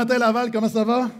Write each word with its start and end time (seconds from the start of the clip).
Matin 0.00 0.16
Laval, 0.16 0.50
comment 0.50 0.70
ça 0.70 0.82
va? 0.82 1.10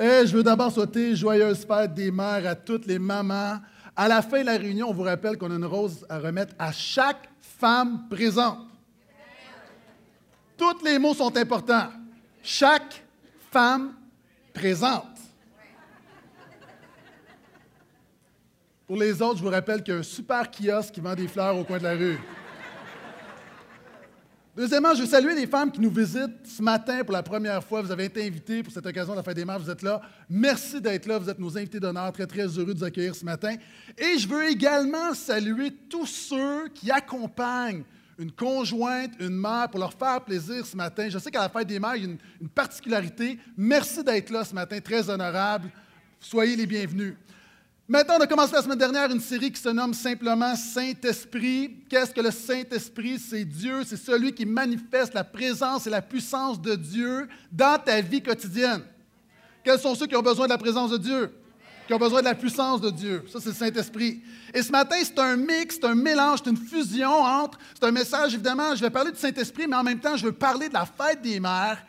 Eh, 0.00 0.26
je 0.26 0.36
veux 0.36 0.42
d'abord 0.42 0.72
souhaiter 0.72 1.14
joyeuse 1.14 1.64
fête 1.64 1.94
des 1.94 2.10
mères 2.10 2.44
à 2.44 2.56
toutes 2.56 2.86
les 2.86 2.98
mamans. 2.98 3.60
À 3.94 4.08
la 4.08 4.20
fin 4.20 4.40
de 4.40 4.46
la 4.46 4.56
réunion, 4.56 4.88
on 4.88 4.92
vous 4.92 5.04
rappelle 5.04 5.38
qu'on 5.38 5.48
a 5.52 5.54
une 5.54 5.64
rose 5.64 6.04
à 6.08 6.18
remettre 6.18 6.56
à 6.58 6.72
chaque 6.72 7.28
femme 7.40 8.08
présente. 8.10 8.66
Tous 10.56 10.84
les 10.84 10.98
mots 10.98 11.14
sont 11.14 11.36
importants. 11.36 11.90
Chaque 12.42 13.04
femme 13.48 13.94
présente. 14.52 15.16
Pour 18.88 18.96
les 18.96 19.22
autres, 19.22 19.38
je 19.38 19.44
vous 19.44 19.50
rappelle 19.50 19.84
qu'il 19.84 19.94
y 19.94 19.96
a 19.96 20.00
un 20.00 20.02
super 20.02 20.50
kiosque 20.50 20.94
qui 20.94 21.00
vend 21.00 21.14
des 21.14 21.28
fleurs 21.28 21.56
au 21.56 21.62
coin 21.62 21.78
de 21.78 21.84
la 21.84 21.92
rue. 21.92 22.18
Deuxièmement, 24.58 24.92
je 24.92 25.02
veux 25.02 25.06
saluer 25.06 25.36
les 25.36 25.46
femmes 25.46 25.70
qui 25.70 25.80
nous 25.80 25.88
visitent 25.88 26.44
ce 26.44 26.60
matin 26.60 27.04
pour 27.04 27.12
la 27.12 27.22
première 27.22 27.62
fois. 27.62 27.80
Vous 27.80 27.92
avez 27.92 28.06
été 28.06 28.26
invités 28.26 28.60
pour 28.60 28.72
cette 28.72 28.84
occasion 28.84 29.12
de 29.12 29.18
la 29.18 29.22
fête 29.22 29.36
des 29.36 29.44
mères. 29.44 29.60
Vous 29.60 29.70
êtes 29.70 29.82
là. 29.82 30.00
Merci 30.28 30.80
d'être 30.80 31.06
là. 31.06 31.16
Vous 31.16 31.30
êtes 31.30 31.38
nos 31.38 31.56
invités 31.56 31.78
d'honneur. 31.78 32.10
Très, 32.10 32.26
très 32.26 32.44
heureux 32.44 32.74
de 32.74 32.78
vous 32.80 32.84
accueillir 32.84 33.14
ce 33.14 33.24
matin. 33.24 33.54
Et 33.96 34.18
je 34.18 34.26
veux 34.26 34.50
également 34.50 35.14
saluer 35.14 35.70
tous 35.88 36.06
ceux 36.06 36.66
qui 36.74 36.90
accompagnent 36.90 37.84
une 38.18 38.32
conjointe, 38.32 39.12
une 39.20 39.36
mère, 39.36 39.68
pour 39.70 39.78
leur 39.78 39.92
faire 39.92 40.20
plaisir 40.24 40.66
ce 40.66 40.76
matin. 40.76 41.08
Je 41.08 41.20
sais 41.20 41.30
qu'à 41.30 41.42
la 41.42 41.48
fête 41.48 41.68
des 41.68 41.78
mères, 41.78 41.94
il 41.94 42.02
y 42.02 42.06
a 42.06 42.16
une 42.40 42.48
particularité. 42.48 43.38
Merci 43.56 44.02
d'être 44.02 44.30
là 44.30 44.42
ce 44.42 44.56
matin. 44.56 44.80
Très 44.80 45.08
honorable. 45.08 45.70
Soyez 46.18 46.56
les 46.56 46.66
bienvenus. 46.66 47.14
Maintenant, 47.90 48.16
on 48.18 48.20
a 48.20 48.26
commencé 48.26 48.52
la 48.52 48.60
semaine 48.60 48.76
dernière 48.76 49.10
une 49.10 49.18
série 49.18 49.50
qui 49.50 49.58
se 49.58 49.70
nomme 49.70 49.94
simplement 49.94 50.54
Saint-Esprit. 50.54 51.84
Qu'est-ce 51.88 52.10
que 52.10 52.20
le 52.20 52.30
Saint-Esprit? 52.30 53.18
C'est 53.18 53.46
Dieu, 53.46 53.82
c'est 53.82 53.96
celui 53.96 54.34
qui 54.34 54.44
manifeste 54.44 55.14
la 55.14 55.24
présence 55.24 55.86
et 55.86 55.90
la 55.90 56.02
puissance 56.02 56.60
de 56.60 56.74
Dieu 56.74 57.26
dans 57.50 57.82
ta 57.82 58.02
vie 58.02 58.22
quotidienne. 58.22 58.82
Quels 59.64 59.78
sont 59.78 59.94
ceux 59.94 60.06
qui 60.06 60.14
ont 60.16 60.22
besoin 60.22 60.44
de 60.44 60.50
la 60.50 60.58
présence 60.58 60.90
de 60.90 60.98
Dieu? 60.98 61.32
Qui 61.86 61.94
ont 61.94 61.98
besoin 61.98 62.20
de 62.20 62.26
la 62.26 62.34
puissance 62.34 62.82
de 62.82 62.90
Dieu. 62.90 63.24
Ça, 63.32 63.40
c'est 63.40 63.48
le 63.48 63.54
Saint-Esprit. 63.54 64.20
Et 64.52 64.62
ce 64.62 64.70
matin, 64.70 64.96
c'est 65.02 65.18
un 65.18 65.36
mix, 65.36 65.76
c'est 65.76 65.86
un 65.86 65.94
mélange, 65.94 66.40
c'est 66.44 66.50
une 66.50 66.58
fusion 66.58 67.22
entre. 67.22 67.56
C'est 67.72 67.86
un 67.86 67.92
message, 67.92 68.34
évidemment, 68.34 68.76
je 68.76 68.82
vais 68.82 68.90
parler 68.90 69.12
du 69.12 69.18
Saint-Esprit, 69.18 69.66
mais 69.66 69.76
en 69.76 69.82
même 69.82 69.98
temps, 69.98 70.14
je 70.14 70.26
veux 70.26 70.32
parler 70.32 70.68
de 70.68 70.74
la 70.74 70.84
fête 70.84 71.22
des 71.22 71.40
mères. 71.40 71.82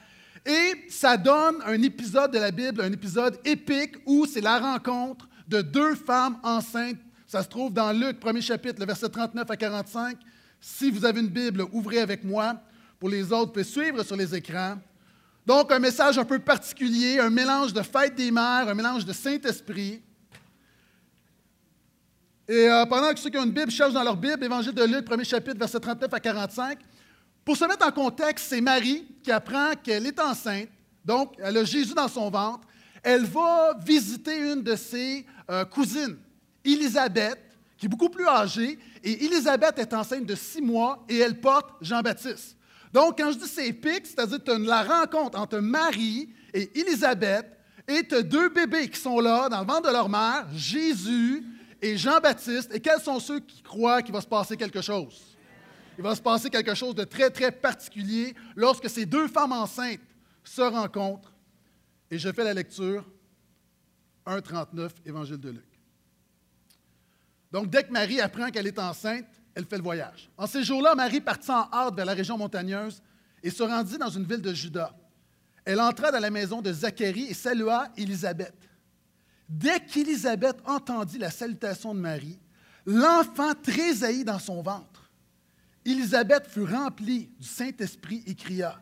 Et 0.46 0.85
ça 0.88 1.18
donne 1.18 1.57
un 1.66 1.81
épisode 1.81 2.31
de 2.31 2.40
la 2.40 2.52
Bible, 2.52 2.79
un 2.79 2.94
épisode 2.94 3.38
épique 3.44 3.97
où 4.06 4.25
c'est 4.25 4.40
la 4.40 4.59
rencontre 4.59 5.28
de 5.49 5.61
deux 5.61 5.95
femmes 5.95 6.37
enceintes. 6.43 6.99
Ça 7.27 7.43
se 7.43 7.49
trouve 7.49 7.73
dans 7.73 7.91
Luc, 7.91 8.19
premier 8.19 8.41
chapitre, 8.41 8.79
le 8.79 8.85
verset 8.85 9.09
39 9.09 9.49
à 9.49 9.57
45. 9.57 10.17
Si 10.61 10.91
vous 10.91 11.03
avez 11.03 11.19
une 11.19 11.27
Bible, 11.27 11.65
ouvrez 11.71 11.99
avec 11.99 12.23
moi. 12.23 12.55
Pour 12.99 13.09
les 13.09 13.31
autres, 13.31 13.47
vous 13.47 13.51
pouvez 13.53 13.63
suivre 13.63 14.03
sur 14.03 14.15
les 14.15 14.35
écrans. 14.35 14.77
Donc, 15.45 15.71
un 15.71 15.79
message 15.79 16.17
un 16.17 16.25
peu 16.25 16.37
particulier, 16.37 17.19
un 17.19 17.29
mélange 17.29 17.73
de 17.73 17.81
fête 17.81 18.15
des 18.15 18.29
mères, 18.29 18.67
un 18.67 18.73
mélange 18.73 19.05
de 19.05 19.13
Saint-Esprit. 19.13 20.01
Et 22.47 22.67
euh, 22.67 22.85
pendant 22.85 23.11
que 23.13 23.19
ceux 23.19 23.29
qui 23.29 23.37
ont 23.37 23.45
une 23.45 23.51
Bible 23.51 23.71
cherchent 23.71 23.93
dans 23.93 24.03
leur 24.03 24.17
Bible, 24.17 24.43
Évangile 24.43 24.73
de 24.73 24.83
Luc, 24.83 25.05
premier 25.05 25.23
chapitre, 25.23 25.57
verset 25.57 25.79
39 25.79 26.13
à 26.13 26.19
45, 26.19 26.79
pour 27.45 27.57
se 27.57 27.66
mettre 27.66 27.87
en 27.87 27.91
contexte, 27.91 28.47
c'est 28.49 28.61
Marie 28.61 29.07
qui 29.23 29.31
apprend 29.31 29.71
qu'elle 29.81 30.05
est 30.05 30.19
enceinte, 30.19 30.69
donc 31.05 31.33
elle 31.39 31.57
a 31.57 31.63
Jésus 31.63 31.93
dans 31.93 32.07
son 32.07 32.29
ventre. 32.29 32.67
Elle 33.03 33.25
va 33.25 33.73
visiter 33.85 34.37
une 34.51 34.61
de 34.61 34.75
ses 34.75 35.25
euh, 35.49 35.65
cousine, 35.65 36.17
Élisabeth, 36.63 37.39
qui 37.77 37.85
est 37.85 37.89
beaucoup 37.89 38.09
plus 38.09 38.27
âgée, 38.27 38.77
et 39.03 39.25
Élisabeth 39.25 39.79
est 39.79 39.93
enceinte 39.93 40.25
de 40.25 40.35
six 40.35 40.61
mois 40.61 41.05
et 41.07 41.17
elle 41.17 41.39
porte 41.39 41.71
Jean-Baptiste. 41.81 42.57
Donc, 42.91 43.17
quand 43.17 43.31
je 43.31 43.37
dis 43.37 43.47
c'est 43.47 43.67
épique, 43.67 44.05
c'est-à-dire 44.05 44.43
que 44.43 44.51
la 44.51 44.83
rencontre 44.83 45.39
entre 45.39 45.59
Marie 45.59 46.29
et 46.53 46.79
Élisabeth, 46.79 47.45
et 47.87 48.05
tu 48.07 48.15
as 48.15 48.21
deux 48.21 48.49
bébés 48.49 48.87
qui 48.89 48.99
sont 48.99 49.19
là 49.19 49.49
dans 49.49 49.61
le 49.61 49.66
ventre 49.66 49.87
de 49.87 49.93
leur 49.93 50.09
mère, 50.09 50.45
Jésus 50.53 51.43
et 51.81 51.97
Jean-Baptiste. 51.97 52.73
Et 52.73 52.79
quels 52.79 53.01
sont 53.01 53.19
ceux 53.19 53.39
qui 53.39 53.61
croient 53.63 54.01
qu'il 54.01 54.13
va 54.13 54.21
se 54.21 54.27
passer 54.27 54.55
quelque 54.55 54.81
chose? 54.81 55.19
Il 55.97 56.03
va 56.03 56.16
se 56.16 56.21
passer 56.21 56.49
quelque 56.49 56.75
chose 56.75 56.95
de 56.95 57.03
très, 57.03 57.29
très 57.29 57.51
particulier 57.51 58.35
lorsque 58.55 58.89
ces 58.89 59.05
deux 59.05 59.27
femmes 59.27 59.53
enceintes 59.53 59.99
se 60.43 60.61
rencontrent. 60.61 61.28
Et 62.12 62.18
je 62.18 62.31
fais 62.31 62.44
la 62.44 62.53
lecture 62.53 63.06
1,39, 64.25 64.92
Évangile 65.06 65.38
de 65.38 65.50
Luc. 65.50 65.66
Donc, 67.52 67.70
dès 67.70 67.84
que 67.84 67.92
Marie 67.92 68.22
apprend 68.22 68.50
qu'elle 68.50 68.68
est 68.68 68.80
enceinte, 68.80 69.25
elle 69.56 69.66
fait 69.66 69.78
le 69.78 69.84
voyage. 69.84 70.30
En 70.38 70.47
ces 70.47 70.64
jours-là, 70.64 70.96
Marie 70.96 71.22
partit 71.22 71.52
en 71.52 71.68
hâte 71.72 71.96
vers 71.96 72.06
la 72.06 72.14
région 72.14 72.38
montagneuse 72.38 73.02
et 73.42 73.50
se 73.50 73.64
rendit 73.64 73.97
dans 73.97 74.09
une 74.09 74.24
ville 74.24 74.42
de 74.42 74.53
Juda. 74.53 74.96
Elle 75.66 75.81
entra 75.81 76.12
dans 76.12 76.20
la 76.20 76.30
maison 76.30 76.62
de 76.62 76.72
Zacharie 76.72 77.28
et 77.30 77.34
salua 77.34 77.90
Élisabeth. 77.97 78.56
Dès 79.47 79.80
qu'Élisabeth 79.80 80.58
entendit 80.66 81.18
la 81.18 81.31
salutation 81.31 81.96
de 81.96 82.00
Marie, 82.00 82.40
l'enfant 82.86 83.53
tressaillit 83.56 84.24
dans 84.24 84.40
son 84.40 84.62
ventre. 84.62 85.12
Élisabeth 85.86 86.47
fut 86.47 86.64
remplie 86.64 87.31
du 87.40 87.47
Saint-Esprit 87.47 88.24
et 88.28 88.36
cria 88.36 88.80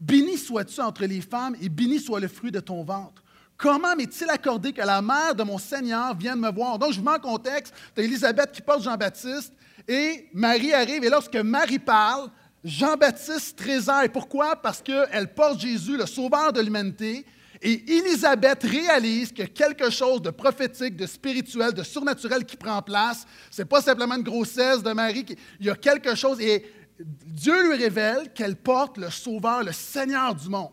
Béni 0.00 0.38
sois-tu 0.38 0.80
entre 0.80 1.04
les 1.04 1.20
femmes 1.20 1.56
et 1.60 1.68
béni 1.68 2.00
soit 2.00 2.20
le 2.20 2.28
fruit 2.28 2.50
de 2.50 2.60
ton 2.60 2.82
ventre. 2.82 3.22
Comment 3.56 3.94
m'est-il 3.94 4.30
accordé 4.30 4.72
que 4.72 4.80
la 4.80 5.02
mère 5.02 5.34
de 5.34 5.42
mon 5.42 5.58
Seigneur 5.58 6.16
vienne 6.16 6.40
me 6.40 6.50
voir? 6.50 6.78
Donc, 6.78 6.92
je 6.92 6.98
vous 6.98 7.04
mets 7.04 7.10
en 7.10 7.18
contexte. 7.18 7.74
Tu 7.94 8.02
Élisabeth 8.02 8.52
qui 8.52 8.62
porte 8.62 8.82
Jean-Baptiste 8.82 9.52
et 9.86 10.28
Marie 10.32 10.72
arrive. 10.72 11.04
Et 11.04 11.10
lorsque 11.10 11.36
Marie 11.36 11.78
parle, 11.78 12.30
Jean-Baptiste 12.64 13.58
trésor. 13.58 14.04
Pourquoi? 14.10 14.56
Parce 14.56 14.80
qu'elle 14.80 15.34
porte 15.34 15.60
Jésus, 15.60 15.98
le 15.98 16.06
sauveur 16.06 16.54
de 16.54 16.62
l'humanité. 16.62 17.26
Et 17.60 17.98
Élisabeth 17.98 18.62
réalise 18.62 19.30
que 19.32 19.42
quelque 19.42 19.90
chose 19.90 20.22
de 20.22 20.30
prophétique, 20.30 20.96
de 20.96 21.04
spirituel, 21.04 21.74
de 21.74 21.82
surnaturel 21.82 22.46
qui 22.46 22.56
prend 22.56 22.80
place. 22.80 23.26
Ce 23.50 23.60
n'est 23.60 23.68
pas 23.68 23.82
simplement 23.82 24.14
une 24.14 24.22
grossesse 24.22 24.82
de 24.82 24.92
Marie. 24.92 25.26
Il 25.60 25.66
y 25.66 25.70
a 25.70 25.76
quelque 25.76 26.14
chose. 26.14 26.40
Et 26.40 26.64
Dieu 27.04 27.68
lui 27.68 27.82
révèle 27.82 28.32
qu'elle 28.32 28.56
porte 28.56 28.98
le 28.98 29.10
Sauveur, 29.10 29.62
le 29.62 29.72
Seigneur 29.72 30.34
du 30.34 30.48
monde. 30.48 30.72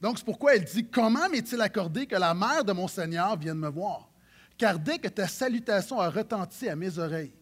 Donc, 0.00 0.18
c'est 0.18 0.24
pourquoi 0.24 0.54
elle 0.54 0.64
dit 0.64 0.86
Comment 0.86 1.28
m'est-il 1.28 1.60
accordé 1.60 2.06
que 2.06 2.16
la 2.16 2.34
mère 2.34 2.64
de 2.64 2.72
mon 2.72 2.88
Seigneur 2.88 3.38
vienne 3.38 3.58
me 3.58 3.68
voir? 3.68 4.10
Car 4.56 4.78
dès 4.78 4.98
que 4.98 5.08
ta 5.08 5.26
salutation 5.26 6.00
a 6.00 6.10
retenti 6.10 6.68
à 6.68 6.76
mes 6.76 6.98
oreilles, 6.98 7.34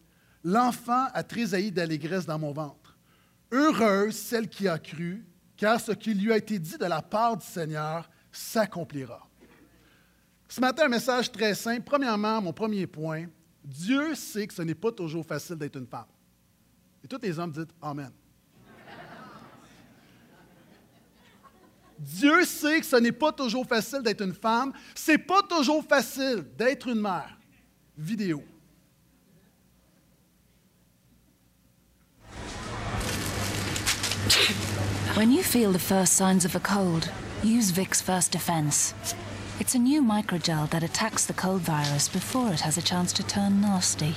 l'enfant 0.43 1.07
a 1.13 1.23
tressailli 1.23 1.71
d'allégresse 1.71 2.25
dans 2.25 2.39
mon 2.39 2.51
ventre. 2.51 2.97
Heureuse 3.51 4.15
celle 4.15 4.49
qui 4.49 4.67
a 4.67 4.79
cru, 4.79 5.25
car 5.55 5.79
ce 5.79 5.91
qui 5.91 6.13
lui 6.13 6.31
a 6.31 6.37
été 6.37 6.57
dit 6.57 6.77
de 6.77 6.85
la 6.85 7.01
part 7.01 7.37
du 7.37 7.45
Seigneur 7.45 8.09
s'accomplira. 8.31 9.27
Ce 10.49 10.59
matin, 10.59 10.85
un 10.85 10.89
message 10.89 11.31
très 11.31 11.53
simple. 11.53 11.83
Premièrement, 11.83 12.41
mon 12.41 12.53
premier 12.53 12.87
point 12.87 13.25
Dieu 13.63 14.13
sait 14.15 14.47
que 14.47 14.53
ce 14.53 14.61
n'est 14.61 14.75
pas 14.75 14.91
toujours 14.91 15.25
facile 15.25 15.55
d'être 15.55 15.77
une 15.77 15.87
femme. 15.87 16.05
Et 17.03 17.07
tous 17.07 17.19
les 17.21 17.37
hommes 17.37 17.51
disent 17.51 17.67
Amen. 17.81 18.11
Dieu 21.99 22.43
sait 22.43 22.79
que 22.81 22.85
ce 22.85 22.97
n'est 22.97 23.11
pas 23.11 23.31
toujours 23.31 23.65
facile 23.65 24.01
d'être 24.01 24.21
une 24.21 24.33
femme, 24.33 24.73
c'est 24.93 25.17
pas 25.17 25.41
toujours 25.43 25.83
facile 25.85 26.43
d'être 26.57 26.87
une 26.87 26.99
mère. 26.99 27.37
Vidéo. 27.97 28.43
When 35.15 35.31
you 35.31 35.43
feel 35.43 35.71
the 35.71 35.79
first 35.79 36.13
signs 36.13 36.43
of 36.43 36.55
a 36.55 36.59
cold, 36.59 37.09
use 37.43 37.71
Vicks 37.71 38.01
First 38.01 38.31
Defense. 38.31 38.95
It's 39.59 39.75
a 39.75 39.79
new 39.79 40.01
microgel 40.01 40.67
that 40.71 40.81
attacks 40.81 41.27
the 41.27 41.33
cold 41.33 41.61
virus 41.61 42.09
before 42.09 42.51
it 42.51 42.61
has 42.61 42.77
a 42.77 42.81
chance 42.81 43.13
to 43.13 43.23
turn 43.23 43.61
nasty. 43.61 44.15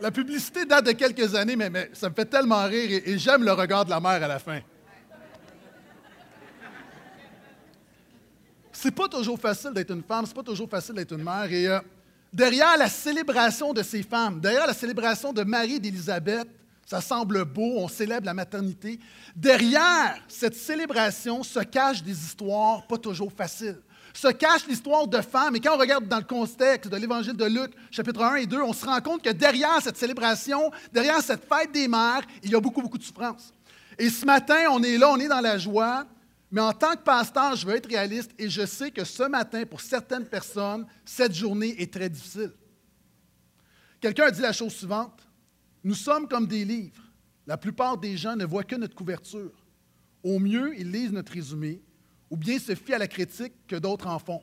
La 0.00 0.10
publicité 0.12 0.64
date 0.64 0.86
de 0.86 0.92
quelques 0.92 1.34
années, 1.34 1.56
mais, 1.56 1.90
ça 1.92 2.08
me 2.08 2.14
fait 2.14 2.24
tellement 2.24 2.64
rire 2.64 3.02
et, 3.04 3.18
j'aime 3.18 3.42
le 3.42 3.52
regard 3.52 3.84
de 3.84 3.90
la 3.90 4.00
mère 4.00 4.22
à 4.22 4.28
la 4.28 4.38
fin. 4.38 4.60
C'est 8.72 8.92
pas 8.92 9.08
toujours 9.08 9.40
facile 9.40 9.72
d'être 9.72 9.90
une 9.90 10.04
femme, 10.04 10.24
c'est 10.24 10.36
pas 10.36 10.42
toujours 10.44 10.70
facile 10.70 10.94
d'être 10.94 11.12
une 11.12 11.24
mère. 11.24 11.50
Et 11.50 11.66
euh, 11.66 11.80
derrière 12.32 12.76
la 12.78 12.88
célébration 12.88 13.72
de 13.72 13.82
ces 13.82 14.04
femmes, 14.04 14.38
derrière 14.38 14.68
la 14.68 14.74
célébration 14.74 15.32
de 15.32 15.42
Marie 15.42 15.74
et 15.74 15.80
d'Élisabeth, 15.80 16.46
Ça 16.86 17.02
semble 17.02 17.44
beau, 17.44 17.74
on 17.76 17.86
célèbre 17.86 18.24
la 18.24 18.32
maternité. 18.32 18.98
Derrière 19.36 20.24
cette 20.26 20.54
célébration 20.54 21.42
se 21.42 21.60
cachent 21.60 22.02
des 22.02 22.18
histoires 22.18 22.86
pas 22.86 22.96
toujours 22.96 23.30
faciles. 23.30 23.82
Se 24.20 24.32
cache 24.32 24.66
l'histoire 24.66 25.06
de 25.06 25.20
femmes. 25.20 25.54
Et 25.54 25.60
quand 25.60 25.76
on 25.76 25.78
regarde 25.78 26.08
dans 26.08 26.18
le 26.18 26.24
contexte 26.24 26.90
de 26.90 26.96
l'évangile 26.96 27.36
de 27.36 27.44
Luc, 27.44 27.70
chapitre 27.88 28.20
1 28.20 28.34
et 28.34 28.46
2, 28.46 28.60
on 28.62 28.72
se 28.72 28.84
rend 28.84 29.00
compte 29.00 29.22
que 29.22 29.30
derrière 29.30 29.80
cette 29.80 29.96
célébration, 29.96 30.72
derrière 30.92 31.20
cette 31.22 31.44
fête 31.44 31.70
des 31.70 31.86
mères, 31.86 32.22
il 32.42 32.50
y 32.50 32.56
a 32.56 32.60
beaucoup, 32.60 32.82
beaucoup 32.82 32.98
de 32.98 33.04
souffrance. 33.04 33.52
Et 33.96 34.10
ce 34.10 34.26
matin, 34.26 34.58
on 34.72 34.82
est 34.82 34.98
là, 34.98 35.08
on 35.12 35.18
est 35.18 35.28
dans 35.28 35.40
la 35.40 35.56
joie. 35.56 36.04
Mais 36.50 36.60
en 36.60 36.72
tant 36.72 36.94
que 36.94 37.02
pasteur, 37.02 37.54
je 37.54 37.64
veux 37.64 37.76
être 37.76 37.88
réaliste 37.88 38.32
et 38.40 38.50
je 38.50 38.66
sais 38.66 38.90
que 38.90 39.04
ce 39.04 39.22
matin, 39.22 39.64
pour 39.64 39.80
certaines 39.80 40.26
personnes, 40.26 40.84
cette 41.04 41.32
journée 41.34 41.80
est 41.80 41.92
très 41.92 42.08
difficile. 42.08 42.50
Quelqu'un 44.00 44.24
a 44.24 44.30
dit 44.32 44.40
la 44.40 44.52
chose 44.52 44.72
suivante 44.72 45.28
nous 45.84 45.94
sommes 45.94 46.26
comme 46.26 46.48
des 46.48 46.64
livres. 46.64 47.04
La 47.46 47.56
plupart 47.56 47.96
des 47.96 48.16
gens 48.16 48.34
ne 48.34 48.44
voient 48.44 48.64
que 48.64 48.74
notre 48.74 48.96
couverture. 48.96 49.64
Au 50.24 50.40
mieux, 50.40 50.76
ils 50.76 50.90
lisent 50.90 51.12
notre 51.12 51.32
résumé, 51.32 51.80
ou 52.30 52.36
bien 52.36 52.58
se 52.58 52.74
fient 52.74 52.94
à 52.94 52.98
la 52.98 53.08
critique 53.08 53.66
que 53.66 53.76
d'autres 53.76 54.06
en 54.06 54.18
font. 54.18 54.42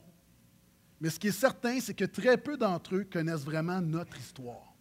Mais 0.99 1.09
ce 1.09 1.19
qui 1.19 1.27
est 1.27 1.31
certain, 1.31 1.79
c'est 1.79 1.93
que 1.93 2.05
très 2.05 2.37
peu 2.37 2.57
d'entre 2.57 2.95
eux 2.95 3.03
connaissent 3.03 3.43
vraiment 3.43 3.81
notre 3.81 4.17
histoire. 4.17 4.73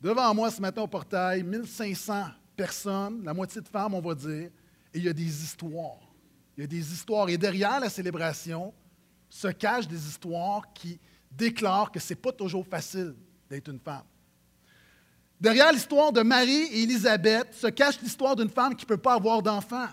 Devant 0.00 0.34
moi 0.34 0.50
ce 0.50 0.60
matin 0.60 0.82
au 0.82 0.86
portail, 0.86 1.42
1500 1.42 2.26
personnes, 2.56 3.24
la 3.24 3.32
moitié 3.32 3.60
de 3.60 3.68
femmes, 3.68 3.94
on 3.94 4.00
va 4.00 4.14
dire, 4.14 4.50
et 4.92 4.98
il 4.98 5.04
y 5.04 5.08
a 5.08 5.12
des 5.12 5.42
histoires. 5.42 6.14
Il 6.56 6.60
y 6.60 6.64
a 6.64 6.66
des 6.66 6.92
histoires. 6.92 7.28
Et 7.28 7.38
derrière 7.38 7.80
la 7.80 7.88
célébration 7.88 8.72
se 9.28 9.48
cachent 9.48 9.88
des 9.88 10.06
histoires 10.06 10.72
qui 10.72 11.00
déclarent 11.30 11.90
que 11.90 11.98
ce 11.98 12.12
n'est 12.12 12.20
pas 12.20 12.32
toujours 12.32 12.66
facile 12.66 13.14
d'être 13.48 13.68
une 13.68 13.80
femme. 13.80 14.04
Derrière 15.40 15.72
l'histoire 15.72 16.12
de 16.12 16.22
Marie 16.22 16.64
et 16.72 16.82
Élisabeth 16.82 17.52
se 17.54 17.66
cache 17.66 18.00
l'histoire 18.00 18.36
d'une 18.36 18.48
femme 18.48 18.76
qui 18.76 18.84
ne 18.84 18.88
peut 18.88 18.96
pas 18.96 19.14
avoir 19.14 19.42
d'enfant. 19.42 19.88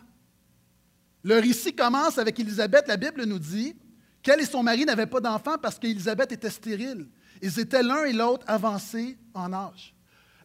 Le 1.24 1.36
récit 1.40 1.74
commence 1.74 2.18
avec 2.18 2.40
Élisabeth. 2.40 2.88
La 2.88 2.98
Bible 2.98 3.24
nous 3.26 3.40
dit 3.40 3.76
qu'elle 4.22 4.42
et 4.42 4.46
son 4.46 4.64
mari 4.64 4.86
n'avaient 4.86 5.06
pas 5.06 5.20
d'enfant 5.20 5.58
parce 5.62 5.78
qu'Élisabeth 5.78 6.32
était 6.32 6.50
stérile. 6.50 7.08
Ils 7.42 7.60
étaient 7.60 7.84
l'un 7.84 8.06
et 8.06 8.14
l'autre 8.14 8.46
avancés 8.48 9.18
en 9.34 9.52
âge. 9.54 9.94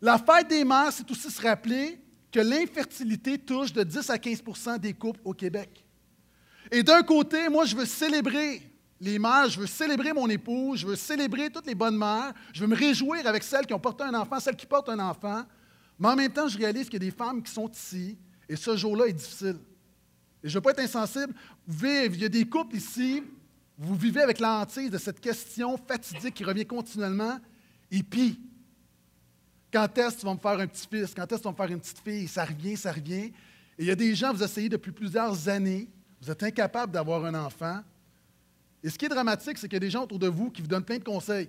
La 0.00 0.18
fête 0.18 0.48
des 0.48 0.64
mères, 0.64 0.92
c'est 0.92 1.10
aussi 1.10 1.30
se 1.30 1.42
rappeler 1.42 2.00
que 2.30 2.40
l'infertilité 2.40 3.38
touche 3.38 3.72
de 3.72 3.82
10 3.82 4.10
à 4.10 4.16
15% 4.16 4.78
des 4.78 4.92
couples 4.92 5.20
au 5.24 5.32
Québec. 5.32 5.84
Et 6.70 6.82
d'un 6.82 7.02
côté, 7.02 7.48
moi, 7.48 7.64
je 7.64 7.76
veux 7.76 7.86
célébrer 7.86 8.62
les 9.00 9.18
mères, 9.18 9.48
je 9.48 9.60
veux 9.60 9.66
célébrer 9.66 10.12
mon 10.12 10.28
épouse, 10.28 10.80
je 10.80 10.86
veux 10.86 10.96
célébrer 10.96 11.50
toutes 11.50 11.66
les 11.66 11.74
bonnes 11.74 11.96
mères, 11.96 12.32
je 12.52 12.60
veux 12.60 12.66
me 12.66 12.76
réjouir 12.76 13.26
avec 13.26 13.42
celles 13.42 13.66
qui 13.66 13.74
ont 13.74 13.78
porté 13.78 14.04
un 14.04 14.14
enfant, 14.14 14.40
celles 14.40 14.56
qui 14.56 14.66
portent 14.66 14.88
un 14.88 14.98
enfant. 14.98 15.44
Mais 15.98 16.08
en 16.08 16.16
même 16.16 16.32
temps, 16.32 16.48
je 16.48 16.58
réalise 16.58 16.84
qu'il 16.88 17.02
y 17.02 17.06
a 17.06 17.10
des 17.10 17.16
femmes 17.16 17.42
qui 17.42 17.52
sont 17.52 17.68
ici 17.68 18.18
et 18.48 18.56
ce 18.56 18.76
jour-là 18.76 19.06
est 19.06 19.12
difficile. 19.12 19.58
Et 20.46 20.48
je 20.48 20.56
ne 20.56 20.58
veux 20.58 20.62
pas 20.62 20.70
être 20.70 20.78
insensible. 20.78 21.34
il 21.82 22.20
y 22.20 22.24
a 22.24 22.28
des 22.28 22.44
couples 22.44 22.76
ici, 22.76 23.20
vous 23.76 23.96
vivez 23.96 24.22
avec 24.22 24.38
la 24.38 24.60
hantise 24.60 24.92
de 24.92 24.96
cette 24.96 25.18
question 25.18 25.76
fatidique 25.76 26.34
qui 26.34 26.44
revient 26.44 26.64
continuellement. 26.64 27.40
Et 27.90 28.04
puis, 28.04 28.40
quand 29.72 29.98
est-ce 29.98 30.14
que 30.14 30.20
tu 30.20 30.26
vas 30.26 30.34
me 30.34 30.38
faire 30.38 30.60
un 30.60 30.68
petit-fils? 30.68 31.12
Quand 31.16 31.24
est-ce 31.24 31.34
que 31.34 31.36
tu 31.38 31.42
vas 31.42 31.50
me 31.50 31.56
faire 31.56 31.72
une 31.72 31.80
petite 31.80 31.98
fille? 31.98 32.28
Ça 32.28 32.44
revient, 32.44 32.76
ça 32.76 32.92
revient. 32.92 33.24
Et 33.24 33.32
il 33.80 33.86
y 33.86 33.90
a 33.90 33.96
des 33.96 34.14
gens, 34.14 34.32
vous 34.32 34.44
essayez 34.44 34.68
depuis 34.68 34.92
plusieurs 34.92 35.48
années, 35.48 35.88
vous 36.20 36.30
êtes 36.30 36.44
incapable 36.44 36.92
d'avoir 36.92 37.24
un 37.24 37.34
enfant. 37.34 37.80
Et 38.84 38.88
ce 38.88 38.96
qui 38.96 39.06
est 39.06 39.08
dramatique, 39.08 39.58
c'est 39.58 39.66
qu'il 39.66 39.74
y 39.74 39.78
a 39.78 39.80
des 39.80 39.90
gens 39.90 40.04
autour 40.04 40.20
de 40.20 40.28
vous 40.28 40.48
qui 40.52 40.62
vous 40.62 40.68
donnent 40.68 40.84
plein 40.84 40.98
de 40.98 41.04
conseils. 41.04 41.48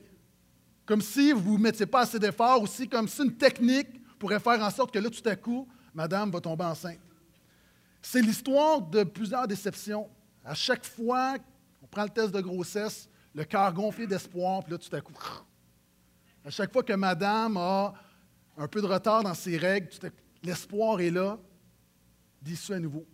Comme 0.88 1.04
si 1.04 1.34
vous 1.34 1.60
ne 1.60 1.64
mettiez 1.64 1.86
pas 1.86 2.00
assez 2.00 2.18
d'efforts, 2.18 2.64
aussi 2.64 2.90
comme 2.90 3.08
si 3.08 3.22
une 3.22 3.36
technique 3.36 4.02
pourrait 4.18 4.40
faire 4.40 4.60
en 4.60 4.72
sorte 4.72 4.92
que 4.92 4.98
là, 4.98 5.12
tout 5.12 5.30
à 5.30 5.36
coup, 5.36 5.68
madame 5.94 6.32
va 6.32 6.42
tomber 6.42 6.64
enceinte. 6.64 6.98
C'est 8.10 8.22
l'histoire 8.22 8.82
de 8.82 9.04
plusieurs 9.04 9.46
déceptions. 9.50 10.10
À 10.46 10.54
chaque 10.54 10.86
fois 10.86 11.38
qu'on 11.38 11.88
prend 11.88 12.04
le 12.04 12.10
test 12.10 12.32
de 12.32 12.40
grossesse, 12.40 13.10
le 13.36 13.44
cœur 13.44 13.74
gonflé 13.74 14.08
d'espoir, 14.08 14.64
puis 14.64 14.72
là, 14.72 14.78
tout 14.78 14.96
à 14.96 15.02
coup, 15.02 15.14
à 16.46 16.50
chaque 16.50 16.72
fois 16.72 16.84
que 16.84 16.94
madame 16.94 17.58
a 17.58 17.94
un 18.56 18.68
peu 18.70 18.82
de 18.82 18.86
retard 18.86 19.24
dans 19.24 19.34
ses 19.34 19.58
règles, 19.58 19.90
l'espoir 20.42 21.02
est 21.02 21.10
là, 21.10 21.38
déçu 22.42 22.72
à 22.72 22.80
nouveau. 22.80 23.06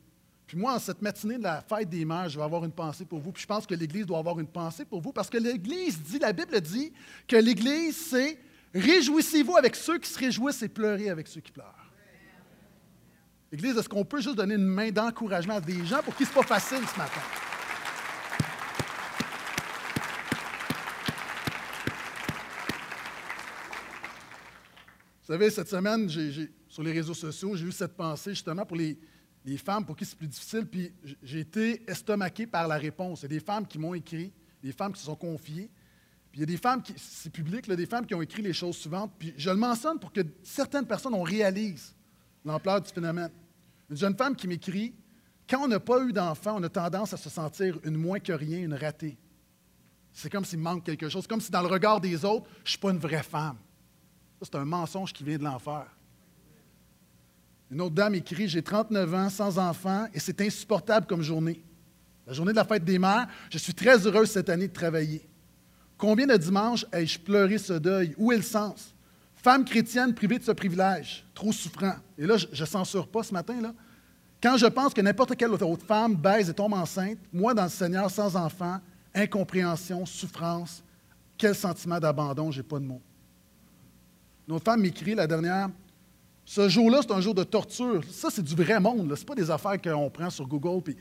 Puis 0.45 0.59
moi, 0.59 0.75
en 0.75 0.79
cette 0.79 1.01
matinée 1.01 1.39
de 1.39 1.43
la 1.43 1.61
fête 1.61 1.89
des 1.89 2.05
mères, 2.05 2.29
je 2.29 2.37
vais 2.37 2.45
avoir 2.45 2.63
une 2.63 2.71
pensée 2.71 3.05
pour 3.05 3.17
vous. 3.17 3.31
Puis 3.31 3.41
je 3.41 3.47
pense 3.47 3.65
que 3.65 3.73
l'Église 3.73 4.05
doit 4.05 4.19
avoir 4.19 4.39
une 4.39 4.45
pensée 4.45 4.85
pour 4.85 5.01
vous 5.01 5.11
parce 5.11 5.27
que 5.31 5.39
l'Église 5.39 5.99
dit, 6.03 6.19
la 6.19 6.33
Bible 6.33 6.61
dit 6.61 6.93
que 7.27 7.37
l'Église, 7.37 7.97
c'est 7.97 8.37
réjouissez-vous 8.75 9.57
avec 9.57 9.75
ceux 9.75 9.97
qui 9.97 10.09
se 10.11 10.19
réjouissent 10.19 10.61
et 10.61 10.69
pleurez 10.69 11.09
avec 11.09 11.27
ceux 11.27 11.41
qui 11.41 11.51
pleurent. 11.51 11.82
L'Église, 13.53 13.77
est-ce 13.77 13.87
qu'on 13.87 14.03
peut 14.03 14.19
juste 14.19 14.35
donner 14.35 14.55
une 14.55 14.65
main 14.65 14.89
d'encouragement 14.89 15.57
à 15.57 15.61
des 15.61 15.85
gens 15.85 16.01
pour 16.01 16.15
qui 16.15 16.25
ce 16.25 16.29
n'est 16.29 16.33
pas 16.33 16.41
facile 16.41 16.79
ce 16.91 16.97
matin? 16.97 17.21
Vous 25.21 25.27
savez, 25.27 25.51
cette 25.51 25.69
semaine, 25.69 26.09
sur 26.67 26.81
les 26.81 26.93
réseaux 26.93 27.13
sociaux, 27.13 27.55
j'ai 27.55 27.67
eu 27.67 27.71
cette 27.71 27.95
pensée 27.95 28.31
justement 28.31 28.65
pour 28.65 28.75
les, 28.75 28.97
les 29.45 29.57
femmes 29.59 29.85
pour 29.85 29.95
qui 29.95 30.05
c'est 30.05 30.17
plus 30.17 30.27
difficile, 30.27 30.65
puis 30.65 30.91
j'ai 31.21 31.41
été 31.41 31.87
estomaqué 31.87 32.47
par 32.47 32.67
la 32.67 32.77
réponse. 32.79 33.19
Il 33.19 33.23
y 33.23 33.25
a 33.25 33.37
des 33.37 33.39
femmes 33.39 33.67
qui 33.67 33.77
m'ont 33.77 33.93
écrit, 33.93 34.33
des 34.63 34.71
femmes 34.71 34.93
qui 34.93 34.99
se 34.99 35.05
sont 35.05 35.15
confiées, 35.15 35.69
puis 36.31 36.39
il 36.39 36.39
y 36.39 36.43
a 36.43 36.47
des 36.47 36.57
femmes 36.57 36.81
qui, 36.81 36.95
c'est 36.97 37.29
public, 37.29 37.67
là, 37.67 37.75
des 37.75 37.85
femmes 37.85 38.07
qui 38.07 38.15
ont 38.15 38.21
écrit 38.23 38.41
les 38.41 38.53
choses 38.53 38.77
suivantes, 38.77 39.13
puis 39.19 39.31
je 39.37 39.51
le 39.51 39.57
mentionne 39.57 39.99
pour 39.99 40.11
que 40.11 40.21
certaines 40.41 40.87
personnes 40.87 41.13
on 41.13 41.21
réalise 41.21 41.93
l'ampleur 42.43 42.81
du 42.81 42.91
phénomène. 42.91 43.29
Une 43.93 43.99
jeune 43.99 44.17
femme 44.17 44.35
qui 44.35 44.47
m'écrit 44.47 44.91
Quand 45.47 45.65
on 45.65 45.67
n'a 45.67 45.79
pas 45.79 46.03
eu 46.03 46.11
d'enfant, 46.11 46.55
on 46.57 46.63
a 46.63 46.69
tendance 46.69 47.13
à 47.13 47.17
se 47.17 47.29
sentir 47.29 47.77
une 47.83 47.95
moins 47.95 48.19
que 48.19 48.33
rien, 48.33 48.57
une 48.57 48.73
ratée. 48.73 49.19
C'est 50.11 50.31
comme 50.31 50.43
s'il 50.43 50.57
manque 50.57 50.83
quelque 50.83 51.09
chose, 51.09 51.27
comme 51.27 51.39
si 51.39 51.51
dans 51.51 51.61
le 51.61 51.67
regard 51.67 52.01
des 52.01 52.25
autres, 52.25 52.47
je 52.57 52.61
ne 52.63 52.69
suis 52.69 52.79
pas 52.79 52.89
une 52.89 52.97
vraie 52.97 53.21
femme. 53.21 53.57
C'est 54.41 54.55
un 54.55 54.65
mensonge 54.65 55.13
qui 55.13 55.23
vient 55.23 55.37
de 55.37 55.43
l'enfer. 55.43 55.85
Une 57.69 57.81
autre 57.81 57.93
dame 57.93 58.15
écrit 58.15 58.47
J'ai 58.47 58.63
39 58.63 59.13
ans, 59.13 59.29
sans 59.29 59.59
enfant, 59.59 60.07
et 60.11 60.19
c'est 60.19 60.41
insupportable 60.41 61.05
comme 61.05 61.21
journée. 61.21 61.63
La 62.25 62.33
journée 62.33 62.51
de 62.51 62.57
la 62.57 62.65
fête 62.65 62.83
des 62.83 62.97
mères, 62.97 63.27
je 63.51 63.59
suis 63.59 63.75
très 63.75 64.07
heureuse 64.07 64.31
cette 64.31 64.49
année 64.49 64.69
de 64.69 64.73
travailler. 64.73 65.29
Combien 65.99 66.25
de 66.25 66.35
dimanches 66.35 66.87
ai-je 66.91 67.19
pleuré 67.19 67.59
ce 67.59 67.73
deuil? 67.73 68.15
Où 68.17 68.31
est 68.31 68.37
le 68.37 68.41
sens? 68.41 68.95
Femme 69.43 69.65
chrétienne 69.65 70.15
privée 70.15 70.39
de 70.39 70.43
ce 70.45 70.53
privilège, 70.53 71.25
trop 71.35 71.51
souffrant. 71.51 71.95
Et 72.17 72.25
là, 72.25 72.37
je 72.37 72.47
ne 72.47 72.65
censure 72.65 73.09
pas 73.09 73.23
ce 73.23 73.33
matin. 73.33 73.59
là. 73.59 73.73
Quand 74.43 74.57
je 74.57 74.65
pense 74.65 74.93
que 74.93 74.99
n'importe 74.99 75.37
quelle 75.37 75.51
autre 75.51 75.85
femme 75.87 76.15
baise 76.15 76.49
et 76.49 76.53
tombe 76.53 76.73
enceinte, 76.73 77.17
moi, 77.31 77.53
dans 77.53 77.63
le 77.63 77.69
Seigneur, 77.69 78.11
sans 78.11 78.35
enfant, 78.35 78.77
incompréhension, 79.15 80.05
souffrance, 80.05 80.83
quel 81.37 81.55
sentiment 81.55 81.97
d'abandon, 81.97 82.51
j'ai 82.51 82.61
pas 82.61 82.77
de 82.77 82.83
mots. 82.83 83.01
Une 84.47 84.55
autre 84.55 84.65
femme 84.65 84.81
m'écrit 84.81 85.15
la 85.15 85.25
dernière 85.25 85.69
ce 86.45 86.67
jour-là, 86.67 86.99
c'est 87.01 87.13
un 87.13 87.21
jour 87.21 87.33
de 87.33 87.43
torture. 87.43 88.01
Ça, 88.11 88.27
c'est 88.29 88.43
du 88.43 88.55
vrai 88.55 88.79
monde. 88.79 89.13
Ce 89.15 89.21
n'est 89.21 89.25
pas 89.25 89.35
des 89.35 89.49
affaires 89.49 89.81
qu'on 89.81 90.09
prend 90.09 90.29
sur 90.29 90.45
Google. 90.45 90.93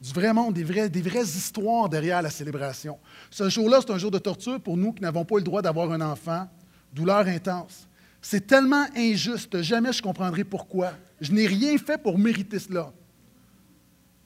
Du 0.00 0.12
vrai 0.12 0.32
monde, 0.32 0.54
des, 0.54 0.62
vraies 0.62 1.22
histoires 1.22 1.88
derrière 1.88 2.20
la 2.22 2.30
célébration. 2.30 2.98
Ce 3.30 3.48
jour-là, 3.48 3.80
c'est 3.80 3.92
un 3.92 3.98
jour 3.98 4.10
de 4.10 4.18
torture 4.18 4.60
pour 4.60 4.76
nous 4.76 4.92
qui 4.92 5.02
n'avons 5.02 5.24
pas 5.24 5.36
le 5.36 5.42
droit 5.42 5.62
d'avoir 5.62 5.90
un 5.92 6.00
enfant. 6.00 6.46
Douleur 6.92 7.26
intense. 7.26 7.86
C'est 8.20 8.46
tellement 8.46 8.86
injuste. 8.96 9.62
Jamais 9.62 9.92
je 9.92 10.02
comprendrai 10.02 10.44
pourquoi. 10.44 10.92
Je 11.20 11.32
n'ai 11.32 11.46
rien 11.46 11.76
fait 11.78 12.00
pour 12.00 12.18
mériter 12.18 12.58
cela. 12.58 12.92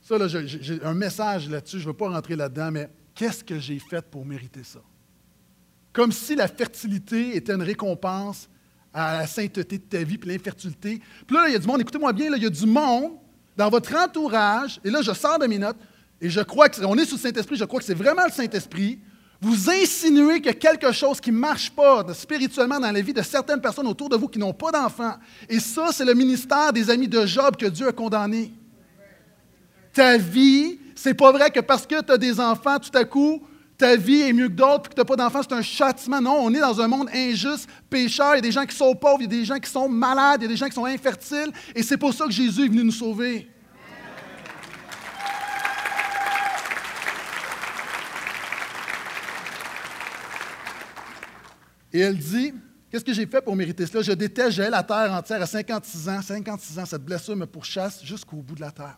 Ça, 0.00 0.18
là, 0.18 0.28
j'ai 0.28 0.82
un 0.82 0.94
message 0.94 1.48
là-dessus. 1.48 1.78
Je 1.78 1.84
ne 1.84 1.88
veux 1.88 1.96
pas 1.96 2.08
rentrer 2.08 2.36
là-dedans, 2.36 2.70
mais 2.70 2.90
qu'est-ce 3.14 3.42
que 3.42 3.58
j'ai 3.58 3.78
fait 3.78 4.04
pour 4.04 4.26
mériter 4.26 4.64
ça? 4.64 4.80
Comme 5.92 6.12
si 6.12 6.34
la 6.34 6.48
fertilité 6.48 7.36
était 7.36 7.54
une 7.54 7.62
récompense 7.62 8.48
à 8.92 9.18
la 9.18 9.26
sainteté 9.26 9.78
de 9.78 9.82
ta 9.82 10.02
vie, 10.02 10.18
puis 10.18 10.30
l'infertilité. 10.30 11.00
Puis 11.26 11.36
là, 11.36 11.48
il 11.48 11.52
y 11.52 11.56
a 11.56 11.58
du 11.58 11.66
monde, 11.66 11.80
écoutez-moi 11.80 12.12
bien, 12.12 12.30
il 12.34 12.42
y 12.42 12.46
a 12.46 12.50
du 12.50 12.66
monde 12.66 13.12
dans 13.56 13.68
votre 13.68 13.94
entourage, 13.94 14.80
et 14.84 14.90
là, 14.90 15.02
je 15.02 15.12
sors 15.12 15.38
de 15.38 15.46
mes 15.46 15.58
notes, 15.58 15.78
et 16.20 16.30
je 16.30 16.40
crois 16.40 16.68
que, 16.68 16.84
on 16.84 16.96
est 16.96 17.04
sous 17.04 17.16
le 17.16 17.20
Saint-Esprit, 17.20 17.56
je 17.56 17.64
crois 17.64 17.80
que 17.80 17.86
c'est 17.86 17.94
vraiment 17.94 18.24
le 18.24 18.32
Saint-Esprit, 18.32 19.00
vous 19.44 19.70
insinuez 19.70 20.40
a 20.48 20.54
quelque 20.54 20.90
chose 20.90 21.20
qui 21.20 21.30
ne 21.30 21.36
marche 21.36 21.70
pas 21.70 22.02
spirituellement 22.14 22.80
dans 22.80 22.90
la 22.90 23.00
vie 23.02 23.12
de 23.12 23.20
certaines 23.20 23.60
personnes 23.60 23.86
autour 23.86 24.08
de 24.08 24.16
vous 24.16 24.28
qui 24.28 24.38
n'ont 24.38 24.54
pas 24.54 24.70
d'enfants. 24.70 25.14
Et 25.48 25.60
ça, 25.60 25.88
c'est 25.92 26.04
le 26.04 26.14
ministère 26.14 26.72
des 26.72 26.88
amis 26.88 27.08
de 27.08 27.26
Job 27.26 27.54
que 27.56 27.66
Dieu 27.66 27.88
a 27.88 27.92
condamné. 27.92 28.52
Ta 29.92 30.16
vie, 30.16 30.78
c'est 30.94 31.14
pas 31.14 31.30
vrai 31.30 31.50
que 31.50 31.60
parce 31.60 31.86
que 31.86 32.00
tu 32.00 32.10
as 32.10 32.16
des 32.16 32.40
enfants, 32.40 32.78
tout 32.78 32.96
à 32.96 33.04
coup, 33.04 33.42
ta 33.76 33.96
vie 33.96 34.22
est 34.22 34.32
mieux 34.32 34.48
que 34.48 34.54
d'autres, 34.54 34.82
puis 34.82 34.90
que 34.90 34.94
tu 34.94 35.00
n'as 35.00 35.04
pas 35.04 35.16
d'enfants, 35.16 35.40
c'est 35.42 35.54
un 35.54 35.62
châtiment. 35.62 36.22
Non, 36.22 36.36
on 36.40 36.54
est 36.54 36.60
dans 36.60 36.80
un 36.80 36.88
monde 36.88 37.10
injuste, 37.12 37.68
pécheur. 37.90 38.32
Il 38.32 38.36
y 38.36 38.38
a 38.38 38.40
des 38.40 38.52
gens 38.52 38.64
qui 38.64 38.74
sont 38.74 38.94
pauvres, 38.94 39.18
il 39.20 39.24
y 39.24 39.36
a 39.36 39.40
des 39.40 39.44
gens 39.44 39.58
qui 39.58 39.70
sont 39.70 39.88
malades, 39.88 40.40
il 40.40 40.44
y 40.44 40.46
a 40.46 40.48
des 40.48 40.56
gens 40.56 40.66
qui 40.66 40.74
sont 40.74 40.86
infertiles. 40.86 41.52
Et 41.74 41.82
c'est 41.82 41.98
pour 41.98 42.14
ça 42.14 42.24
que 42.24 42.32
Jésus 42.32 42.64
est 42.64 42.68
venu 42.68 42.82
nous 42.82 42.92
sauver. 42.92 43.48
Et 51.94 52.00
elle 52.00 52.18
dit, 52.18 52.52
Qu'est-ce 52.94 53.04
que 53.04 53.12
j'ai 53.12 53.26
fait 53.26 53.40
pour 53.40 53.56
mériter 53.56 53.86
cela? 53.86 54.02
Je 54.02 54.12
déteste, 54.12 54.56
la 54.56 54.84
terre 54.84 55.12
entière 55.12 55.42
à 55.42 55.46
56 55.46 56.08
ans. 56.08 56.22
56 56.22 56.78
ans, 56.78 56.86
cette 56.86 57.04
blessure 57.04 57.34
me 57.34 57.44
pourchasse 57.44 58.04
jusqu'au 58.04 58.36
bout 58.36 58.54
de 58.54 58.60
la 58.60 58.70
terre. 58.70 58.96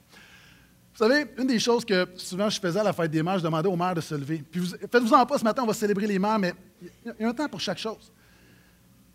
Vous 0.92 0.98
savez, 0.98 1.24
une 1.38 1.46
des 1.46 1.58
choses 1.58 1.82
que 1.82 2.06
souvent 2.16 2.50
je 2.50 2.60
faisais 2.60 2.78
à 2.78 2.82
la 2.82 2.92
fête 2.92 3.10
des 3.10 3.22
mères, 3.22 3.38
je 3.38 3.44
demandais 3.44 3.70
aux 3.70 3.76
mères 3.76 3.94
de 3.94 4.02
se 4.02 4.14
lever. 4.14 4.44
Puis 4.50 4.60
faites-vous 4.92 5.14
en 5.14 5.24
pas, 5.24 5.38
ce 5.38 5.44
matin, 5.44 5.62
on 5.62 5.66
va 5.66 5.72
célébrer 5.72 6.06
les 6.06 6.18
mères, 6.18 6.38
mais 6.38 6.52
il 6.82 7.14
y 7.18 7.24
a 7.24 7.28
un 7.30 7.32
temps 7.32 7.48
pour 7.48 7.58
chaque 7.58 7.78
chose. 7.78 8.12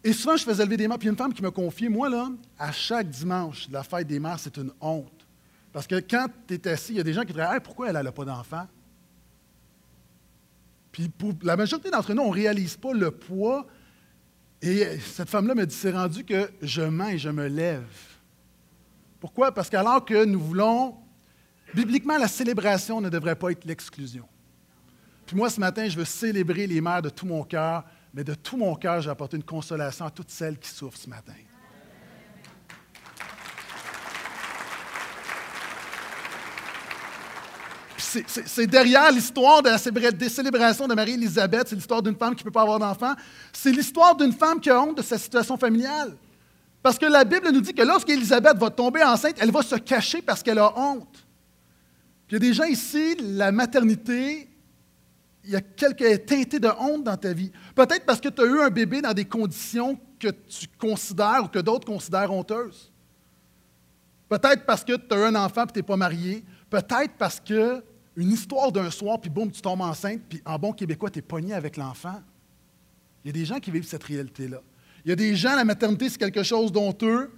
Et 0.03 0.13
souvent, 0.13 0.35
je 0.35 0.45
faisais 0.45 0.63
lever 0.63 0.77
des 0.77 0.87
mères. 0.87 0.97
Puis 0.97 1.09
une 1.09 1.15
femme 1.15 1.31
qui 1.31 1.43
me 1.43 1.51
confiait, 1.51 1.87
moi, 1.87 2.09
là, 2.09 2.31
à 2.57 2.71
chaque 2.71 3.07
dimanche 3.07 3.67
de 3.67 3.73
la 3.73 3.83
fête 3.83 4.07
des 4.07 4.19
mères, 4.19 4.39
c'est 4.39 4.57
une 4.57 4.71
honte. 4.81 5.27
Parce 5.71 5.85
que 5.85 5.99
quand 5.99 6.25
tu 6.47 6.55
es 6.55 6.67
assis, 6.67 6.93
il 6.93 6.97
y 6.97 7.01
a 7.01 7.03
des 7.03 7.13
gens 7.13 7.21
qui 7.21 7.33
diraient 7.33 7.59
pourquoi 7.59 7.89
elle 7.89 8.03
n'a 8.03 8.11
pas 8.11 8.25
d'enfant? 8.25 8.67
Puis 10.91 11.09
pour 11.09 11.33
la 11.41 11.55
majorité 11.55 11.89
d'entre 11.89 12.13
nous, 12.13 12.21
on 12.21 12.29
ne 12.29 12.35
réalise 12.35 12.77
pas 12.77 12.93
le 12.93 13.11
poids. 13.11 13.65
Et 14.61 14.99
cette 14.99 15.29
femme-là 15.29 15.55
me 15.55 15.65
dit 15.65 15.75
c'est 15.75 15.91
rendu 15.91 16.23
que 16.23 16.51
je 16.61 16.81
mens 16.81 17.09
et 17.09 17.17
je 17.17 17.29
me 17.29 17.47
lève. 17.47 17.87
Pourquoi? 19.19 19.53
Parce 19.53 19.69
qu'alors 19.69 20.03
que 20.03 20.25
nous 20.25 20.39
voulons. 20.39 20.95
Bibliquement, 21.73 22.17
la 22.17 22.27
célébration 22.27 22.99
ne 22.99 23.07
devrait 23.07 23.35
pas 23.35 23.51
être 23.51 23.63
l'exclusion. 23.63 24.27
Puis 25.25 25.37
moi, 25.37 25.49
ce 25.49 25.59
matin, 25.59 25.87
je 25.87 25.97
veux 25.97 26.05
célébrer 26.05 26.67
les 26.67 26.81
mères 26.81 27.01
de 27.01 27.09
tout 27.09 27.25
mon 27.25 27.43
cœur, 27.43 27.85
mais 28.13 28.25
de 28.25 28.33
tout 28.33 28.57
mon 28.57 28.75
cœur, 28.75 28.99
j'ai 28.99 29.09
apporté 29.09 29.37
une 29.37 29.43
consolation 29.43 30.05
à 30.05 30.11
toutes 30.11 30.29
celles 30.29 30.59
qui 30.59 30.69
souffrent 30.69 30.97
ce 30.97 31.09
matin. 31.09 31.33
C'est 38.25 38.67
derrière 38.67 39.11
l'histoire 39.11 39.61
de 39.61 39.69
la 39.69 39.77
célébrations 39.77 40.87
de 40.87 40.93
Marie-Élisabeth, 40.93 41.69
c'est 41.69 41.75
l'histoire 41.75 42.01
d'une 42.01 42.15
femme 42.15 42.35
qui 42.35 42.43
ne 42.43 42.45
peut 42.45 42.53
pas 42.53 42.61
avoir 42.61 42.79
d'enfant. 42.79 43.13
C'est 43.53 43.71
l'histoire 43.71 44.15
d'une 44.15 44.33
femme 44.33 44.59
qui 44.59 44.69
a 44.69 44.81
honte 44.81 44.97
de 44.97 45.01
sa 45.01 45.17
situation 45.17 45.57
familiale. 45.57 46.15
Parce 46.83 46.97
que 46.97 47.05
la 47.05 47.23
Bible 47.23 47.51
nous 47.51 47.61
dit 47.61 47.73
que 47.73 47.83
lorsqu'Élisabeth 47.83 48.57
va 48.57 48.69
tomber 48.69 49.03
enceinte, 49.03 49.35
elle 49.39 49.51
va 49.51 49.61
se 49.61 49.75
cacher 49.75 50.21
parce 50.21 50.41
qu'elle 50.41 50.59
a 50.59 50.77
honte. 50.77 51.25
il 52.29 52.33
y 52.33 52.35
a 52.37 52.39
des 52.39 52.53
gens 52.53 52.65
ici, 52.65 53.15
la 53.19 53.51
maternité, 53.51 54.49
il 55.43 55.51
y 55.51 55.55
a 55.55 55.61
quelques 55.61 56.25
teintés 56.25 56.59
de 56.59 56.69
honte 56.79 57.03
dans 57.03 57.17
ta 57.17 57.33
vie. 57.33 57.51
Peut-être 57.75 58.05
parce 58.05 58.19
que 58.19 58.29
tu 58.29 58.41
as 58.41 58.45
eu 58.45 58.61
un 58.61 58.69
bébé 58.69 59.01
dans 59.01 59.13
des 59.13 59.25
conditions 59.25 59.99
que 60.19 60.29
tu 60.29 60.67
considères 60.79 61.43
ou 61.45 61.47
que 61.47 61.59
d'autres 61.59 61.85
considèrent 61.85 62.31
honteuses. 62.31 62.91
Peut-être 64.29 64.65
parce 64.65 64.83
que 64.83 64.93
tu 64.93 65.13
as 65.13 65.17
eu 65.17 65.23
un 65.23 65.35
enfant 65.35 65.63
et 65.65 65.67
tu 65.67 65.79
n'es 65.79 65.83
pas 65.83 65.97
marié. 65.97 66.43
Peut-être 66.69 67.13
parce 67.17 67.39
que 67.39 67.83
une 68.15 68.31
histoire 68.31 68.71
d'un 68.71 68.91
soir, 68.91 69.19
puis 69.19 69.29
boum, 69.29 69.51
tu 69.51 69.61
tombes 69.61 69.81
enceinte, 69.81 70.21
puis 70.27 70.41
en 70.45 70.57
bon 70.59 70.73
québécois, 70.73 71.09
tu 71.09 71.19
es 71.19 71.21
pogné 71.21 71.53
avec 71.53 71.77
l'enfant. 71.77 72.21
Il 73.23 73.27
y 73.27 73.29
a 73.29 73.33
des 73.33 73.45
gens 73.45 73.59
qui 73.59 73.71
vivent 73.71 73.87
cette 73.87 74.03
réalité-là. 74.03 74.61
Il 75.05 75.09
y 75.09 75.11
a 75.11 75.15
des 75.15 75.35
gens, 75.35 75.55
la 75.55 75.63
maternité, 75.63 76.09
c'est 76.09 76.17
quelque 76.17 76.43
chose 76.43 76.71
d'honteux. 76.71 77.31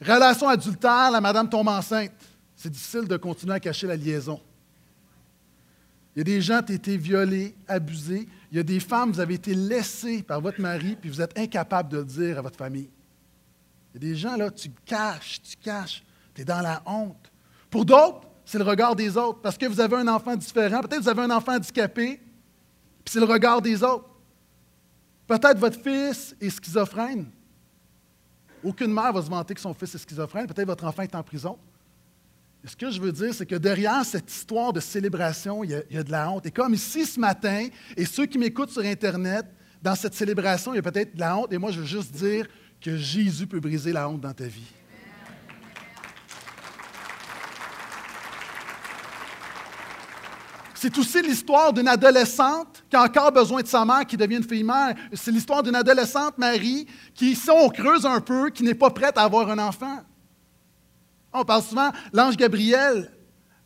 Relation 0.00 0.48
adultère, 0.48 1.10
la 1.10 1.20
madame 1.20 1.48
tombe 1.48 1.68
enceinte. 1.68 2.12
C'est 2.56 2.70
difficile 2.70 3.06
de 3.06 3.16
continuer 3.16 3.54
à 3.54 3.60
cacher 3.60 3.86
la 3.86 3.96
liaison. 3.96 4.40
Il 6.14 6.18
y 6.18 6.20
a 6.22 6.24
des 6.24 6.40
gens 6.40 6.62
qui 6.62 6.72
ont 6.72 6.76
été 6.76 6.96
violés, 6.96 7.54
abusés. 7.66 8.28
Il 8.50 8.56
y 8.56 8.60
a 8.60 8.62
des 8.62 8.80
femmes, 8.80 9.12
vous 9.12 9.20
avez 9.20 9.34
été 9.34 9.54
laissées 9.54 10.22
par 10.22 10.40
votre 10.40 10.60
mari, 10.60 10.96
puis 11.00 11.08
vous 11.08 11.22
êtes 11.22 11.38
incapable 11.38 11.88
de 11.88 11.98
le 11.98 12.04
dire 12.04 12.38
à 12.38 12.42
votre 12.42 12.58
famille. 12.58 12.90
Il 13.94 14.02
y 14.02 14.06
a 14.06 14.10
des 14.10 14.16
gens, 14.16 14.36
là, 14.36 14.50
tu 14.50 14.70
caches, 14.84 15.40
tu 15.42 15.56
caches. 15.56 16.02
Tu 16.34 16.42
es 16.42 16.44
dans 16.44 16.60
la 16.60 16.82
honte. 16.86 17.30
Pour 17.70 17.84
d'autres, 17.84 18.28
c'est 18.52 18.58
le 18.58 18.64
regard 18.64 18.94
des 18.94 19.16
autres. 19.16 19.40
Parce 19.40 19.56
que 19.56 19.64
vous 19.64 19.80
avez 19.80 19.96
un 19.96 20.08
enfant 20.08 20.36
différent, 20.36 20.82
peut-être 20.82 21.00
vous 21.00 21.08
avez 21.08 21.22
un 21.22 21.30
enfant 21.30 21.54
handicapé, 21.54 22.20
puis 23.02 23.12
c'est 23.12 23.18
le 23.18 23.24
regard 23.24 23.62
des 23.62 23.82
autres. 23.82 24.04
Peut-être 25.26 25.58
votre 25.58 25.80
fils 25.80 26.36
est 26.38 26.50
schizophrène. 26.50 27.30
Aucune 28.62 28.92
mère 28.92 29.10
va 29.10 29.22
se 29.22 29.30
vanter 29.30 29.54
que 29.54 29.60
son 29.60 29.72
fils 29.72 29.94
est 29.94 29.98
schizophrène. 29.98 30.46
Peut-être 30.46 30.66
votre 30.66 30.84
enfant 30.84 31.00
est 31.00 31.14
en 31.14 31.22
prison. 31.22 31.58
ce 32.62 32.76
que 32.76 32.90
je 32.90 33.00
veux 33.00 33.10
dire, 33.10 33.32
c'est 33.32 33.46
que 33.46 33.54
derrière 33.54 34.04
cette 34.04 34.30
histoire 34.30 34.74
de 34.74 34.80
célébration, 34.80 35.64
il 35.64 35.70
y, 35.70 35.96
a, 35.96 36.02
de 36.02 36.10
la 36.10 36.30
honte. 36.30 36.44
Et 36.44 36.50
comme 36.50 36.74
ici 36.74 37.06
ce 37.06 37.18
matin, 37.18 37.68
et 37.96 38.04
ceux 38.04 38.26
qui 38.26 38.36
m'écoutent 38.36 38.70
sur 38.70 38.82
Internet, 38.82 39.46
dans 39.80 39.94
cette 39.94 40.12
célébration, 40.12 40.74
il 40.74 40.76
y 40.76 40.80
a 40.80 40.82
peut-être 40.82 41.14
de 41.14 41.20
la 41.20 41.38
honte. 41.38 41.50
Et 41.54 41.58
moi, 41.58 41.70
je 41.70 41.80
veux 41.80 41.86
juste 41.86 42.12
dire 42.12 42.46
que 42.82 42.98
Jésus 42.98 43.46
peut 43.46 43.60
briser 43.60 43.94
la 43.94 44.10
honte 44.10 44.20
dans 44.20 44.34
ta 44.34 44.44
vie. 44.44 44.70
C'est 50.82 50.98
aussi 50.98 51.22
l'histoire 51.22 51.72
d'une 51.72 51.86
adolescente 51.86 52.82
qui 52.90 52.96
a 52.96 53.04
encore 53.04 53.30
besoin 53.30 53.62
de 53.62 53.68
sa 53.68 53.84
mère, 53.84 54.04
qui 54.04 54.16
devient 54.16 54.38
une 54.38 54.42
fille-mère. 54.42 54.96
C'est 55.12 55.30
l'histoire 55.30 55.62
d'une 55.62 55.76
adolescente, 55.76 56.36
Marie, 56.38 56.88
qui, 57.14 57.36
si 57.36 57.48
on 57.50 57.68
creuse 57.68 58.04
un 58.04 58.20
peu, 58.20 58.50
qui 58.50 58.64
n'est 58.64 58.74
pas 58.74 58.90
prête 58.90 59.16
à 59.16 59.22
avoir 59.22 59.48
un 59.48 59.60
enfant. 59.60 60.00
On 61.32 61.44
parle 61.44 61.62
souvent, 61.62 61.92
l'ange 62.12 62.36
Gabriel 62.36 63.12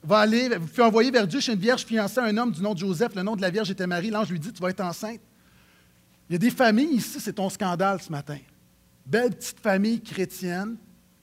va 0.03 0.19
aller, 0.19 0.51
fait 0.71 0.83
envoyer 0.83 1.11
vers 1.11 1.27
Dieu 1.27 1.41
chez 1.41 1.55
une 1.55 1.59
vierge 1.59 1.87
fiancée 1.87 2.21
à 2.21 2.25
un 2.25 2.37
homme 2.37 2.53
du 2.53 2.61
nom 2.61 2.75
de 2.75 2.81
Joseph. 2.81 3.15
Le 3.15 3.23
nom 3.23 3.35
de 3.35 3.41
la 3.41 3.49
vierge 3.49 3.71
était 3.71 3.87
Marie. 3.87 4.11
L'ange 4.11 4.29
lui 4.29 4.39
dit, 4.39 4.53
tu 4.53 4.61
vas 4.61 4.69
être 4.69 4.83
enceinte. 4.83 5.23
Il 6.29 6.35
y 6.35 6.37
a 6.37 6.39
des 6.39 6.51
familles 6.51 6.97
ici, 6.97 7.19
c'est 7.19 7.33
ton 7.33 7.49
scandale 7.49 7.99
ce 8.03 8.13
matin. 8.13 8.41
Belle 9.07 9.31
petite 9.31 9.61
famille 9.61 10.03
chrétienne, 10.03 10.77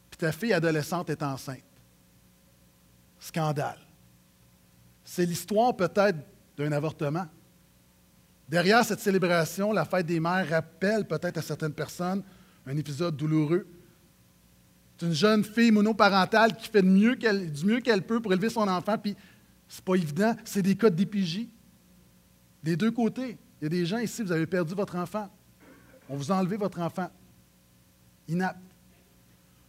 puis 0.09 0.17
ta 0.17 0.31
fille 0.31 0.53
adolescente 0.53 1.11
est 1.11 1.21
enceinte. 1.21 1.61
Scandale 3.19 3.82
c'est 5.03 5.25
l'histoire 5.25 5.75
peut-être 5.75 6.17
d'un 6.57 6.71
avortement. 6.71 7.25
Derrière 8.47 8.83
cette 8.85 8.99
célébration, 8.99 9.71
la 9.71 9.85
fête 9.85 10.05
des 10.05 10.19
mères 10.19 10.47
rappelle 10.47 11.05
peut-être 11.07 11.37
à 11.37 11.41
certaines 11.41 11.73
personnes 11.73 12.23
un 12.65 12.77
épisode 12.77 13.15
douloureux. 13.15 13.67
C'est 14.97 15.05
une 15.07 15.13
jeune 15.13 15.43
fille 15.43 15.71
monoparentale 15.71 16.55
qui 16.55 16.69
fait 16.69 16.81
du 16.81 16.87
mieux 17.65 17.79
qu'elle 17.79 18.03
peut 18.03 18.21
pour 18.21 18.31
élever 18.31 18.49
son 18.49 18.67
enfant, 18.67 18.97
puis 18.97 19.15
c'est 19.67 19.83
pas 19.83 19.95
évident, 19.95 20.35
c'est 20.45 20.61
des 20.61 20.75
cas 20.75 20.89
d'épégie. 20.89 21.49
Des 22.61 22.77
deux 22.77 22.91
côtés. 22.91 23.37
Il 23.59 23.63
y 23.63 23.67
a 23.67 23.69
des 23.69 23.85
gens 23.85 23.97
ici, 23.97 24.21
vous 24.21 24.31
avez 24.31 24.45
perdu 24.45 24.73
votre 24.73 24.95
enfant. 24.95 25.29
On 26.09 26.15
vous 26.15 26.31
a 26.31 26.35
enlevé 26.35 26.57
votre 26.57 26.79
enfant. 26.79 27.09
Inapte. 28.27 28.59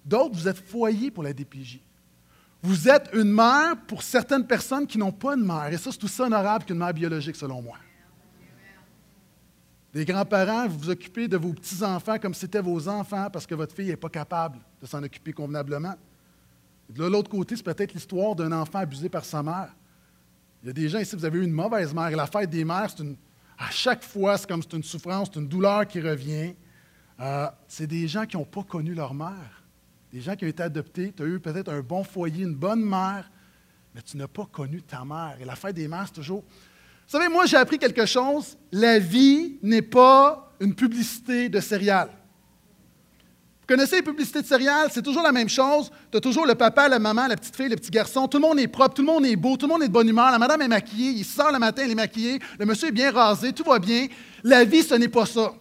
D'autres, 0.05 0.35
vous 0.35 0.49
êtes 0.49 0.59
foyés 0.59 1.11
pour 1.11 1.23
la 1.23 1.33
DPJ. 1.33 1.81
Vous 2.66 2.88
êtes 2.88 3.11
une 3.12 3.30
mère 3.30 3.76
pour 3.87 4.02
certaines 4.02 4.47
personnes 4.47 4.87
qui 4.87 4.97
n'ont 4.97 5.12
pas 5.12 5.37
de 5.37 5.42
mère. 5.42 5.71
Et 5.71 5.76
ça, 5.76 5.92
c'est 5.92 6.02
aussi 6.02 6.23
honorable 6.23 6.64
qu'une 6.64 6.78
mère 6.78 6.94
biologique, 6.94 7.37
selon 7.37 7.61
moi. 7.61 7.76
Les 9.92 10.06
grands-parents, 10.06 10.66
vous 10.66 10.78
vous 10.78 10.88
occupez 10.90 11.28
de 11.28 11.37
vos 11.37 11.52
petits-enfants 11.52 12.18
comme 12.18 12.33
si 12.33 12.40
c'était 12.40 12.62
vos 12.62 12.88
enfants 12.88 13.28
parce 13.30 13.47
que 13.47 13.54
votre 13.54 13.75
fille 13.75 13.88
n'est 13.88 13.99
pas 13.99 14.09
capable 14.09 14.61
de 14.80 14.87
s'en 14.87 15.02
occuper 15.02 15.35
convenablement. 15.35 15.94
de 16.88 17.04
l'autre 17.04 17.28
côté, 17.28 17.54
c'est 17.54 17.62
peut-être 17.62 17.92
l'histoire 17.92 18.35
d'un 18.35 18.50
enfant 18.52 18.78
abusé 18.78 19.11
par 19.11 19.26
sa 19.26 19.42
mère. 19.42 19.68
Il 20.62 20.68
y 20.68 20.71
a 20.71 20.73
des 20.73 20.88
gens 20.88 21.00
ici, 21.00 21.14
vous 21.14 21.26
avez 21.26 21.40
eu 21.40 21.44
une 21.44 21.52
mauvaise 21.52 21.92
mère. 21.92 22.16
La 22.16 22.26
fête 22.26 22.49
des 22.49 22.64
mères, 22.64 22.88
une, 22.99 23.16
à 23.59 23.71
chaque 23.71 24.02
fois, 24.02 24.38
c'est 24.38 24.49
comme 24.49 24.62
c'est 24.62 24.73
une 24.73 24.83
souffrance, 24.83 25.28
c'est 25.30 25.38
une 25.38 25.49
douleur 25.49 25.87
qui 25.87 26.00
revient. 26.00 26.54
Euh, 27.21 27.47
c'est 27.68 27.87
des 27.87 28.09
gens 28.09 28.25
qui 28.25 28.38
n'ont 28.38 28.47
pas 28.47 28.62
connu 28.62 28.94
leur 28.94 29.12
mère 29.12 29.63
des 30.14 30.21
gens 30.21 30.37
qui 30.37 30.44
ont 30.44 30.49
été 30.49 30.62
adoptés, 30.62 31.12
tu 31.14 31.25
as 31.25 31.26
eu 31.26 31.40
peut-être 31.40 31.73
un 31.73 31.80
bon 31.80 32.04
foyer, 32.04 32.44
une 32.44 32.54
bonne 32.54 32.85
mère, 32.85 33.28
mais 33.92 34.00
tu 34.00 34.16
n'as 34.16 34.28
pas 34.28 34.47
connu 34.47 34.80
ta 34.80 35.04
mère. 35.04 35.37
Et 35.40 35.44
la 35.44 35.56
fête 35.56 35.75
des 35.75 35.88
mères, 35.88 36.04
c'est 36.06 36.14
toujours. 36.14 36.42
Vous 36.42 37.18
savez, 37.18 37.26
moi, 37.26 37.47
j'ai 37.47 37.56
appris 37.56 37.80
quelque 37.80 38.06
chose. 38.06 38.56
La 38.71 39.00
vie 39.00 39.59
n'est 39.61 39.83
pas 39.83 40.52
une 40.61 40.73
publicité 40.73 41.49
de 41.49 41.59
céréales. 41.59 42.11
Vous 43.61 43.66
connaissez 43.66 43.97
les 43.97 44.02
publicités 44.02 44.40
de 44.40 44.47
céréales? 44.47 44.88
C'est 44.92 45.02
toujours 45.02 45.25
la 45.25 45.33
même 45.33 45.49
chose. 45.49 45.90
Tu 46.12 46.18
as 46.18 46.21
toujours 46.21 46.47
le 46.47 46.54
papa, 46.54 46.88
la 46.88 47.00
maman, 47.00 47.26
la 47.26 47.37
petite 47.37 47.56
fille, 47.56 47.68
le 47.68 47.75
petit 47.75 47.90
garçon. 47.90 48.28
Tout 48.28 48.38
le 48.38 48.42
monde 48.42 48.61
est 48.61 48.68
propre, 48.68 48.94
tout 48.94 49.02
le 49.02 49.09
monde 49.09 49.26
est 49.26 49.35
beau, 49.35 49.56
tout 49.56 49.66
le 49.66 49.73
monde 49.73 49.83
est 49.83 49.88
de 49.88 49.92
bonne 49.92 50.09
humeur. 50.09 50.30
La 50.30 50.38
madame 50.38 50.62
est 50.62 50.68
maquillée, 50.68 51.11
il 51.11 51.25
sort 51.25 51.50
le 51.50 51.59
matin, 51.59 51.83
elle 51.85 51.90
est 51.90 51.97
maquillée. 51.97 52.38
Le 52.56 52.66
monsieur 52.66 52.87
est 52.87 52.92
bien 52.92 53.11
rasé, 53.11 53.52
tout 53.52 53.64
va 53.64 53.80
bien. 53.80 54.06
La 54.44 54.62
vie, 54.62 54.85
ce 54.85 54.94
n'est 54.94 55.09
pas 55.09 55.26
ça 55.26 55.54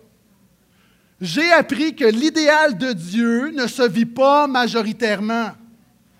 j'ai 1.23 1.53
appris 1.53 1.95
que 1.95 2.03
l'idéal 2.03 2.77
de 2.77 2.91
Dieu 2.91 3.51
ne 3.51 3.65
se 3.65 3.81
vit 3.81 4.05
pas 4.05 4.45
majoritairement. 4.45 5.51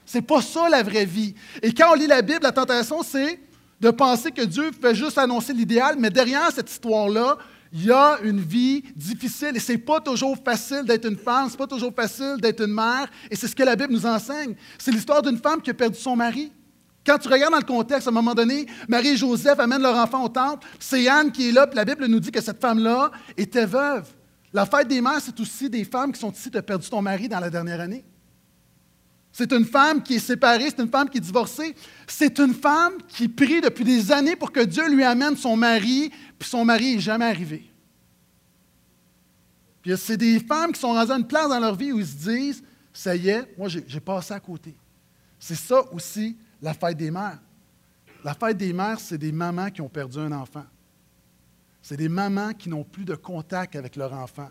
C'est 0.05 0.21
pas 0.21 0.41
ça 0.41 0.69
la 0.69 0.81
vraie 0.81 1.03
vie. 1.03 1.35
Et 1.61 1.73
quand 1.73 1.91
on 1.91 1.95
lit 1.95 2.07
la 2.07 2.21
Bible, 2.21 2.39
la 2.41 2.53
tentation, 2.53 3.03
c'est 3.03 3.37
de 3.81 3.91
penser 3.91 4.31
que 4.31 4.43
Dieu 4.43 4.71
fait 4.81 4.95
juste 4.95 5.17
annoncer 5.17 5.51
l'idéal, 5.51 5.97
mais 5.99 6.09
derrière 6.09 6.49
cette 6.53 6.71
histoire-là, 6.71 7.37
il 7.73 7.83
y 7.83 7.91
a 7.91 8.19
une 8.23 8.39
vie 8.39 8.81
difficile 8.95 9.51
et 9.55 9.59
c'est 9.59 9.77
pas 9.77 9.99
toujours 9.99 10.37
facile 10.41 10.83
d'être 10.85 11.05
une 11.05 11.17
femme, 11.17 11.49
c'est 11.49 11.57
pas 11.57 11.67
toujours 11.67 11.93
facile 11.93 12.37
d'être 12.39 12.63
une 12.63 12.73
mère, 12.73 13.07
et 13.29 13.35
c'est 13.35 13.49
ce 13.49 13.55
que 13.55 13.63
la 13.63 13.75
Bible 13.75 13.91
nous 13.91 14.05
enseigne. 14.05 14.55
C'est 14.77 14.91
l'histoire 14.91 15.21
d'une 15.21 15.37
femme 15.37 15.61
qui 15.61 15.71
a 15.71 15.73
perdu 15.73 15.99
son 15.99 16.15
mari. 16.15 16.49
Quand 17.05 17.17
tu 17.17 17.27
regardes 17.27 17.51
dans 17.51 17.59
le 17.59 17.65
contexte, 17.65 18.07
à 18.07 18.11
un 18.11 18.13
moment 18.13 18.33
donné, 18.33 18.67
Marie 18.87 19.09
et 19.09 19.17
Joseph 19.17 19.59
amènent 19.59 19.81
leur 19.81 19.97
enfant 19.97 20.23
au 20.23 20.29
temple, 20.29 20.65
c'est 20.79 21.09
Anne 21.09 21.29
qui 21.29 21.49
est 21.49 21.51
là, 21.51 21.67
puis 21.67 21.75
la 21.75 21.83
Bible 21.83 22.05
nous 22.05 22.21
dit 22.21 22.31
que 22.31 22.39
cette 22.39 22.61
femme-là 22.61 23.11
était 23.35 23.65
veuve. 23.65 24.05
La 24.53 24.67
fête 24.67 24.87
des 24.87 25.01
mères, 25.01 25.19
c'est 25.19 25.37
aussi 25.39 25.67
des 25.69 25.83
femmes 25.83 26.11
qui 26.13 26.19
sont 26.19 26.31
ici, 26.31 26.51
tu 26.51 26.57
as 26.57 26.61
perdu 26.61 26.87
ton 26.87 27.01
mari 27.01 27.27
dans 27.27 27.39
la 27.39 27.49
dernière 27.49 27.81
année. 27.81 28.05
C'est 29.31 29.51
une 29.51 29.65
femme 29.65 30.03
qui 30.03 30.15
est 30.15 30.19
séparée, 30.19 30.69
c'est 30.69 30.83
une 30.83 30.91
femme 30.91 31.09
qui 31.09 31.17
est 31.17 31.21
divorcée. 31.21 31.75
C'est 32.05 32.37
une 32.37 32.53
femme 32.53 32.93
qui 33.07 33.27
prie 33.27 33.61
depuis 33.61 33.83
des 33.83 34.11
années 34.11 34.35
pour 34.35 34.51
que 34.51 34.59
Dieu 34.59 34.87
lui 34.93 35.03
amène 35.03 35.35
son 35.35 35.57
mari, 35.57 36.11
puis 36.37 36.47
son 36.47 36.63
mari 36.63 36.95
n'est 36.95 37.01
jamais 37.01 37.25
arrivé. 37.25 37.67
Puis 39.81 39.97
c'est 39.97 40.17
des 40.17 40.39
femmes 40.39 40.71
qui 40.71 40.79
sont 40.79 40.95
à 40.95 41.11
une 41.11 41.25
place 41.25 41.49
dans 41.49 41.59
leur 41.59 41.75
vie 41.75 41.91
où 41.91 41.99
ils 41.99 42.05
se 42.05 42.15
disent 42.15 42.63
Ça 42.93 43.15
y 43.15 43.29
est, 43.29 43.57
moi 43.57 43.67
j'ai 43.69 43.99
passé 43.99 44.35
à 44.35 44.39
côté. 44.39 44.77
C'est 45.39 45.55
ça 45.55 45.81
aussi 45.91 46.37
la 46.61 46.75
fête 46.75 46.95
des 46.95 47.09
mères. 47.09 47.39
La 48.23 48.35
fête 48.35 48.55
des 48.55 48.71
mères, 48.71 48.99
c'est 48.99 49.17
des 49.17 49.31
mamans 49.31 49.71
qui 49.71 49.81
ont 49.81 49.89
perdu 49.89 50.19
un 50.19 50.31
enfant. 50.31 50.63
C'est 51.83 51.97
des 51.97 52.07
mamans 52.07 52.53
qui 52.53 52.69
n'ont 52.69 52.85
plus 52.85 53.03
de 53.03 53.13
contact 53.13 53.75
avec 53.75 53.97
leur 53.97 54.13
enfant, 54.13 54.49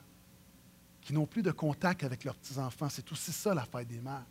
qui 1.00 1.14
n'ont 1.14 1.24
plus 1.24 1.42
de 1.42 1.50
contact 1.50 2.04
avec 2.04 2.24
leurs 2.24 2.36
petits-enfants. 2.36 2.88
C'est 2.90 3.10
aussi 3.10 3.32
ça 3.32 3.54
la 3.54 3.64
fête 3.64 3.88
des 3.88 4.00
mères. 4.00 4.26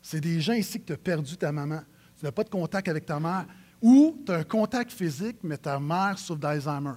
C'est 0.00 0.22
des 0.22 0.40
gens 0.40 0.54
ici 0.54 0.80
que 0.80 0.86
tu 0.86 0.92
as 0.94 0.96
perdu 0.96 1.36
ta 1.36 1.52
maman. 1.52 1.82
Tu 2.18 2.24
n'as 2.24 2.32
pas 2.32 2.42
de 2.42 2.48
contact 2.48 2.88
avec 2.88 3.04
ta 3.04 3.20
mère. 3.20 3.44
Ou 3.82 4.22
tu 4.24 4.32
as 4.32 4.36
un 4.36 4.42
contact 4.44 4.90
physique, 4.90 5.36
mais 5.42 5.58
ta 5.58 5.78
mère 5.78 6.18
souffre 6.18 6.40
d'Alzheimer. 6.40 6.94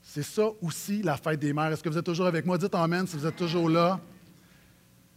C'est 0.00 0.22
ça 0.22 0.44
aussi 0.62 1.02
la 1.02 1.16
fête 1.16 1.40
des 1.40 1.52
mères. 1.52 1.72
Est-ce 1.72 1.82
que 1.82 1.88
vous 1.88 1.98
êtes 1.98 2.06
toujours 2.06 2.26
avec 2.26 2.46
moi? 2.46 2.56
Dites 2.56 2.74
Amen 2.76 3.04
si 3.04 3.16
vous 3.16 3.26
êtes 3.26 3.34
toujours 3.34 3.68
là. 3.68 3.98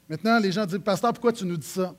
Maintenant, 0.10 0.40
les 0.40 0.52
gens 0.52 0.66
disent 0.66 0.80
Pasteur, 0.80 1.14
pourquoi 1.14 1.34
tu 1.34 1.46
nous 1.46 1.58
dis 1.58 1.68
ça? 1.68 1.94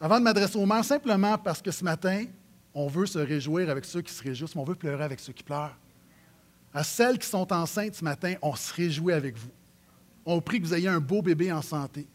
Avant 0.00 0.20
de 0.20 0.24
m'adresser 0.24 0.56
aux 0.56 0.66
mères, 0.66 0.84
simplement 0.84 1.36
parce 1.36 1.60
que 1.60 1.72
ce 1.72 1.82
matin, 1.82 2.26
on 2.74 2.88
veut 2.88 3.06
se 3.06 3.18
réjouir 3.18 3.70
avec 3.70 3.84
ceux 3.84 4.02
qui 4.02 4.12
se 4.12 4.22
réjouissent, 4.22 4.54
mais 4.54 4.62
on 4.62 4.64
veut 4.64 4.74
pleurer 4.74 5.04
avec 5.04 5.20
ceux 5.20 5.32
qui 5.32 5.42
pleurent. 5.42 5.76
À 6.72 6.82
celles 6.82 7.18
qui 7.18 7.28
sont 7.28 7.52
enceintes 7.52 7.94
ce 7.94 8.04
matin, 8.04 8.34
on 8.42 8.54
se 8.56 8.74
réjouit 8.74 9.12
avec 9.12 9.36
vous. 9.36 9.50
On 10.26 10.40
prie 10.40 10.60
que 10.60 10.66
vous 10.66 10.74
ayez 10.74 10.88
un 10.88 11.00
beau 11.00 11.22
bébé 11.22 11.52
en 11.52 11.62
santé. 11.62 12.06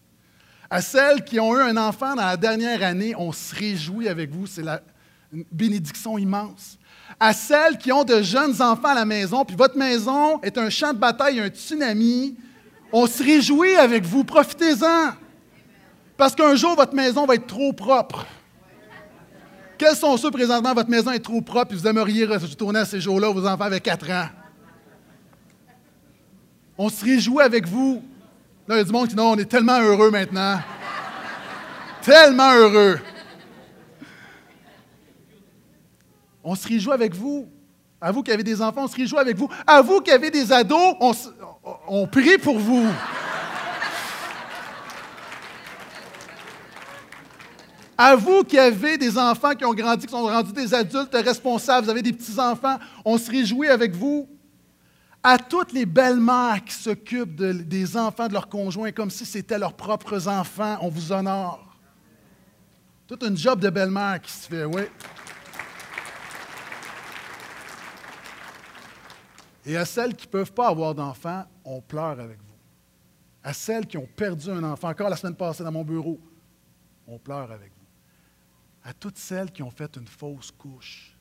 À 0.69 0.81
celles 0.81 1.23
qui 1.23 1.39
ont 1.39 1.55
eu 1.55 1.61
un 1.61 1.77
enfant 1.77 2.15
dans 2.15 2.25
la 2.25 2.37
dernière 2.37 2.83
année, 2.83 3.15
on 3.15 3.31
se 3.31 3.55
réjouit 3.55 4.07
avec 4.07 4.31
vous. 4.31 4.47
C'est 4.47 4.61
la 4.61 4.81
une 5.31 5.45
bénédiction 5.51 6.17
immense. 6.17 6.77
À 7.19 7.33
celles 7.33 7.77
qui 7.77 7.91
ont 7.91 8.03
de 8.03 8.21
jeunes 8.21 8.61
enfants 8.61 8.89
à 8.89 8.95
la 8.95 9.05
maison, 9.05 9.45
puis 9.45 9.55
votre 9.55 9.77
maison 9.77 10.39
est 10.41 10.57
un 10.57 10.69
champ 10.69 10.93
de 10.93 10.97
bataille, 10.97 11.39
un 11.39 11.49
tsunami, 11.49 12.35
on 12.91 13.05
se 13.05 13.23
réjouit 13.23 13.75
avec 13.75 14.05
vous. 14.05 14.23
Profitez-en. 14.23 15.11
Parce 16.17 16.35
qu'un 16.35 16.55
jour, 16.55 16.75
votre 16.75 16.95
maison 16.95 17.25
va 17.25 17.35
être 17.35 17.47
trop 17.47 17.73
propre. 17.73 18.25
Quels 19.79 19.95
sont 19.95 20.17
ceux 20.17 20.29
présentement, 20.29 20.73
votre 20.73 20.89
maison 20.89 21.09
est 21.11 21.19
trop 21.19 21.39
propre 21.39 21.71
et 21.71 21.75
vous 21.77 21.87
aimeriez 21.87 22.25
retourner 22.25 22.79
à 22.79 22.85
ces 22.85 22.99
jours-là, 22.99 23.29
vos 23.29 23.47
enfants 23.47 23.63
avaient 23.63 23.79
4 23.79 24.11
ans? 24.11 24.27
On 26.77 26.89
se 26.89 27.03
réjouit 27.03 27.41
avec 27.41 27.65
vous. 27.65 28.03
Là, 28.67 28.75
il 28.75 28.77
y 28.79 28.81
a 28.81 28.83
du 28.83 28.91
monde 28.91 29.07
qui 29.07 29.15
dit 29.15 29.15
non, 29.15 29.31
on 29.31 29.37
est 29.37 29.45
tellement 29.45 29.79
heureux 29.79 30.11
maintenant. 30.11 30.59
tellement 32.01 32.51
heureux. 32.53 32.99
On 36.43 36.55
se 36.55 36.67
réjouit 36.67 36.93
avec 36.93 37.15
vous. 37.15 37.47
À 38.01 38.11
vous 38.11 38.21
qui 38.21 38.31
avez 38.31 38.43
des 38.43 38.61
enfants, 38.61 38.83
on 38.83 38.87
se 38.87 38.97
réjouit 38.97 39.17
avec 39.17 39.37
vous. 39.37 39.49
À 39.65 39.81
vous 39.81 40.01
qui 40.01 40.11
avez 40.11 40.29
des 40.29 40.51
ados, 40.51 40.95
on, 40.99 41.13
on 41.87 42.05
prie 42.05 42.37
pour 42.37 42.59
vous. 42.59 42.85
À 48.01 48.15
vous 48.15 48.45
qui 48.45 48.57
avez 48.57 48.97
des 48.97 49.17
enfants 49.17 49.53
qui 49.53 49.65
ont 49.65 49.73
grandi, 49.73 50.05
qui 50.05 50.11
sont 50.13 50.23
rendus 50.23 50.53
des 50.53 50.73
adultes 50.73 51.13
responsables, 51.13 51.83
vous 51.83 51.91
avez 51.91 52.01
des 52.01 52.13
petits-enfants, 52.13 52.77
on 53.03 53.17
se 53.17 53.29
réjouit 53.29 53.67
avec 53.67 53.93
vous 53.93 54.25
à 55.21 55.37
toutes 55.37 55.73
les 55.73 55.85
belles-mères 55.85 56.63
qui 56.63 56.73
s'occupent 56.75 57.35
des 57.35 57.97
enfants 57.97 58.29
de 58.29 58.31
leurs 58.31 58.47
conjoints 58.47 58.93
comme 58.93 59.09
si 59.09 59.25
c'était 59.25 59.59
leurs 59.59 59.73
propres 59.73 60.29
enfants, 60.29 60.77
on 60.79 60.87
vous 60.87 61.11
honore. 61.11 61.75
Toute 63.05 63.21
une 63.21 63.35
job 63.35 63.59
de 63.59 63.69
belle-mère 63.69 64.21
qui 64.21 64.31
se 64.31 64.47
fait, 64.47 64.63
oui. 64.63 64.83
Et 69.65 69.75
à 69.75 69.83
celles 69.83 70.15
qui 70.15 70.25
ne 70.25 70.31
peuvent 70.31 70.53
pas 70.53 70.69
avoir 70.69 70.95
d'enfants, 70.95 71.43
on 71.65 71.81
pleure 71.81 72.17
avec 72.17 72.37
vous. 72.37 72.55
À 73.43 73.51
celles 73.51 73.85
qui 73.85 73.97
ont 73.97 74.07
perdu 74.15 74.49
un 74.51 74.63
enfant, 74.63 74.87
encore 74.87 75.09
la 75.09 75.17
semaine 75.17 75.35
passée 75.35 75.65
dans 75.65 75.71
mon 75.73 75.83
bureau, 75.83 76.17
on 77.05 77.17
pleure 77.17 77.51
avec 77.51 77.73
vous. 77.73 77.78
À 78.89 78.93
toutes 78.93 79.19
celles 79.19 79.51
qui 79.51 79.61
ont 79.61 79.69
fait 79.69 79.97
une 79.97 80.07
fausse 80.07 80.49
couche, 80.49 81.15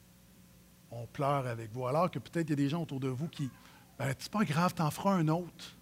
on 0.91 1.05
pleure 1.07 1.47
avec 1.47 1.71
vous. 1.71 1.87
Alors 1.87 2.11
que 2.11 2.19
peut-être 2.19 2.47
il 2.49 2.51
y 2.51 2.53
a 2.55 2.57
des 2.57 2.69
gens 2.71 2.81
autour 2.81 2.99
de 2.99 3.09
vous 3.09 3.29
qui 3.29 3.51
ben, 3.99 4.15
c'est 4.19 4.33
pas 4.33 4.43
grave, 4.43 4.73
t'en 4.73 4.91
feras 4.91 5.13
un 5.13 5.29
autre. 5.29 5.77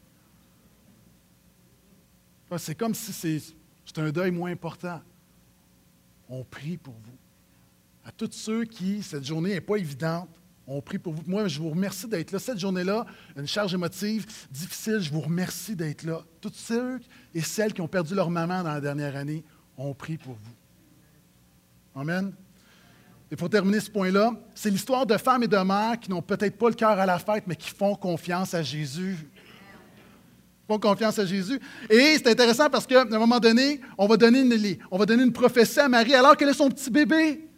C'est 2.58 2.74
comme 2.74 2.92
si 2.92 3.12
c'est 3.12 3.98
un 3.98 4.10
deuil 4.10 4.32
moins 4.32 4.50
important. 4.50 5.00
On 6.28 6.42
prie 6.42 6.76
pour 6.76 6.94
vous. 6.94 7.18
À 8.04 8.10
tous 8.10 8.32
ceux 8.32 8.64
qui, 8.64 9.00
cette 9.04 9.24
journée 9.24 9.50
n'est 9.50 9.60
pas 9.60 9.76
évidente, 9.76 10.28
on 10.66 10.82
prie 10.82 10.98
pour 10.98 11.12
vous. 11.12 11.22
Moi, 11.24 11.46
je 11.46 11.60
vous 11.60 11.70
remercie 11.70 12.08
d'être 12.08 12.32
là. 12.32 12.40
Cette 12.40 12.58
journée-là, 12.58 13.06
une 13.36 13.46
charge 13.46 13.74
émotive 13.74 14.26
difficile, 14.50 14.98
je 14.98 15.12
vous 15.12 15.20
remercie 15.20 15.76
d'être 15.76 16.02
là. 16.02 16.24
Tous 16.40 16.52
ceux 16.52 16.98
et 17.32 17.42
celles 17.42 17.72
qui 17.72 17.80
ont 17.80 17.86
perdu 17.86 18.16
leur 18.16 18.28
maman 18.28 18.64
dans 18.64 18.72
la 18.72 18.80
dernière 18.80 19.14
année, 19.14 19.44
on 19.76 19.94
prie 19.94 20.18
pour 20.18 20.34
vous. 20.34 20.65
Amen. 21.98 22.30
Et 23.30 23.36
pour 23.36 23.48
terminer 23.48 23.80
ce 23.80 23.90
point-là, 23.90 24.32
c'est 24.54 24.68
l'histoire 24.68 25.06
de 25.06 25.16
femmes 25.16 25.44
et 25.44 25.48
de 25.48 25.56
mères 25.56 25.98
qui 25.98 26.10
n'ont 26.10 26.20
peut-être 26.20 26.58
pas 26.58 26.68
le 26.68 26.74
cœur 26.74 26.90
à 26.90 27.06
la 27.06 27.18
fête, 27.18 27.44
mais 27.46 27.56
qui 27.56 27.70
font 27.70 27.94
confiance 27.94 28.52
à 28.52 28.62
Jésus. 28.62 29.16
Font 30.68 30.78
confiance 30.78 31.18
à 31.18 31.24
Jésus. 31.24 31.58
Et 31.88 32.18
c'est 32.18 32.28
intéressant 32.28 32.68
parce 32.68 32.86
qu'à 32.86 33.00
un 33.00 33.18
moment 33.18 33.40
donné, 33.40 33.80
on 33.96 34.06
va 34.06 34.18
donner 34.18 34.40
une, 34.40 34.76
on 34.90 34.98
va 34.98 35.06
donner 35.06 35.22
une 35.22 35.32
prophétie 35.32 35.80
à 35.80 35.88
Marie 35.88 36.14
alors 36.14 36.36
qu'elle 36.36 36.50
a 36.50 36.52
son 36.52 36.68
petit 36.68 36.90
bébé. 36.90 37.48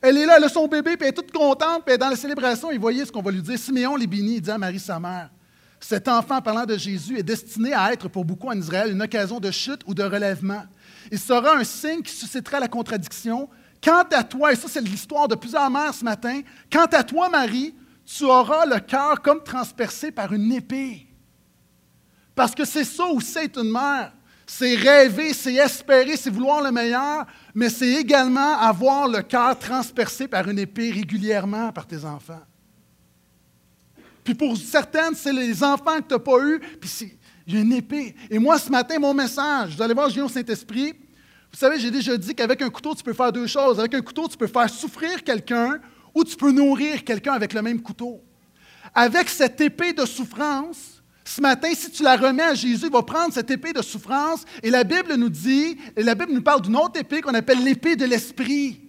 Elle 0.00 0.18
est 0.18 0.26
là, 0.26 0.34
elle 0.36 0.44
a 0.44 0.48
son 0.48 0.68
bébé, 0.68 0.96
puis 0.96 1.02
elle 1.02 1.08
est 1.08 1.12
toute 1.12 1.32
contente, 1.32 1.82
puis 1.84 1.96
est 1.96 1.98
dans 1.98 2.10
la 2.10 2.16
célébration. 2.16 2.70
Et 2.70 2.78
voyez 2.78 3.04
ce 3.04 3.10
qu'on 3.10 3.22
va 3.22 3.32
lui 3.32 3.42
dire. 3.42 3.58
Siméon 3.58 3.96
les 3.96 4.06
bénit, 4.06 4.36
il 4.36 4.40
dit 4.40 4.50
à 4.50 4.58
Marie, 4.58 4.78
sa 4.78 5.00
mère 5.00 5.28
Cet 5.80 6.06
enfant, 6.06 6.40
parlant 6.40 6.66
de 6.66 6.78
Jésus, 6.78 7.18
est 7.18 7.24
destiné 7.24 7.72
à 7.72 7.92
être 7.92 8.06
pour 8.06 8.24
beaucoup 8.24 8.46
en 8.46 8.56
Israël 8.56 8.92
une 8.92 9.02
occasion 9.02 9.40
de 9.40 9.50
chute 9.50 9.80
ou 9.86 9.94
de 9.94 10.04
relèvement. 10.04 10.62
Il 11.10 11.18
sera 11.18 11.56
un 11.56 11.64
signe 11.64 12.02
qui 12.02 12.12
suscitera 12.12 12.60
la 12.60 12.68
contradiction 12.68 13.48
Quant 13.82 14.04
à 14.10 14.24
toi, 14.24 14.52
et 14.52 14.56
ça 14.56 14.68
c'est 14.68 14.80
l'histoire 14.80 15.28
de 15.28 15.34
plusieurs 15.34 15.70
mères 15.70 15.94
ce 15.94 16.04
matin, 16.04 16.40
quant 16.70 16.86
à 16.86 17.04
toi, 17.04 17.28
Marie, 17.28 17.74
tu 18.04 18.24
auras 18.24 18.66
le 18.66 18.80
cœur 18.80 19.20
comme 19.22 19.42
transpercé 19.42 20.10
par 20.10 20.32
une 20.32 20.52
épée. 20.52 21.06
Parce 22.34 22.54
que 22.54 22.64
c'est 22.64 22.84
ça 22.84 23.06
où 23.06 23.20
c'est 23.20 23.56
une 23.56 23.70
mère. 23.70 24.12
C'est 24.46 24.76
rêver, 24.76 25.34
c'est 25.34 25.54
espérer, 25.54 26.16
c'est 26.16 26.30
vouloir 26.30 26.62
le 26.62 26.72
meilleur, 26.72 27.26
mais 27.54 27.68
c'est 27.68 27.90
également 27.90 28.58
avoir 28.58 29.06
le 29.06 29.20
cœur 29.20 29.58
transpercé 29.58 30.26
par 30.26 30.48
une 30.48 30.58
épée 30.58 30.90
régulièrement 30.90 31.70
par 31.70 31.86
tes 31.86 32.02
enfants. 32.04 32.40
Puis 34.24 34.34
pour 34.34 34.56
certaines, 34.56 35.14
c'est 35.14 35.32
les 35.32 35.62
enfants 35.62 35.98
que 35.98 36.08
tu 36.08 36.14
n'as 36.14 36.18
pas 36.18 36.38
eus, 36.44 36.60
puis 36.80 37.18
il 37.46 37.56
une 37.56 37.72
épée. 37.72 38.14
Et 38.30 38.38
moi, 38.38 38.58
ce 38.58 38.70
matin, 38.70 38.98
mon 38.98 39.12
message, 39.12 39.74
vous 39.74 39.82
allez 39.82 39.94
voir, 39.94 40.08
viens 40.08 40.24
au 40.24 40.28
Saint-Esprit, 40.28 40.94
vous 41.52 41.58
savez, 41.58 41.78
j'ai 41.78 41.90
déjà 41.90 42.16
dit 42.16 42.34
qu'avec 42.34 42.60
un 42.62 42.70
couteau, 42.70 42.94
tu 42.94 43.02
peux 43.02 43.12
faire 43.12 43.32
deux 43.32 43.46
choses. 43.46 43.78
Avec 43.78 43.94
un 43.94 44.00
couteau, 44.00 44.28
tu 44.28 44.36
peux 44.36 44.46
faire 44.46 44.68
souffrir 44.68 45.24
quelqu'un 45.24 45.78
ou 46.14 46.24
tu 46.24 46.36
peux 46.36 46.52
nourrir 46.52 47.04
quelqu'un 47.04 47.32
avec 47.32 47.52
le 47.52 47.62
même 47.62 47.80
couteau. 47.80 48.22
Avec 48.94 49.28
cette 49.28 49.60
épée 49.60 49.92
de 49.92 50.04
souffrance, 50.04 51.02
ce 51.24 51.40
matin, 51.40 51.68
si 51.74 51.90
tu 51.90 52.02
la 52.02 52.16
remets 52.16 52.42
à 52.42 52.54
Jésus, 52.54 52.86
il 52.86 52.92
va 52.92 53.02
prendre 53.02 53.32
cette 53.32 53.50
épée 53.50 53.72
de 53.72 53.82
souffrance 53.82 54.44
et 54.62 54.70
la 54.70 54.84
Bible 54.84 55.14
nous 55.14 55.28
dit, 55.28 55.76
et 55.96 56.02
la 56.02 56.14
Bible 56.14 56.32
nous 56.32 56.42
parle 56.42 56.62
d'une 56.62 56.76
autre 56.76 56.98
épée 56.98 57.20
qu'on 57.20 57.34
appelle 57.34 57.62
l'épée 57.62 57.96
de 57.96 58.04
l'esprit. 58.04 58.80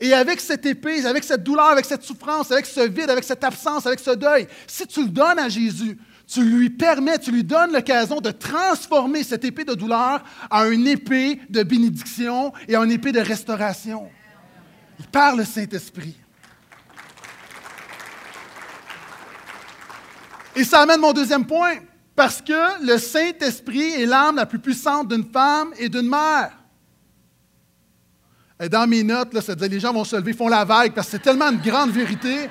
Et 0.00 0.12
avec 0.14 0.40
cette 0.40 0.66
épée, 0.66 1.04
avec 1.04 1.24
cette 1.24 1.44
douleur, 1.44 1.66
avec 1.66 1.84
cette 1.84 2.02
souffrance, 2.02 2.50
avec 2.50 2.66
ce 2.66 2.80
vide, 2.80 3.10
avec 3.10 3.24
cette 3.24 3.44
absence, 3.44 3.86
avec 3.86 4.00
ce 4.00 4.10
deuil, 4.10 4.48
si 4.66 4.86
tu 4.86 5.02
le 5.02 5.08
donnes 5.08 5.38
à 5.38 5.48
Jésus, 5.48 5.98
tu 6.32 6.42
lui 6.42 6.70
permets, 6.70 7.18
tu 7.18 7.30
lui 7.30 7.44
donnes 7.44 7.72
l'occasion 7.72 8.20
de 8.20 8.30
transformer 8.30 9.22
cette 9.22 9.44
épée 9.44 9.64
de 9.64 9.74
douleur 9.74 10.24
en 10.50 10.70
une 10.70 10.86
épée 10.86 11.38
de 11.50 11.62
bénédiction 11.62 12.52
et 12.66 12.76
en 12.76 12.84
une 12.84 12.92
épée 12.92 13.12
de 13.12 13.20
restauration. 13.20 14.08
Il 14.98 15.06
parle 15.08 15.38
le 15.38 15.44
Saint-Esprit. 15.44 16.16
Et 20.56 20.64
ça 20.64 20.80
amène 20.80 21.00
mon 21.00 21.12
deuxième 21.12 21.46
point, 21.46 21.74
parce 22.16 22.40
que 22.40 22.86
le 22.86 22.96
Saint-Esprit 22.96 23.92
est 24.02 24.06
l'âme 24.06 24.36
la 24.36 24.46
plus 24.46 24.58
puissante 24.58 25.08
d'une 25.08 25.30
femme 25.30 25.72
et 25.78 25.90
d'une 25.90 26.08
mère. 26.08 26.52
Et 28.58 28.68
dans 28.68 28.86
mes 28.86 29.02
notes, 29.02 29.38
ça 29.40 29.54
disait 29.54 29.68
les 29.68 29.80
gens 29.80 29.92
vont 29.92 30.04
se 30.04 30.16
lever, 30.16 30.32
font 30.32 30.48
la 30.48 30.64
vague, 30.64 30.94
parce 30.94 31.08
que 31.08 31.12
c'est 31.12 31.22
tellement 31.22 31.50
une 31.50 31.60
grande 31.60 31.90
vérité. 31.90 32.48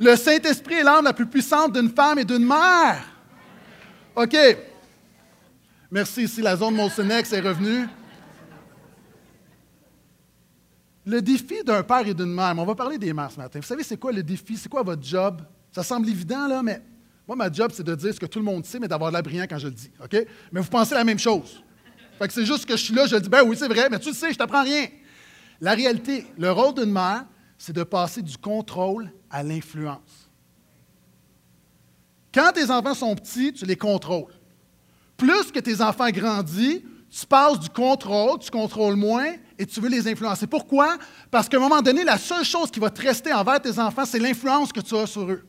Le 0.00 0.16
Saint-Esprit 0.16 0.76
est 0.76 0.82
l'âme 0.82 1.04
la 1.04 1.12
plus 1.12 1.26
puissante 1.26 1.74
d'une 1.74 1.90
femme 1.90 2.18
et 2.18 2.24
d'une 2.24 2.44
mère. 2.46 3.04
OK. 4.16 4.34
Merci, 5.90 6.22
ici 6.22 6.40
la 6.40 6.56
zone 6.56 6.74
Molsenex 6.74 7.30
est 7.34 7.40
revenue. 7.40 7.86
Le 11.04 11.20
défi 11.20 11.62
d'un 11.64 11.82
père 11.82 12.06
et 12.06 12.14
d'une 12.14 12.32
mère, 12.32 12.54
on 12.56 12.64
va 12.64 12.74
parler 12.74 12.96
des 12.96 13.12
mères 13.12 13.30
ce 13.30 13.36
matin. 13.36 13.58
Vous 13.60 13.66
savez, 13.66 13.82
c'est 13.82 13.98
quoi 13.98 14.10
le 14.10 14.22
défi? 14.22 14.56
C'est 14.56 14.68
quoi 14.70 14.82
votre 14.82 15.02
job? 15.02 15.42
Ça 15.70 15.82
semble 15.82 16.08
évident, 16.08 16.48
là, 16.48 16.62
mais 16.62 16.80
moi, 17.28 17.36
ma 17.36 17.52
job, 17.52 17.70
c'est 17.74 17.82
de 17.82 17.94
dire 17.94 18.14
ce 18.14 18.20
que 18.20 18.26
tout 18.26 18.38
le 18.38 18.44
monde 18.44 18.64
sait, 18.64 18.78
mais 18.78 18.88
d'avoir 18.88 19.10
l'air 19.10 19.22
brillant 19.22 19.46
quand 19.48 19.58
je 19.58 19.66
le 19.66 19.74
dis. 19.74 19.90
OK? 20.02 20.16
Mais 20.50 20.60
vous 20.60 20.70
pensez 20.70 20.94
la 20.94 21.04
même 21.04 21.18
chose. 21.18 21.62
Fait 22.18 22.26
que 22.26 22.32
c'est 22.32 22.46
juste 22.46 22.64
que 22.64 22.76
je 22.76 22.84
suis 22.84 22.94
là, 22.94 23.06
je 23.06 23.16
dis, 23.16 23.28
ben 23.28 23.42
oui, 23.44 23.56
c'est 23.56 23.68
vrai, 23.68 23.88
mais 23.90 23.98
tu 23.98 24.08
le 24.08 24.14
sais, 24.14 24.32
je 24.32 24.38
t'apprends 24.38 24.62
rien. 24.62 24.86
La 25.60 25.74
réalité, 25.74 26.26
le 26.38 26.50
rôle 26.50 26.74
d'une 26.74 26.92
mère, 26.92 27.24
c'est 27.58 27.74
de 27.74 27.82
passer 27.82 28.22
du 28.22 28.38
contrôle 28.38 29.10
à 29.30 29.42
l'influence. 29.42 30.30
Quand 32.32 32.52
tes 32.52 32.70
enfants 32.70 32.94
sont 32.94 33.14
petits, 33.14 33.52
tu 33.52 33.64
les 33.64 33.76
contrôles. 33.76 34.32
Plus 35.16 35.50
que 35.52 35.58
tes 35.58 35.80
enfants 35.80 36.10
grandissent, 36.10 36.82
tu 37.10 37.26
passes 37.26 37.58
du 37.58 37.68
contrôle, 37.68 38.38
tu 38.38 38.50
contrôles 38.50 38.94
moins 38.94 39.34
et 39.58 39.66
tu 39.66 39.80
veux 39.80 39.88
les 39.88 40.06
influencer. 40.06 40.46
Pourquoi? 40.46 40.96
Parce 41.30 41.48
qu'à 41.48 41.56
un 41.56 41.60
moment 41.60 41.82
donné, 41.82 42.04
la 42.04 42.18
seule 42.18 42.44
chose 42.44 42.70
qui 42.70 42.78
va 42.78 42.88
te 42.88 43.02
rester 43.02 43.32
envers 43.32 43.60
tes 43.60 43.78
enfants, 43.78 44.04
c'est 44.04 44.20
l'influence 44.20 44.72
que 44.72 44.80
tu 44.80 44.96
as 44.96 45.06
sur 45.06 45.28
eux. 45.30 45.44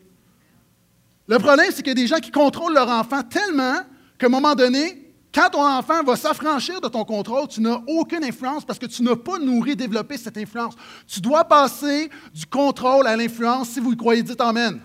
Le 1.27 1.37
problème, 1.37 1.67
c'est 1.69 1.83
qu'il 1.83 1.87
y 1.87 1.91
a 1.91 1.93
des 1.95 2.07
gens 2.07 2.19
qui 2.19 2.31
contrôlent 2.31 2.73
leur 2.73 2.89
enfant 2.89 3.21
tellement 3.21 3.77
qu'à 4.17 4.25
un 4.25 4.29
moment 4.29 4.55
donné, 4.55 5.10
quand 5.33 5.49
ton 5.49 5.65
enfant 5.65 6.03
va 6.03 6.15
s'affranchir 6.15 6.81
de 6.81 6.89
ton 6.89 7.05
contrôle, 7.05 7.47
tu 7.47 7.61
n'as 7.61 7.79
aucune 7.87 8.23
influence 8.23 8.65
parce 8.65 8.77
que 8.77 8.85
tu 8.85 9.01
n'as 9.01 9.15
pas 9.15 9.39
nourri, 9.39 9.75
développé 9.75 10.17
cette 10.17 10.37
influence. 10.37 10.75
Tu 11.07 11.21
dois 11.21 11.45
passer 11.45 12.09
du 12.33 12.45
contrôle 12.45 13.07
à 13.07 13.15
l'influence. 13.15 13.69
Si 13.69 13.79
vous 13.79 13.93
y 13.93 13.97
croyez, 13.97 14.23
dites 14.23 14.41
Amen. 14.41 14.79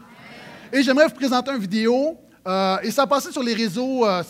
Et 0.73 0.83
j'aimerais 0.83 1.09
vous 1.09 1.15
présenter 1.15 1.51
une 1.51 1.59
vidéo. 1.59 2.17
Euh, 2.47 2.79
et 2.83 2.93
ça 2.93 3.07
passé 3.09 3.33
sur 3.33 3.43
les 3.43 3.55
réseaux, 3.55 4.07
euh, 4.07 4.23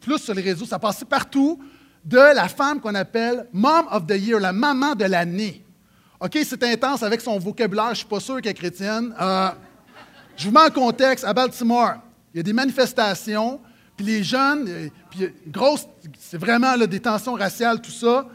plus 0.00 0.18
sur 0.18 0.34
les 0.34 0.42
réseaux, 0.42 0.64
ça 0.64 0.78
passé 0.78 1.04
partout, 1.04 1.60
de 2.04 2.16
la 2.16 2.48
femme 2.48 2.80
qu'on 2.80 2.94
appelle 2.96 3.46
Mom 3.52 3.86
of 3.92 4.06
the 4.06 4.16
Year, 4.16 4.40
la 4.40 4.52
maman 4.52 4.96
de 4.96 5.04
l'année. 5.04 5.64
OK, 6.18 6.36
c'est 6.44 6.62
intense 6.64 7.04
avec 7.04 7.20
son 7.20 7.38
vocabulaire, 7.38 7.86
je 7.86 7.90
ne 7.90 7.94
suis 7.96 8.06
pas 8.06 8.18
sûr 8.18 8.40
qu'elle 8.40 8.50
est 8.50 8.54
chrétienne. 8.54 9.14
Euh, 9.20 9.50
je 10.36 10.48
vous 10.48 10.52
mets 10.52 10.60
en 10.60 10.70
contexte, 10.70 11.24
à 11.24 11.32
Baltimore, 11.32 11.94
il 12.34 12.38
y 12.38 12.40
a 12.40 12.42
des 12.42 12.52
manifestations, 12.52 13.60
puis 14.00 14.06
les 14.06 14.24
jeunes, 14.24 14.66
euh, 14.66 14.88
puis 15.10 15.28
grosse, 15.46 15.86
c'est 16.18 16.38
vraiment 16.38 16.74
des 16.78 17.00
tensions 17.00 17.34
raciales, 17.34 17.82
tout 17.82 17.90
ça. 17.90 18.26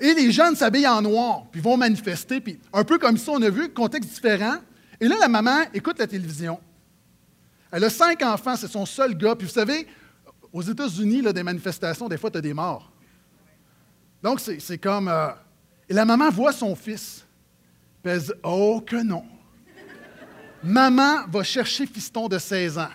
Et 0.00 0.14
les 0.14 0.32
jeunes 0.32 0.56
s'habillent 0.56 0.86
en 0.86 1.02
noir, 1.02 1.44
puis 1.52 1.60
vont 1.60 1.76
manifester, 1.76 2.40
puis 2.40 2.58
un 2.72 2.82
peu 2.82 2.96
comme 2.96 3.18
ça, 3.18 3.32
on 3.32 3.42
a 3.42 3.50
vu, 3.50 3.68
contexte 3.68 4.08
différent. 4.08 4.56
Et 4.98 5.06
là, 5.06 5.16
la 5.20 5.28
maman 5.28 5.64
écoute 5.74 5.98
la 5.98 6.06
télévision. 6.06 6.58
Elle 7.70 7.84
a 7.84 7.90
cinq 7.90 8.22
enfants, 8.22 8.56
c'est 8.56 8.70
son 8.70 8.86
seul 8.86 9.14
gars. 9.14 9.36
Puis 9.36 9.46
vous 9.46 9.52
savez, 9.52 9.86
aux 10.50 10.62
États-Unis, 10.62 11.20
des 11.20 11.42
manifestations, 11.42 12.08
des 12.08 12.16
fois, 12.16 12.30
tu 12.30 12.38
as 12.38 12.40
des 12.40 12.54
morts. 12.54 12.90
Donc, 14.22 14.40
c'est 14.40 14.78
comme. 14.78 15.08
Euh, 15.08 15.28
et 15.90 15.92
la 15.92 16.06
maman 16.06 16.30
voit 16.30 16.52
son 16.52 16.74
fils. 16.74 17.26
Puis 18.02 18.12
elle 18.12 18.22
dit 18.22 18.32
Oh, 18.42 18.80
que 18.80 18.96
non. 18.96 19.26
Maman 20.62 21.26
va 21.28 21.42
chercher 21.42 21.86
fiston 21.86 22.28
de 22.28 22.38
16 22.38 22.78
ans. 22.78 22.88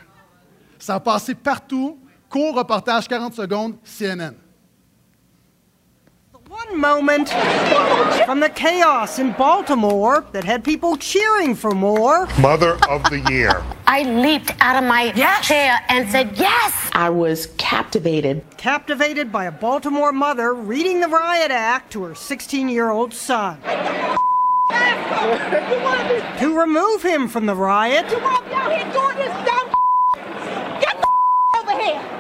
Ça 0.82 0.96
a 0.96 1.00
passé 1.00 1.36
partout. 1.36 2.00
Court 2.28 2.56
reportage, 2.56 3.08
40 3.08 3.36
secondes, 3.36 3.74
CNN. 3.84 4.34
One 6.50 6.76
moment 6.78 7.30
from 8.26 8.42
the 8.42 8.50
chaos 8.50 9.20
in 9.20 9.32
Baltimore 9.38 10.26
that 10.34 10.44
had 10.44 10.64
people 10.66 10.98
cheering 10.98 11.56
for 11.56 11.72
more. 11.72 12.28
Mother 12.40 12.78
of 12.90 13.04
the 13.10 13.20
Year. 13.32 13.64
I 13.88 14.04
leaped 14.04 14.54
out 14.60 14.76
of 14.82 14.84
my 14.90 15.14
Yes. 15.16 15.48
chair 15.48 15.80
and 15.88 16.10
said, 16.10 16.32
Yes! 16.38 16.74
I 16.94 17.10
was 17.10 17.48
captivated. 17.58 18.44
Captivated 18.58 19.32
by 19.32 19.46
a 19.46 19.52
Baltimore 19.52 20.12
mother 20.12 20.54
reading 20.54 21.00
the 21.00 21.08
riot 21.08 21.52
act 21.52 21.92
to 21.94 22.04
her 22.04 22.16
16 22.16 22.68
year 22.68 22.90
old 22.90 23.14
son. 23.14 23.58
to 26.40 26.58
remove 26.60 27.04
him 27.04 27.28
from 27.30 27.46
the 27.46 27.56
riot, 27.56 28.06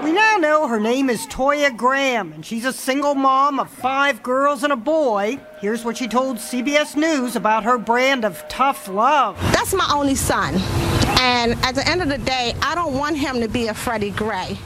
we 0.03 0.11
now 0.11 0.37
know 0.37 0.67
her 0.67 0.79
name 0.79 1.09
is 1.09 1.25
Toya 1.27 1.75
Graham, 1.75 2.33
and 2.33 2.45
she's 2.45 2.65
a 2.65 2.73
single 2.73 3.15
mom 3.15 3.59
of 3.59 3.69
five 3.69 4.23
girls 4.23 4.63
and 4.63 4.73
a 4.73 4.75
boy. 4.75 5.39
Here's 5.59 5.83
what 5.85 5.97
she 5.97 6.07
told 6.07 6.37
CBS 6.37 6.95
News 6.95 7.35
about 7.35 7.63
her 7.63 7.77
brand 7.77 8.25
of 8.25 8.43
tough 8.47 8.87
love. 8.87 9.37
That's 9.53 9.73
my 9.73 9.89
only 9.93 10.15
son. 10.15 10.55
And 11.19 11.53
at 11.63 11.75
the 11.75 11.87
end 11.87 12.01
of 12.01 12.09
the 12.09 12.17
day, 12.17 12.53
I 12.61 12.73
don't 12.75 12.93
want 12.97 13.17
him 13.17 13.39
to 13.41 13.47
be 13.47 13.67
a 13.67 13.73
Freddie 13.73 14.11
Gray. 14.11 14.57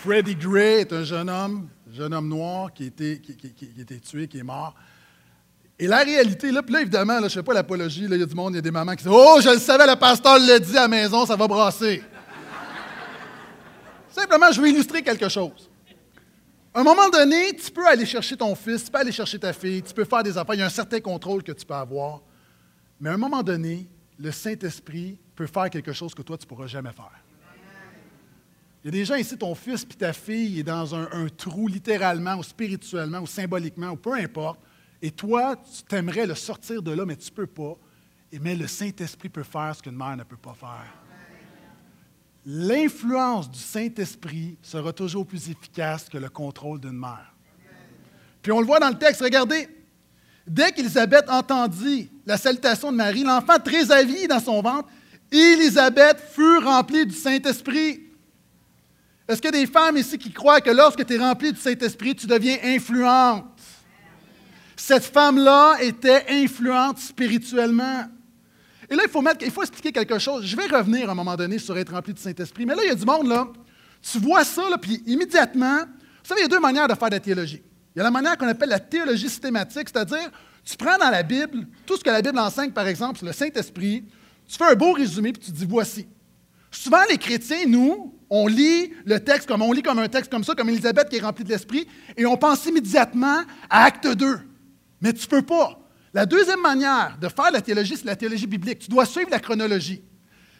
Freddie 0.00 0.34
Gray 0.36 0.80
est 0.80 0.92
un 0.92 1.02
jeune 1.04 1.28
homme, 1.28 1.68
jeune 1.92 2.14
homme 2.14 2.28
noir 2.28 2.72
qui 2.72 2.84
a 2.84 2.86
été, 2.86 3.20
qui, 3.20 3.36
qui- 3.36 3.52
qui- 3.52 3.66
qui 3.68 3.78
a 3.80 3.82
été 3.82 3.98
tué, 4.00 4.28
qui 4.28 4.38
est 4.38 4.42
mort. 4.44 4.74
Et 5.80 5.86
la 5.86 5.98
réalité, 5.98 6.50
là, 6.50 6.62
puis 6.62 6.74
là, 6.74 6.80
évidemment, 6.80 7.20
là, 7.20 7.20
je 7.20 7.24
ne 7.26 7.30
fais 7.30 7.42
pas 7.42 7.54
l'apologie, 7.54 8.04
il 8.04 8.16
y 8.16 8.22
a 8.22 8.26
du 8.26 8.34
monde, 8.34 8.54
il 8.54 8.56
y 8.56 8.58
a 8.58 8.62
des 8.62 8.70
mamans 8.70 8.96
qui 8.96 9.04
disent 9.04 9.12
Oh, 9.14 9.38
je 9.40 9.50
le 9.50 9.58
savais, 9.58 9.86
le 9.86 9.94
pasteur 9.94 10.38
l'a 10.38 10.58
dit 10.58 10.76
à 10.76 10.82
la 10.82 10.88
maison, 10.88 11.24
ça 11.24 11.36
va 11.36 11.46
brasser. 11.46 12.02
Simplement, 14.10 14.50
je 14.50 14.60
veux 14.60 14.68
illustrer 14.68 15.02
quelque 15.02 15.28
chose. 15.28 15.70
À 16.74 16.80
un 16.80 16.82
moment 16.82 17.08
donné, 17.08 17.54
tu 17.54 17.70
peux 17.70 17.86
aller 17.86 18.04
chercher 18.04 18.36
ton 18.36 18.54
fils, 18.56 18.84
tu 18.84 18.90
peux 18.90 18.98
aller 18.98 19.12
chercher 19.12 19.38
ta 19.38 19.52
fille, 19.52 19.80
tu 19.82 19.94
peux 19.94 20.04
faire 20.04 20.24
des 20.24 20.36
affaires, 20.36 20.54
il 20.56 20.58
y 20.58 20.62
a 20.62 20.66
un 20.66 20.70
certain 20.70 21.00
contrôle 21.00 21.44
que 21.44 21.52
tu 21.52 21.64
peux 21.64 21.74
avoir. 21.74 22.22
Mais 23.00 23.10
à 23.10 23.12
un 23.12 23.16
moment 23.16 23.44
donné, 23.44 23.86
le 24.18 24.32
Saint-Esprit 24.32 25.16
peut 25.36 25.46
faire 25.46 25.70
quelque 25.70 25.92
chose 25.92 26.12
que 26.12 26.22
toi, 26.22 26.36
tu 26.36 26.44
ne 26.44 26.48
pourras 26.48 26.66
jamais 26.66 26.92
faire. 26.92 27.12
Il 28.82 28.86
y 28.86 28.88
a 28.88 28.90
des 28.92 29.04
gens 29.04 29.14
ici, 29.14 29.36
ton 29.38 29.54
fils 29.54 29.84
puis 29.84 29.96
ta 29.96 30.12
fille 30.12 30.60
est 30.60 30.64
dans 30.64 30.94
un 30.94 31.28
trou 31.36 31.68
littéralement 31.68 32.36
ou 32.36 32.42
spirituellement 32.42 33.20
ou 33.20 33.26
symboliquement 33.26 33.90
ou 33.90 33.96
peu 33.96 34.14
importe. 34.14 34.60
Et 35.00 35.10
toi, 35.10 35.56
tu 35.56 35.82
t'aimerais 35.84 36.26
le 36.26 36.34
sortir 36.34 36.82
de 36.82 36.90
là, 36.90 37.04
mais 37.04 37.16
tu 37.16 37.30
ne 37.30 37.36
peux 37.36 37.46
pas. 37.46 37.76
Et, 38.32 38.38
mais 38.38 38.54
le 38.54 38.66
Saint-Esprit 38.66 39.28
peut 39.28 39.42
faire 39.42 39.74
ce 39.76 39.82
qu'une 39.82 39.96
mère 39.96 40.16
ne 40.16 40.24
peut 40.24 40.36
pas 40.36 40.54
faire. 40.54 40.92
L'influence 42.44 43.50
du 43.50 43.58
Saint-Esprit 43.58 44.56
sera 44.62 44.92
toujours 44.92 45.26
plus 45.26 45.50
efficace 45.50 46.08
que 46.08 46.18
le 46.18 46.28
contrôle 46.28 46.80
d'une 46.80 46.98
mère. 46.98 47.34
Puis 48.42 48.52
on 48.52 48.60
le 48.60 48.66
voit 48.66 48.80
dans 48.80 48.88
le 48.88 48.98
texte, 48.98 49.20
regardez. 49.20 49.68
Dès 50.46 50.72
qu'Élisabeth 50.72 51.28
entendit 51.28 52.10
la 52.24 52.38
salutation 52.38 52.90
de 52.90 52.96
Marie, 52.96 53.22
l'enfant 53.22 53.58
trésavit 53.62 54.26
dans 54.26 54.40
son 54.40 54.62
ventre, 54.62 54.88
Élisabeth 55.30 56.18
fut 56.32 56.58
remplie 56.58 57.04
du 57.04 57.14
Saint-Esprit. 57.14 58.00
Est-ce 59.28 59.42
qu'il 59.42 59.54
y 59.54 59.58
a 59.58 59.60
des 59.60 59.66
femmes 59.66 59.98
ici 59.98 60.16
qui 60.16 60.32
croient 60.32 60.62
que 60.62 60.70
lorsque 60.70 61.04
tu 61.04 61.14
es 61.14 61.18
rempli 61.18 61.52
du 61.52 61.60
Saint-Esprit, 61.60 62.14
tu 62.14 62.26
deviens 62.26 62.56
influente? 62.64 63.44
Cette 64.80 65.04
femme-là 65.04 65.78
était 65.80 66.24
influente 66.30 66.98
spirituellement. 66.98 68.04
Et 68.88 68.94
là, 68.94 69.02
il 69.04 69.10
faut, 69.10 69.20
mettre, 69.20 69.44
il 69.44 69.50
faut 69.50 69.62
expliquer 69.62 69.90
quelque 69.90 70.20
chose. 70.20 70.46
Je 70.46 70.56
vais 70.56 70.68
revenir 70.68 71.08
à 71.08 71.12
un 71.12 71.14
moment 71.16 71.34
donné 71.34 71.58
sur 71.58 71.76
être 71.76 71.92
rempli 71.92 72.14
du 72.14 72.22
Saint-Esprit. 72.22 72.64
Mais 72.64 72.76
là, 72.76 72.82
il 72.84 72.88
y 72.88 72.92
a 72.92 72.94
du 72.94 73.04
monde, 73.04 73.26
là. 73.26 73.48
Tu 74.00 74.20
vois 74.20 74.44
ça, 74.44 74.70
là, 74.70 74.78
puis 74.78 75.02
immédiatement, 75.04 75.80
vous 75.80 76.28
savez, 76.28 76.42
il 76.42 76.44
y 76.44 76.46
a 76.46 76.48
deux 76.48 76.60
manières 76.60 76.86
de 76.86 76.94
faire 76.94 77.10
de 77.10 77.16
la 77.16 77.20
théologie. 77.20 77.60
Il 77.94 77.98
y 77.98 78.00
a 78.00 78.04
la 78.04 78.12
manière 78.12 78.38
qu'on 78.38 78.46
appelle 78.46 78.68
la 78.68 78.78
théologie 78.78 79.28
systématique, 79.28 79.88
c'est-à-dire, 79.92 80.30
tu 80.64 80.76
prends 80.76 80.96
dans 80.96 81.10
la 81.10 81.24
Bible 81.24 81.66
tout 81.84 81.96
ce 81.96 82.04
que 82.04 82.10
la 82.10 82.22
Bible 82.22 82.38
enseigne, 82.38 82.70
par 82.70 82.86
exemple, 82.86 83.18
sur 83.18 83.26
le 83.26 83.32
Saint-Esprit, 83.32 84.04
tu 84.48 84.56
fais 84.56 84.64
un 84.64 84.76
beau 84.76 84.92
résumé, 84.92 85.32
puis 85.32 85.42
tu 85.42 85.50
dis 85.50 85.66
voici. 85.68 86.06
Souvent, 86.70 87.02
les 87.10 87.18
chrétiens, 87.18 87.66
nous, 87.66 88.14
on 88.30 88.46
lit 88.46 88.92
le 89.04 89.18
texte 89.18 89.48
comme 89.48 89.62
on 89.62 89.72
lit 89.72 89.82
comme 89.82 89.98
un 89.98 90.08
texte 90.08 90.30
comme 90.30 90.44
ça, 90.44 90.54
comme 90.54 90.68
Élisabeth 90.68 91.08
qui 91.08 91.16
est 91.16 91.20
remplie 91.20 91.42
de 91.42 91.48
l'Esprit, 91.48 91.88
et 92.16 92.26
on 92.26 92.36
pense 92.36 92.64
immédiatement 92.66 93.40
à 93.68 93.82
Acte 93.82 94.06
2. 94.06 94.47
Mais 95.00 95.12
tu 95.12 95.24
ne 95.24 95.30
peux 95.30 95.42
pas. 95.42 95.78
La 96.14 96.26
deuxième 96.26 96.60
manière 96.60 97.16
de 97.20 97.28
faire 97.28 97.50
la 97.50 97.60
théologie, 97.60 97.96
c'est 97.96 98.06
la 98.06 98.16
théologie 98.16 98.46
biblique. 98.46 98.80
Tu 98.80 98.90
dois 98.90 99.06
suivre 99.06 99.30
la 99.30 99.40
chronologie. 99.40 100.02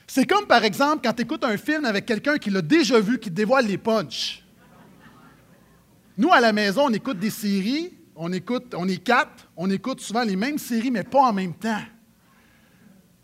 C'est 0.07 0.27
comme, 0.27 0.47
par 0.47 0.65
exemple, 0.65 1.01
quand 1.05 1.13
tu 1.13 1.23
écoutes 1.23 1.45
un 1.45 1.57
film 1.57 1.85
avec 1.85 2.07
quelqu'un 2.07 2.39
qui 2.39 2.51
l'a 2.51 2.63
déjà 2.63 2.99
vu, 3.01 3.19
qui 3.19 3.29
te 3.29 3.35
dévoile 3.35 3.67
les 3.67 3.79
punchs. 3.79 4.43
Nous, 6.17 6.33
à 6.33 6.41
la 6.41 6.53
maison, 6.53 6.87
on 6.87 6.93
écoute 6.93 7.19
des 7.19 7.31
séries, 7.31 7.95
on 8.17 8.33
écoute, 8.33 8.75
on 8.77 8.89
est 8.89 9.03
quatre, 9.03 9.49
on 9.57 9.71
écoute 9.71 10.01
souvent 10.01 10.23
les 10.23 10.37
mêmes 10.37 10.59
séries, 10.59 10.91
mais 10.91 11.05
pas 11.05 11.21
en 11.21 11.33
même 11.33 11.55
temps. 11.55 11.83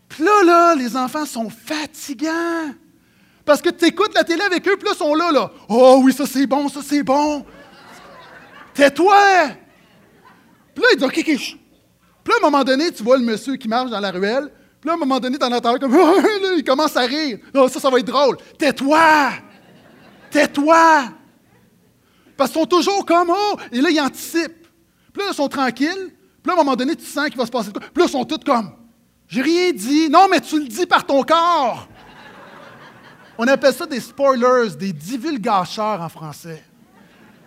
Puis 0.07 0.23
là, 0.23 0.43
là, 0.45 0.75
les 0.75 0.95
enfants 0.95 1.25
sont 1.25 1.49
fatigants. 1.49 2.73
Parce 3.43 3.61
que 3.61 3.69
tu 3.69 3.85
écoutes 3.85 4.13
la 4.13 4.23
télé 4.23 4.41
avec 4.41 4.67
eux, 4.67 4.75
puis 4.77 4.85
là, 4.87 4.93
ils 4.93 4.97
sont 4.97 5.13
là, 5.13 5.31
là. 5.31 5.51
Oh 5.69 6.01
oui, 6.03 6.13
ça 6.13 6.25
c'est 6.25 6.47
bon, 6.47 6.69
ça 6.69 6.81
c'est 6.83 7.03
bon. 7.03 7.45
Tais-toi! 8.73 9.64
Puis 10.75 10.83
là, 10.83 10.89
il 10.93 10.99
dit, 10.99 11.05
OK, 11.05 11.17
OK. 11.17 11.25
Puis 11.25 12.31
là, 12.31 12.35
à 12.35 12.47
un 12.47 12.51
moment 12.51 12.63
donné, 12.63 12.91
tu 12.91 13.01
vois 13.01 13.17
le 13.17 13.23
monsieur 13.23 13.55
qui 13.55 13.67
marche 13.67 13.89
dans 13.89 13.99
la 13.99 14.11
ruelle. 14.11 14.51
Puis 14.81 14.87
là, 14.87 14.93
à 14.93 14.95
un 14.95 14.99
moment 14.99 15.19
donné, 15.19 15.37
t'en 15.37 15.51
entends 15.51 15.77
comme, 15.77 15.93
Là, 15.95 16.53
il 16.57 16.63
commence 16.63 16.95
à 16.97 17.01
rire. 17.01 17.39
Oh, 17.53 17.67
ça, 17.67 17.79
ça 17.79 17.89
va 17.89 17.99
être 17.99 18.07
drôle. 18.07 18.37
Tais-toi! 18.57 19.31
Tais-toi! 20.29 21.05
Parce 22.35 22.51
qu'ils 22.51 22.59
sont 22.59 22.67
toujours 22.67 23.05
comme, 23.05 23.31
oh! 23.31 23.55
Et 23.71 23.79
là, 23.79 23.89
ils 23.89 24.01
anticipent. 24.01 24.67
Puis 25.13 25.23
là, 25.23 25.29
ils 25.31 25.35
sont 25.35 25.47
tranquilles. 25.47 26.11
Puis 26.43 26.47
là, 26.47 26.53
à 26.53 26.55
un 26.55 26.63
moment 26.63 26.75
donné, 26.75 26.95
tu 26.95 27.05
sens 27.05 27.29
qu'il 27.29 27.37
va 27.37 27.45
se 27.45 27.51
passer 27.51 27.69
de 27.69 27.77
quoi. 27.77 27.81
Puis 27.81 28.03
là, 28.03 28.05
ils 28.07 28.11
sont 28.11 28.25
tous 28.25 28.43
comme, 28.45 28.71
j'ai 29.27 29.41
rien 29.41 29.71
dit. 29.71 30.09
Non, 30.09 30.27
mais 30.29 30.41
tu 30.41 30.59
le 30.59 30.67
dis 30.67 30.85
par 30.85 31.05
ton 31.05 31.23
corps. 31.23 31.87
On 33.37 33.47
appelle 33.47 33.73
ça 33.73 33.85
des 33.85 33.99
spoilers, 33.99 34.75
des 34.77 34.93
divulgateurs 34.93 36.01
en 36.01 36.09
français. 36.09 36.63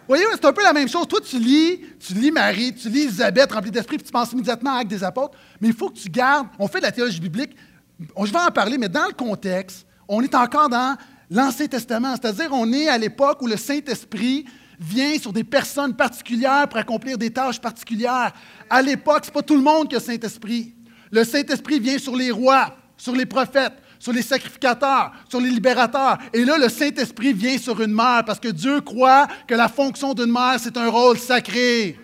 Voyez, 0.09 0.25
c'est 0.33 0.45
un 0.47 0.53
peu 0.55 0.63
la 0.63 0.73
même 0.73 0.89
chose. 0.89 1.07
Toi, 1.07 1.21
tu 1.21 1.39
lis, 1.39 1.81
tu 2.01 2.15
lis 2.15 2.31
Marie, 2.31 2.75
tu 2.75 2.89
lis 2.89 3.03
Elisabeth 3.03 3.53
remplie 3.53 3.71
d'esprit, 3.71 3.99
puis 3.99 4.07
tu 4.07 4.11
penses 4.11 4.33
immédiatement 4.33 4.73
à 4.73 4.79
Actes 4.79 4.91
des 4.91 5.05
apôtres. 5.05 5.37
Mais 5.61 5.69
il 5.69 5.75
faut 5.75 5.91
que 5.91 5.99
tu 5.99 6.09
gardes. 6.09 6.49
On 6.59 6.67
fait 6.67 6.79
de 6.79 6.85
la 6.85 6.93
théologie 6.93 7.21
biblique. 7.21 7.55
Je 8.01 8.33
vais 8.33 8.39
en 8.39 8.51
parler, 8.51 8.79
mais 8.79 8.89
dans 8.89 9.07
le 9.07 9.13
contexte, 9.13 9.87
on 10.09 10.23
est 10.23 10.35
encore 10.35 10.71
dans 10.71 10.97
l'Ancien 11.31 11.67
Testament. 11.67 12.15
C'est-à-dire, 12.17 12.49
on 12.53 12.73
est 12.73 12.89
à 12.89 12.97
l'époque 12.97 13.43
où 13.43 13.47
le 13.47 13.59
Saint-Esprit 13.59 14.47
vient 14.81 15.19
sur 15.19 15.33
des 15.33 15.45
personnes 15.45 15.95
particulières 15.95 16.69
pour 16.69 16.79
accomplir 16.79 17.19
des 17.19 17.31
tâches 17.31 17.61
particulières. 17.61 18.33
À 18.71 18.81
l'époque, 18.81 19.25
ce 19.25 19.29
n'est 19.29 19.35
pas 19.35 19.43
tout 19.43 19.57
le 19.57 19.63
monde 19.63 19.89
qui 19.89 19.97
a 19.97 19.99
le 19.99 20.05
Saint-Esprit. 20.05 20.75
Le 21.11 21.25
Saint-Esprit 21.25 21.81
vient 21.81 21.99
sur 21.99 22.17
les 22.17 22.31
rois, 22.31 22.77
sur 22.97 23.15
les 23.15 23.27
prophètes, 23.27 23.75
sur 23.99 24.13
les 24.13 24.23
sacrificateurs, 24.23 25.13
sur 25.29 25.41
les 25.41 25.51
libérateurs. 25.51 26.19
Et 26.33 26.45
là, 26.45 26.59
le 26.59 26.69
Saint-Esprit 26.69 27.33
vient 27.33 27.59
sur 27.59 27.81
une 27.81 27.93
mère 27.93 28.25
parce 28.25 28.41
que 28.41 28.49
Dieu 28.49 28.81
croit 28.81 29.27
que 29.47 29.55
la 29.55 29.69
fonction 29.69 30.15
d'une 30.15 30.33
mère, 30.33 30.57
c'est 30.59 30.77
un 30.77 30.89
rôle 30.89 31.19
sacré. 31.19 31.99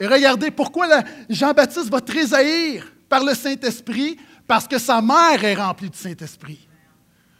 Et 0.00 0.06
regardez 0.06 0.50
pourquoi 0.50 0.86
Jean-Baptiste 1.28 1.88
va 1.88 2.00
trésaillir 2.00 2.92
par 3.08 3.22
le 3.24 3.34
Saint-Esprit, 3.34 4.18
parce 4.46 4.66
que 4.66 4.78
sa 4.78 5.00
mère 5.00 5.44
est 5.44 5.54
remplie 5.54 5.88
du 5.88 5.96
Saint-Esprit. 5.96 6.68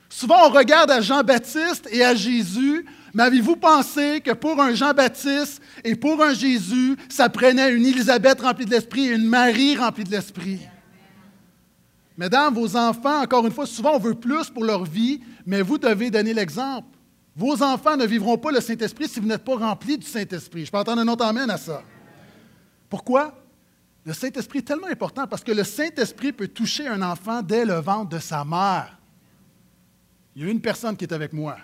Souvent, 0.08 0.46
on 0.46 0.50
regarde 0.50 0.90
à 0.90 1.00
Jean-Baptiste 1.00 1.88
et 1.90 2.04
à 2.04 2.14
Jésus, 2.14 2.86
mais 3.14 3.22
avez-vous 3.22 3.56
pensé 3.56 4.20
que 4.20 4.32
pour 4.32 4.60
un 4.60 4.74
Jean-Baptiste 4.74 5.62
et 5.84 5.94
pour 5.94 6.20
un 6.22 6.34
Jésus, 6.34 6.96
ça 7.08 7.28
prenait 7.28 7.72
une 7.72 7.86
Élisabeth 7.86 8.40
remplie 8.40 8.66
de 8.66 8.72
l'Esprit 8.72 9.06
et 9.06 9.14
une 9.14 9.26
Marie 9.26 9.76
remplie 9.76 10.02
de 10.02 10.10
l'Esprit? 10.10 10.58
Mesdames, 12.18 12.54
vos 12.54 12.76
enfants, 12.76 13.22
encore 13.22 13.46
une 13.46 13.52
fois, 13.52 13.66
souvent 13.66 13.94
on 13.94 13.98
veut 13.98 14.14
plus 14.14 14.50
pour 14.50 14.64
leur 14.64 14.84
vie, 14.84 15.20
mais 15.46 15.62
vous 15.62 15.78
devez 15.78 16.10
donner 16.10 16.34
l'exemple. 16.34 16.88
Vos 17.36 17.62
enfants 17.62 17.96
ne 17.96 18.04
vivront 18.04 18.38
pas 18.38 18.50
le 18.50 18.60
Saint-Esprit 18.60 19.08
si 19.08 19.20
vous 19.20 19.26
n'êtes 19.26 19.44
pas 19.44 19.56
remplis 19.56 19.98
du 19.98 20.06
Saint-Esprit. 20.06 20.66
Je 20.66 20.70
peux 20.70 20.78
entendre 20.78 21.00
un 21.00 21.08
autre 21.08 21.24
amène 21.24 21.50
à 21.50 21.56
ça. 21.56 21.82
Pourquoi? 22.88 23.34
Le 24.04 24.12
Saint-Esprit 24.12 24.58
est 24.58 24.62
tellement 24.62 24.88
important 24.88 25.26
parce 25.26 25.42
que 25.42 25.52
le 25.52 25.64
Saint-Esprit 25.64 26.32
peut 26.32 26.48
toucher 26.48 26.86
un 26.86 27.02
enfant 27.02 27.42
dès 27.42 27.64
le 27.64 27.74
ventre 27.74 28.10
de 28.10 28.18
sa 28.18 28.44
mère. 28.44 28.98
Il 30.36 30.44
y 30.44 30.48
a 30.48 30.50
une 30.50 30.60
personne 30.60 30.96
qui 30.96 31.04
est 31.04 31.12
avec 31.12 31.32
moi. 31.32 31.56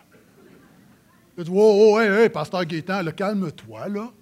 Il 1.40 1.44
dit 1.44 1.50
Oh, 1.54 1.94
oh, 1.94 2.00
hey, 2.00 2.28
pasteur 2.28 2.64
Gaétan, 2.66 3.02
calme-toi, 3.12 3.88
là. 3.88 4.12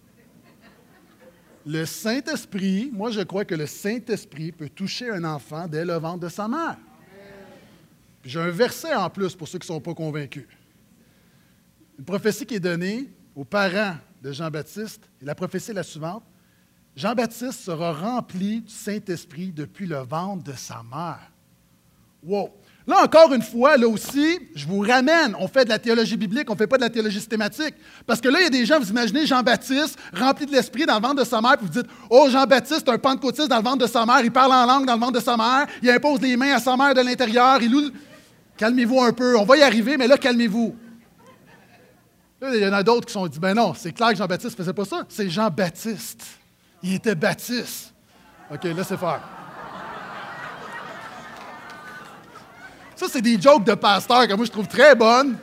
Le 1.67 1.85
Saint-Esprit, 1.85 2.91
moi 2.93 3.11
je 3.11 3.21
crois 3.21 3.45
que 3.45 3.55
le 3.55 3.67
Saint-Esprit 3.67 4.53
peut 4.53 4.69
toucher 4.69 5.11
un 5.11 5.25
enfant 5.25 5.67
dès 5.67 5.85
le 5.85 5.95
ventre 5.95 6.21
de 6.21 6.29
sa 6.29 6.49
mère. 6.49 6.79
J'ai 8.25 8.41
un 8.41 8.51
verset 8.51 8.95
en 8.95 9.11
plus 9.11 9.35
pour 9.35 9.49
ceux 9.49 9.59
qui 9.59 9.65
ne 9.65 9.75
sont 9.75 9.81
pas 9.81 9.95
convaincus. 9.95 10.47
Une 11.99 12.05
prophétie 12.05 12.47
qui 12.47 12.55
est 12.55 12.61
donnée 12.61 13.11
aux 13.35 13.45
parents 13.45 13.97
de 14.23 14.33
Jean-Baptiste, 14.33 15.11
et 15.21 15.25
la 15.25 15.35
prophétie 15.35 15.73
est 15.73 15.75
la 15.75 15.83
suivante 15.83 16.23
Jean-Baptiste 16.97 17.61
sera 17.61 17.93
rempli 17.93 18.63
du 18.63 18.73
Saint-Esprit 18.73 19.53
depuis 19.53 19.87
le 19.87 19.99
ventre 19.99 20.45
de 20.45 20.53
sa 20.53 20.83
mère. 20.83 21.31
Wow! 22.23 22.51
Là, 22.89 23.05
encore 23.05 23.35
une 23.35 23.43
fois, 23.43 23.77
là 23.77 23.87
aussi, 23.87 24.39
je 24.55 24.67
vous 24.67 24.81
ramène. 24.81 25.37
On 25.39 25.47
fait 25.47 25.67
de 25.67 25.69
la 25.69 25.79
théologie 25.79 26.17
biblique, 26.17 26.49
on 26.49 26.55
ne 26.55 26.59
fait 26.59 26.67
pas 26.67 26.79
de 26.79 26.83
la 26.83 26.89
théologie 26.89 27.19
systématique. 27.19 27.75
Parce 28.07 28.19
que 28.19 28.31
là, 28.31 28.41
il 28.41 28.45
y 28.45 28.47
a 28.47 28.51
des 28.51 28.65
gens, 28.65 28.81
vous 28.81 28.89
imaginez 28.89 29.27
Jean-Baptiste 29.27 29.99
rempli 30.15 30.47
de 30.47 30.53
l'esprit 30.53 30.87
dans 30.87 30.95
le 30.95 31.03
ventre 31.03 31.17
de 31.17 31.25
sa 31.25 31.43
mère, 31.43 31.59
puis 31.59 31.67
vous 31.67 31.83
dites 31.83 31.91
Oh, 32.09 32.29
Jean-Baptiste, 32.31 32.89
un 32.89 32.97
pentecôtiste 32.97 33.49
dans 33.49 33.59
le 33.59 33.63
ventre 33.63 33.85
de 33.85 33.87
sa 33.87 34.07
mère, 34.07 34.21
il 34.21 34.31
parle 34.31 34.55
en 34.55 34.65
langue 34.65 34.87
dans 34.87 34.95
le 34.95 35.01
ventre 35.01 35.13
de 35.13 35.21
sa 35.21 35.37
mère, 35.37 35.67
il 35.83 35.91
impose 35.91 36.23
les 36.23 36.35
mains 36.39 36.55
à 36.55 36.61
sa 36.61 36.79
mère 36.79 36.95
de 36.95 37.03
l'intérieur, 37.03 37.59
il 37.61 37.71
loue. 37.71 37.91
Calmez-vous 38.57 39.03
un 39.03 39.13
peu, 39.13 39.37
on 39.37 39.45
va 39.45 39.59
y 39.59 39.63
arriver, 39.63 39.99
mais 39.99 40.07
là, 40.07 40.17
calmez-vous. 40.17 40.75
Là, 42.41 42.55
il 42.55 42.63
y 42.63 42.67
en 42.67 42.73
a 42.73 42.83
d'autres 42.83 43.07
qui 43.07 43.13
sont 43.13 43.27
dit 43.27 43.39
Ben 43.39 43.53
non, 43.53 43.75
c'est 43.77 43.93
clair 43.93 44.13
que 44.13 44.17
Jean-Baptiste 44.17 44.59
ne 44.59 44.65
faisait 44.65 44.73
pas 44.73 44.87
ça. 44.87 45.05
C'est 45.11 45.29
Jean-Baptiste. 45.29 46.25
Il 46.83 46.95
était 46.95 47.15
baptiste. 47.15 47.93
OK, 48.51 48.65
laissez 48.65 48.97
faire. 48.97 49.38
Ça, 52.99 53.07
c'est 53.09 53.23
des 53.23 53.41
jokes 53.41 53.63
de 53.63 53.75
pasteur 53.75 54.27
que 54.27 54.35
moi, 54.35 54.45
je 54.45 54.51
trouve 54.51 54.67
très 54.67 54.93
bonnes. 54.97 55.39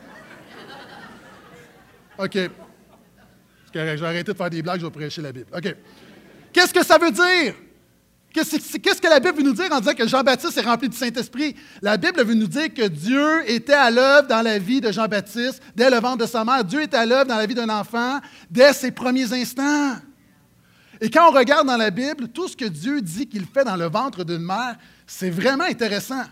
OK. 2.18 2.34
C'est 2.34 2.52
correct, 3.72 4.04
arrêter 4.04 4.34
de 4.34 4.38
faire 4.38 4.50
des 4.50 4.62
blagues, 4.62 4.82
je 4.82 4.86
vais 4.86 4.92
prêcher 4.92 5.22
la 5.22 5.32
Bible. 5.32 5.48
OK. 5.56 5.74
Qu'est-ce 6.52 6.74
que 6.74 6.84
ça 6.84 6.98
veut 6.98 7.12
dire? 7.12 7.56
Qu'est-ce 8.34 9.02
que 9.02 9.08
la 9.08 9.22
Bible 9.22 9.38
veut 9.38 9.44
nous 9.44 9.54
dire 9.54 9.72
en 9.72 9.80
disant 9.80 9.94
que 9.94 10.06
Jean-Baptiste 10.06 10.58
est 10.58 10.66
rempli 10.66 10.90
du 10.90 10.98
Saint-Esprit? 10.98 11.56
La 11.82 11.96
Bible 11.96 12.22
veut 12.26 12.34
nous 12.34 12.48
dire 12.48 12.74
que 12.74 12.90
Dieu 12.90 13.50
était 13.50 13.72
à 13.72 13.90
l'œuvre 13.90 14.28
dans 14.28 14.42
la 14.42 14.60
vie 14.60 14.82
de 14.82 14.92
Jean-Baptiste 14.92 15.64
dès 15.74 15.90
le 15.90 16.02
ventre 16.02 16.18
de 16.18 16.26
sa 16.26 16.44
mère. 16.44 16.62
Dieu 16.66 16.82
est 16.82 16.94
à 16.94 17.06
l'œuvre 17.06 17.28
dans 17.28 17.38
la 17.38 17.46
vie 17.46 17.56
d'un 17.56 17.70
enfant 17.70 18.20
dès 18.52 18.74
ses 18.74 18.92
premiers 18.92 19.32
instants. 19.32 19.96
Et 21.00 21.10
quand 21.10 21.30
on 21.30 21.32
regarde 21.32 21.68
dans 21.68 21.78
la 21.78 21.90
Bible, 21.90 22.28
tout 22.28 22.50
ce 22.50 22.58
que 22.58 22.66
Dieu 22.66 23.00
dit 23.00 23.28
qu'il 23.28 23.46
fait 23.46 23.64
dans 23.64 23.78
le 23.78 23.88
ventre 23.88 24.26
d'une 24.26 24.44
mère, 24.44 24.76
c'est 25.08 25.30
vraiment 25.30 25.64
intéressant. 25.64 26.24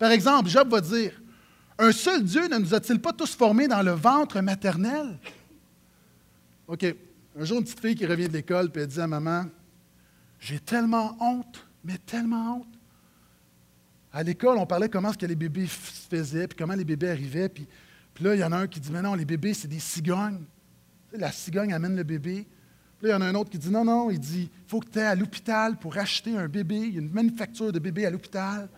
Par 0.00 0.10
exemple, 0.12 0.48
Job 0.48 0.70
va 0.70 0.80
dire, 0.80 1.12
un 1.78 1.92
seul 1.92 2.24
Dieu 2.24 2.48
ne 2.48 2.56
nous 2.56 2.72
a-t-il 2.72 2.98
pas 3.02 3.12
tous 3.12 3.34
formés 3.34 3.68
dans 3.68 3.82
le 3.82 3.90
ventre 3.90 4.40
maternel? 4.40 5.18
OK. 6.66 6.86
Un 7.38 7.44
jour, 7.44 7.58
une 7.58 7.64
petite 7.64 7.80
fille 7.80 7.94
qui 7.94 8.06
revient 8.06 8.26
de 8.26 8.32
l'école, 8.32 8.70
puis 8.70 8.82
elle 8.82 8.88
dit 8.88 8.98
à 8.98 9.06
maman, 9.06 9.44
j'ai 10.40 10.58
tellement 10.58 11.18
honte, 11.20 11.66
mais 11.84 11.98
tellement 11.98 12.56
honte. 12.56 12.78
À 14.10 14.22
l'école, 14.22 14.56
on 14.56 14.64
parlait 14.64 14.88
comment 14.88 15.12
ce 15.12 15.18
que 15.18 15.26
les 15.26 15.36
bébés 15.36 15.66
se 15.66 16.08
faisaient, 16.08 16.48
puis 16.48 16.56
comment 16.56 16.74
les 16.74 16.84
bébés 16.86 17.10
arrivaient, 17.10 17.50
puis, 17.50 17.66
puis 18.14 18.24
là, 18.24 18.34
il 18.34 18.40
y 18.40 18.44
en 18.44 18.52
a 18.52 18.56
un 18.56 18.66
qui 18.66 18.80
dit, 18.80 18.90
mais 18.90 19.02
non, 19.02 19.14
les 19.14 19.26
bébés, 19.26 19.52
c'est 19.52 19.68
des 19.68 19.80
cigognes. 19.80 20.44
la 21.12 21.30
cigogne 21.30 21.74
amène 21.74 21.94
le 21.94 22.04
bébé, 22.04 22.46
là, 23.02 23.10
il 23.10 23.12
y 23.12 23.14
en 23.14 23.20
a 23.20 23.26
un 23.26 23.34
autre 23.34 23.50
qui 23.50 23.58
dit 23.58 23.70
non, 23.70 23.84
non, 23.84 24.10
il 24.10 24.18
dit 24.18 24.50
il 24.50 24.70
faut 24.70 24.80
que 24.80 24.88
tu 24.88 24.98
ailles 24.98 25.08
à 25.08 25.14
l'hôpital 25.14 25.76
pour 25.76 25.98
acheter 25.98 26.38
un 26.38 26.48
bébé. 26.48 26.76
Il 26.76 26.94
y 26.94 26.96
a 26.96 27.02
une 27.02 27.12
manufacture 27.12 27.70
de 27.70 27.78
bébés 27.78 28.06
à 28.06 28.10
l'hôpital. 28.10 28.70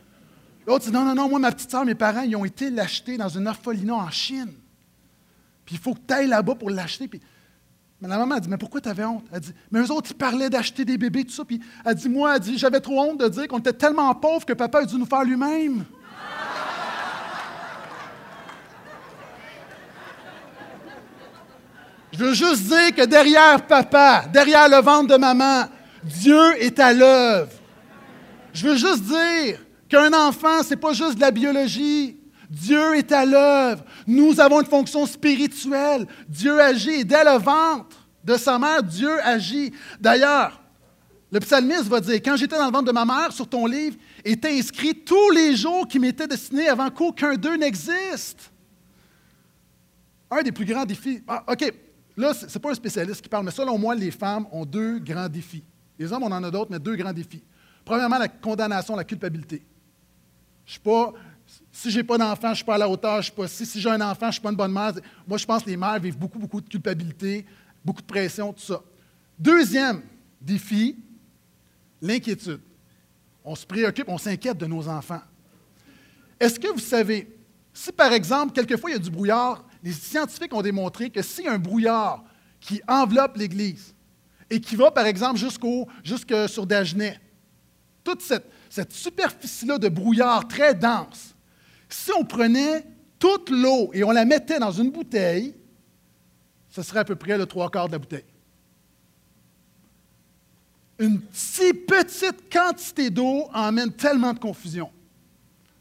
L'autre 0.67 0.85
dit 0.85 0.93
non, 0.93 1.05
non, 1.05 1.15
non, 1.15 1.29
moi, 1.29 1.39
ma 1.39 1.53
petite 1.53 1.71
soeur, 1.71 1.85
mes 1.85 1.95
parents, 1.95 2.23
ils 2.23 2.37
ont 2.37 2.45
été 2.45 2.71
l'acheter 2.71 3.17
dans 3.17 3.29
une 3.29 3.49
orphelinat 3.49 3.95
en 3.95 4.11
Chine. 4.11 4.53
Puis 5.65 5.77
il 5.77 5.79
faut 5.79 5.95
que 5.95 6.01
tu 6.07 6.15
ailles 6.15 6.29
là-bas 6.29 6.55
pour 6.55 6.71
l'acheter. 6.71 7.09
Puis 7.09 7.21
mais 8.03 8.09
la 8.09 8.19
maman 8.19 8.35
a 8.35 8.41
dit 8.41 8.49
Mais 8.49 8.59
pourquoi 8.59 8.81
tu 8.81 8.89
avais 8.89 9.05
honte? 9.05 9.25
Elle 9.33 9.41
dit 9.41 9.55
Mais 9.71 9.79
eux 9.81 9.93
autres, 9.93 10.11
ils 10.11 10.17
parlaient 10.17 10.51
d'acheter 10.51 10.85
des 10.85 10.99
bébés, 10.99 11.25
tout 11.25 11.31
ça. 11.31 11.45
Puis 11.45 11.61
elle 11.85 11.95
dit 11.95 12.09
Moi, 12.09 12.35
elle 12.35 12.41
dit 12.41 12.59
J'avais 12.59 12.81
trop 12.81 13.01
honte 13.01 13.21
de 13.21 13.29
dire 13.29 13.47
qu'on 13.47 13.61
était 13.61 13.73
tellement 13.73 14.13
pauvres 14.17 14.45
que 14.45 14.53
papa 14.55 14.81
a 14.81 14.85
dû 14.85 14.97
nous 14.97 15.07
faire 15.07 15.23
lui-même. 15.23 15.85
Je 22.13 22.19
veux 22.19 22.35
juste 22.35 22.65
dire 22.65 22.95
que 22.95 23.07
derrière 23.07 23.65
papa, 23.67 24.25
derrière 24.31 24.69
le 24.69 24.83
ventre 24.83 25.15
de 25.15 25.17
maman, 25.17 25.67
Dieu 26.03 26.61
est 26.61 26.79
à 26.81 26.93
l'œuvre. 26.93 27.53
Je 28.53 28.67
veux 28.67 28.77
juste 28.77 29.05
dire 29.05 29.61
qu'un 29.93 30.13
enfant, 30.15 30.63
ce 30.63 30.71
n'est 30.71 30.77
pas 30.77 30.95
juste 30.95 31.17
de 31.17 31.21
la 31.21 31.31
biologie. 31.31 32.17
Dieu 32.49 32.97
est 32.97 33.13
à 33.13 33.27
l'œuvre. 33.27 33.85
Nous 34.07 34.41
avons 34.41 34.61
une 34.61 34.67
fonction 34.67 35.05
spirituelle. 35.05 36.07
Dieu 36.27 36.59
agit. 36.61 37.05
dès 37.05 37.23
le 37.23 37.39
ventre 37.39 38.09
de 38.25 38.37
sa 38.39 38.59
mère, 38.59 38.83
Dieu 38.83 39.21
agit. 39.23 39.71
D'ailleurs, 40.01 40.63
le 41.31 41.41
psalmiste 41.41 41.89
va 41.89 42.01
dire, 42.01 42.15
quand 42.15 42.37
j'étais 42.37 42.57
dans 42.57 42.67
le 42.67 42.73
ventre 42.73 42.87
de 42.87 42.93
ma 42.93 43.05
mère, 43.05 43.33
sur 43.33 43.47
ton 43.47 43.67
livre, 43.67 43.97
était 44.25 44.57
inscrit 44.59 44.95
tous 44.95 45.31
les 45.31 45.57
jours 45.57 45.87
qui 45.87 45.99
m'étaient 45.99 46.27
destinés 46.27 46.69
avant 46.69 46.89
qu'aucun 46.89 47.35
d'eux 47.35 47.57
n'existe. 47.57 48.51
Un 50.31 50.43
des 50.43 50.53
plus 50.53 50.65
grands 50.65 50.87
défis. 50.87 51.23
Ah, 51.29 51.45
OK, 51.49 51.71
Là, 52.17 52.33
ce 52.35 52.47
n'est 52.47 52.61
pas 52.61 52.71
un 52.71 52.75
spécialiste 52.75 53.23
qui 53.23 53.29
parle, 53.29 53.45
mais 53.45 53.51
selon 53.51 53.79
moi, 53.79 53.95
les 53.95 54.11
femmes 54.11 54.47
ont 54.53 54.65
deux 54.65 54.99
grands 54.99 55.29
défis. 55.29 55.65
Les 55.99 56.11
hommes, 56.13 56.23
on 56.23 56.33
en 56.33 56.45
a 56.45 56.51
d'autres, 56.51 56.71
mais 56.71 56.79
deux 56.79 56.97
grands 56.97 57.13
défis. 57.13 57.43
Premièrement, 57.85 58.19
la 58.19 58.29
condamnation, 58.29 58.97
la 58.97 59.05
culpabilité. 59.05 59.63
Je 60.65 60.73
suis 60.73 60.81
pas, 60.81 61.13
si 61.71 61.91
je 61.91 61.99
n'ai 61.99 62.05
pas 62.05 62.19
d'enfant, 62.19 62.49
je 62.49 62.51
ne 62.51 62.55
suis 62.57 62.65
pas 62.65 62.75
à 62.75 62.79
la 62.79 62.89
hauteur, 62.89 63.17
je 63.19 63.23
suis 63.23 63.33
pas 63.33 63.49
si, 63.49 63.67
si 63.67 63.81
j'ai 63.81 63.91
un 63.91 64.01
enfant, 64.01 64.27
je 64.27 64.33
suis 64.33 64.41
pas 64.41 64.51
une 64.51 64.57
bonne 64.57 64.73
mère. 64.73 64.93
Moi, 65.27 65.39
je 65.39 65.47
pense 65.47 65.63
que 65.63 65.71
les 65.71 65.77
mères 65.77 65.99
vivent 65.99 66.19
beaucoup, 66.19 66.39
beaucoup 66.39 66.61
de 66.61 66.69
culpabilité, 66.69 67.47
beaucoup 67.85 68.03
de 68.03 68.07
pression, 68.07 68.53
tout 68.53 68.63
ça. 68.63 68.83
Deuxième 69.39 70.03
défi, 70.41 70.97
l'inquiétude. 72.01 72.61
On 73.45 73.55
se 73.55 73.67
préoccupe, 73.67 74.09
on 74.09 74.19
s'inquiète 74.19 74.59
de 74.59 74.67
nos 74.67 74.89
enfants. 74.89 75.23
Est-ce 76.39 76.59
que 76.59 76.69
vous 76.69 76.79
savez, 76.79 77.37
si 77.73 77.93
par 77.93 78.13
exemple, 78.13 78.53
quelquefois 78.53 78.91
il 78.91 78.93
y 78.95 78.97
a 78.97 78.99
du 78.99 79.11
brouillard, 79.11 79.65
les 79.83 79.93
scientifiques 79.93 80.55
ont 80.55 80.63
démontré 80.63 81.11
que 81.11 81.21
a 81.21 81.53
un 81.53 81.59
brouillard 81.59 82.25
qui 82.61 82.81
enveloppe 82.87 83.37
l'Église 83.37 83.95
et 84.49 84.61
qui 84.61 84.77
va, 84.77 84.91
par 84.91 85.07
exemple, 85.07 85.39
jusqu'au, 85.39 85.89
jusque 86.05 86.35
sur 86.49 86.67
Dagenais, 86.67 87.19
toute 88.05 88.21
cette, 88.21 88.47
cette 88.73 88.95
superficie-là 88.95 89.77
de 89.77 89.91
brouillard 89.91 90.49
très 90.49 90.75
dense, 90.75 91.35
si 91.91 92.11
on 92.19 92.25
prenait 92.25 92.87
toute 93.19 93.51
l'eau 93.51 93.91
et 93.93 94.03
on 94.03 94.13
la 94.13 94.25
mettait 94.25 94.59
dans 94.59 94.73
une 94.73 94.91
bouteille, 94.91 95.55
ce 96.71 96.81
serait 96.81 97.01
à 97.01 97.05
peu 97.05 97.15
près 97.15 97.37
le 97.37 97.45
trois 97.45 97.71
quarts 97.71 97.89
de 97.89 97.93
la 97.93 97.99
bouteille. 97.99 98.25
Une 100.99 101.21
si 101.35 101.75
petite 101.75 102.51
quantité 102.51 103.11
d'eau 103.11 103.47
emmène 103.53 103.93
tellement 103.93 104.33
de 104.33 104.39
confusion. 104.39 104.91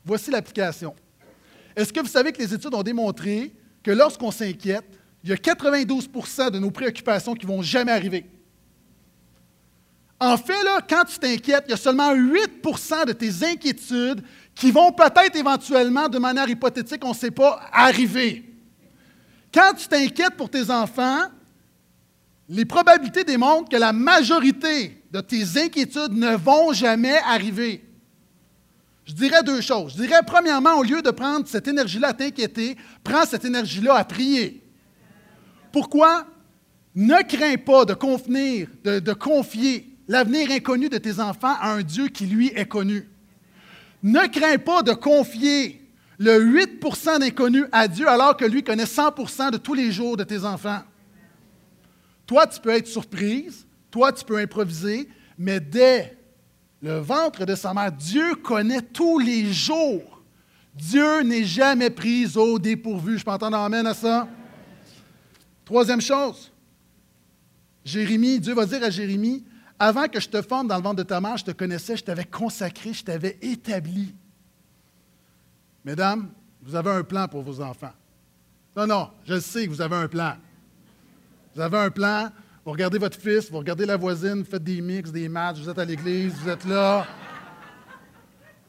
Voici 0.04 0.30
l'application. 0.30 0.94
Est-ce 1.78 1.94
que 1.94 2.02
vous 2.02 2.08
savez 2.08 2.34
que 2.34 2.40
les 2.40 2.54
études 2.54 2.74
ont 2.74 2.84
démontré 2.84 3.54
que 3.84 3.92
lorsqu'on 3.92 4.32
s'inquiète, 4.32 5.00
il 5.24 5.30
y 5.30 5.34
a 5.34 5.38
92% 5.38 6.52
de 6.52 6.60
nos 6.60 6.72
préoccupations 6.72 7.36
qui 7.36 7.46
ne 7.46 7.52
vont 7.54 7.62
jamais 7.62 7.94
arriver? 7.94 8.26
En 10.22 10.38
fait, 10.38 10.64
là, 10.64 10.82
quand 10.88 11.04
tu 11.06 11.18
t'inquiètes, 11.18 11.64
il 11.68 11.72
y 11.72 11.74
a 11.74 11.78
seulement 11.78 12.14
8% 12.14 13.08
de 13.08 13.12
tes 13.12 13.44
inquiétudes 13.44 14.22
qui 14.54 14.70
vont 14.70 14.92
peut-être 14.92 15.36
éventuellement, 15.36 16.08
de 16.08 16.20
manière 16.20 16.48
hypothétique, 16.48 17.04
on 17.04 17.10
ne 17.10 17.16
sait 17.16 17.32
pas, 17.32 17.60
arriver. 17.74 18.46
Quand 19.52 19.74
tu 19.76 19.88
t'inquiètes 19.88 20.38
pour 20.38 20.48
tes 20.48 20.70
enfants, 20.70 21.24
les 22.48 22.66
probabilités 22.66 23.24
démontrent 23.24 23.70
que 23.70 23.78
la 23.78 23.92
majorité 23.92 25.04
de 25.10 25.22
tes 25.22 25.58
inquiétudes 25.58 26.14
ne 26.14 26.36
vont 26.36 26.72
jamais 26.72 27.18
arriver. 27.26 27.84
Je 29.06 29.14
dirais 29.14 29.42
deux 29.42 29.62
choses. 29.62 29.94
Je 29.94 30.04
dirais, 30.04 30.22
premièrement, 30.24 30.76
au 30.76 30.84
lieu 30.84 31.02
de 31.02 31.10
prendre 31.10 31.48
cette 31.48 31.68
énergie-là 31.68 32.10
à 32.10 32.14
t'inquiéter, 32.14 32.78
prends 33.04 33.26
cette 33.26 33.44
énergie-là 33.44 33.96
à 33.96 34.04
prier. 34.04 34.64
Pourquoi? 35.72 36.28
Ne 36.94 37.24
crains 37.24 37.58
pas 37.58 37.86
de, 37.86 37.96
convenir, 37.96 38.68
de, 38.84 39.00
de 39.00 39.14
confier 39.14 39.91
l'avenir 40.08 40.52
inconnu 40.52 40.90
de 40.90 40.98
tes 40.98 41.20
enfants 41.20 41.56
à 41.60 41.74
un 41.74 41.82
Dieu 41.82 42.08
qui, 42.08 42.26
lui, 42.26 42.48
est 42.56 42.66
connu. 42.66 43.08
Ne 44.04 44.28
crains 44.28 44.58
pas 44.58 44.84
de 44.84 44.94
confier 44.94 45.82
le 46.18 46.40
8% 46.40 47.20
d'inconnu 47.20 47.66
à 47.72 47.88
Dieu 47.88 48.08
alors 48.08 48.38
que 48.38 48.46
lui 48.46 48.64
connaît 48.64 48.86
100% 48.86 49.52
de 49.52 49.58
tous 49.58 49.74
les 49.74 49.92
jours 49.92 50.18
de 50.18 50.24
tes 50.24 50.44
enfants. 50.44 50.82
Toi, 52.26 52.48
tu 52.48 52.60
peux 52.60 52.70
être 52.70 52.88
surprise, 52.88 53.66
toi, 53.90 54.14
tu 54.14 54.24
peux 54.24 54.38
improviser, 54.38 55.10
mais 55.38 55.60
dès 55.60 56.18
le 56.82 57.00
ventre 57.00 57.46
de 57.46 57.56
sa 57.56 57.74
mère, 57.74 57.92
Dieu 57.92 58.36
connaît 58.36 58.82
tous 58.82 59.20
les 59.20 59.52
jours. 59.52 60.22
Dieu 60.76 61.22
n'est 61.22 61.44
jamais 61.44 61.90
pris 61.90 62.38
au 62.38 62.58
dépourvu. 62.58 63.18
Je 63.18 63.26
peux 63.26 63.32
entendre 63.32 63.58
amène 63.58 63.88
à 63.88 63.94
ça? 63.94 64.28
Troisième 65.66 66.02
chose, 66.02 66.52
Jérémie, 67.84 68.40
Dieu 68.40 68.54
va 68.54 68.66
dire 68.66 68.84
à 68.84 68.90
Jérémie, 68.90 69.44
avant 69.82 70.08
que 70.08 70.20
je 70.20 70.30
te 70.30 70.40
forme 70.44 70.68
dans 70.68 70.78
le 70.78 70.84
ventre 70.84 70.98
de 70.98 71.04
ta 71.04 71.20
mère, 71.20 71.38
je 71.38 71.46
te 71.46 71.50
connaissais, 71.50 71.98
je 71.98 72.04
t'avais 72.04 72.26
consacré, 72.26 72.94
je 72.94 73.04
t'avais 73.04 73.40
établi. 73.42 74.14
Mesdames, 75.84 76.30
vous 76.62 76.76
avez 76.76 76.92
un 76.92 77.04
plan 77.04 77.28
pour 77.28 77.42
vos 77.42 77.60
enfants. 77.62 77.94
Non, 78.78 78.86
non, 78.86 79.10
je 79.26 79.40
sais 79.40 79.66
que 79.66 79.72
vous 79.72 79.82
avez 79.82 79.96
un 79.96 80.08
plan. 80.08 80.36
Vous 81.56 81.62
avez 81.62 81.80
un 81.80 81.90
plan, 81.90 82.30
vous 82.64 82.74
regardez 82.74 83.00
votre 83.00 83.20
fils, 83.20 83.50
vous 83.50 83.58
regardez 83.58 83.88
la 83.88 83.98
voisine, 83.98 84.44
vous 84.44 84.46
faites 84.46 84.64
des 84.64 84.82
mix, 84.82 85.12
des 85.12 85.28
matchs, 85.28 85.58
vous 85.58 85.70
êtes 85.72 85.80
à 85.80 85.86
l'église, 85.86 86.36
vous 86.36 86.50
êtes 86.50 86.66
là. 86.66 87.08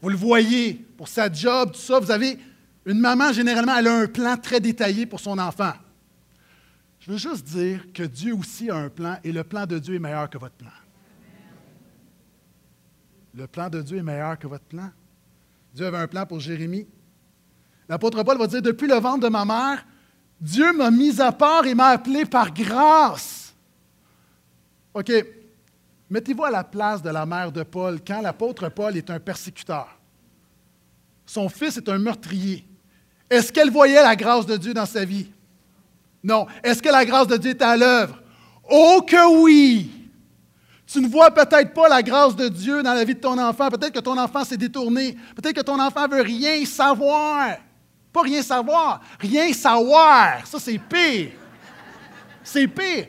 Vous 0.01 0.09
le 0.09 0.16
voyez 0.16 0.83
pour 0.96 1.09
sa 1.09 1.31
job, 1.31 1.72
tout 1.72 1.79
ça. 1.79 2.01
Vous 2.01 2.11
avez 2.11 2.38
une 2.87 2.98
maman, 2.98 3.35
généralement, 3.35 3.77
elle 3.77 3.88
a 3.88 3.98
un 3.98 4.07
plan 4.07 4.38
très 4.38 4.61
détaillé 4.61 5.05
pour 5.05 5.20
son 5.20 5.38
enfant. 5.38 5.75
Je 7.01 7.11
veux 7.11 7.18
juste 7.18 7.44
dire 7.44 7.92
que 7.92 8.03
Dieu 8.03 8.35
aussi 8.35 8.70
a 8.70 8.77
un 8.77 8.88
plan 8.88 9.18
et 9.22 9.31
le 9.31 9.44
plan 9.44 9.66
de 9.66 9.79
Dieu 9.79 9.96
est 9.96 9.98
meilleur 9.98 10.31
que 10.31 10.38
votre 10.38 10.55
plan. 10.55 10.70
Le 13.35 13.47
plan 13.47 13.68
de 13.68 13.81
Dieu 13.81 13.99
est 13.99 14.03
meilleur 14.03 14.38
que 14.38 14.47
votre 14.47 14.64
plan. 14.64 14.90
Dieu 15.75 15.87
avait 15.87 15.99
un 15.99 16.07
plan 16.07 16.27
pour 16.27 16.40
Jérémie. 16.40 16.87
L'apôtre 17.88 18.23
Paul 18.23 18.38
va 18.38 18.47
dire, 18.47 18.62
depuis 18.62 18.87
le 18.87 18.95
ventre 18.97 19.21
de 19.21 19.29
ma 19.29 19.45
mère, 19.45 19.85
Dieu 20.40 20.73
m'a 20.73 20.90
mis 20.90 21.21
à 21.21 21.33
part 21.33 21.66
et 21.66 21.75
m'a 21.75 21.88
appelé 21.88 22.25
par 22.25 22.53
grâce. 22.53 23.55
OK. 24.92 25.12
Mettez-vous 26.11 26.45
à 26.45 26.51
la 26.51 26.64
place 26.64 27.01
de 27.01 27.09
la 27.09 27.25
mère 27.25 27.51
de 27.51 27.62
Paul 27.62 28.01
quand 28.07 28.21
l'apôtre 28.21 28.68
Paul 28.68 28.97
est 28.97 29.09
un 29.09 29.18
persécuteur. 29.18 29.99
Son 31.25 31.49
fils 31.49 31.79
est 31.79 31.88
un 31.88 31.99
meurtrier. 31.99 32.66
Est-ce 33.31 33.51
qu'elle 33.51 33.71
voyait 33.71 34.03
la 34.03 34.14
grâce 34.14 34.45
de 34.45 34.59
Dieu 34.59 34.75
dans 34.75 34.85
sa 34.85 35.07
vie? 35.07 35.31
Non. 36.23 36.47
Est-ce 36.62 36.83
que 36.83 36.90
la 36.90 37.07
grâce 37.07 37.29
de 37.29 37.38
Dieu 37.38 37.53
est 37.53 37.62
à 37.62 37.77
l'œuvre? 37.77 38.21
Oh 38.71 39.03
que 39.07 39.42
oui! 39.42 40.02
Tu 40.87 41.01
ne 41.01 41.09
vois 41.09 41.31
peut-être 41.31 41.73
pas 41.73 41.88
la 41.88 42.03
grâce 42.03 42.37
de 42.37 42.49
Dieu 42.49 42.83
dans 42.83 42.92
la 42.92 43.05
vie 43.05 43.14
de 43.14 43.21
ton 43.21 43.38
enfant. 43.38 43.68
Peut-être 43.71 43.92
que 43.92 44.01
ton 44.01 44.18
enfant 44.18 44.45
s'est 44.45 44.57
détourné. 44.57 45.16
Peut-être 45.35 45.57
que 45.57 45.62
ton 45.62 45.81
enfant 45.81 46.07
veut 46.09 46.23
rien 46.23 46.64
savoir. 46.64 47.57
Pas 48.12 48.23
rien 48.23 48.42
savoir, 48.42 49.01
rien 49.18 49.53
savoir. 49.53 50.47
Ça, 50.47 50.59
c'est 50.59 50.79
pire. 50.79 51.31
C'est 52.42 52.68
pire. 52.68 53.07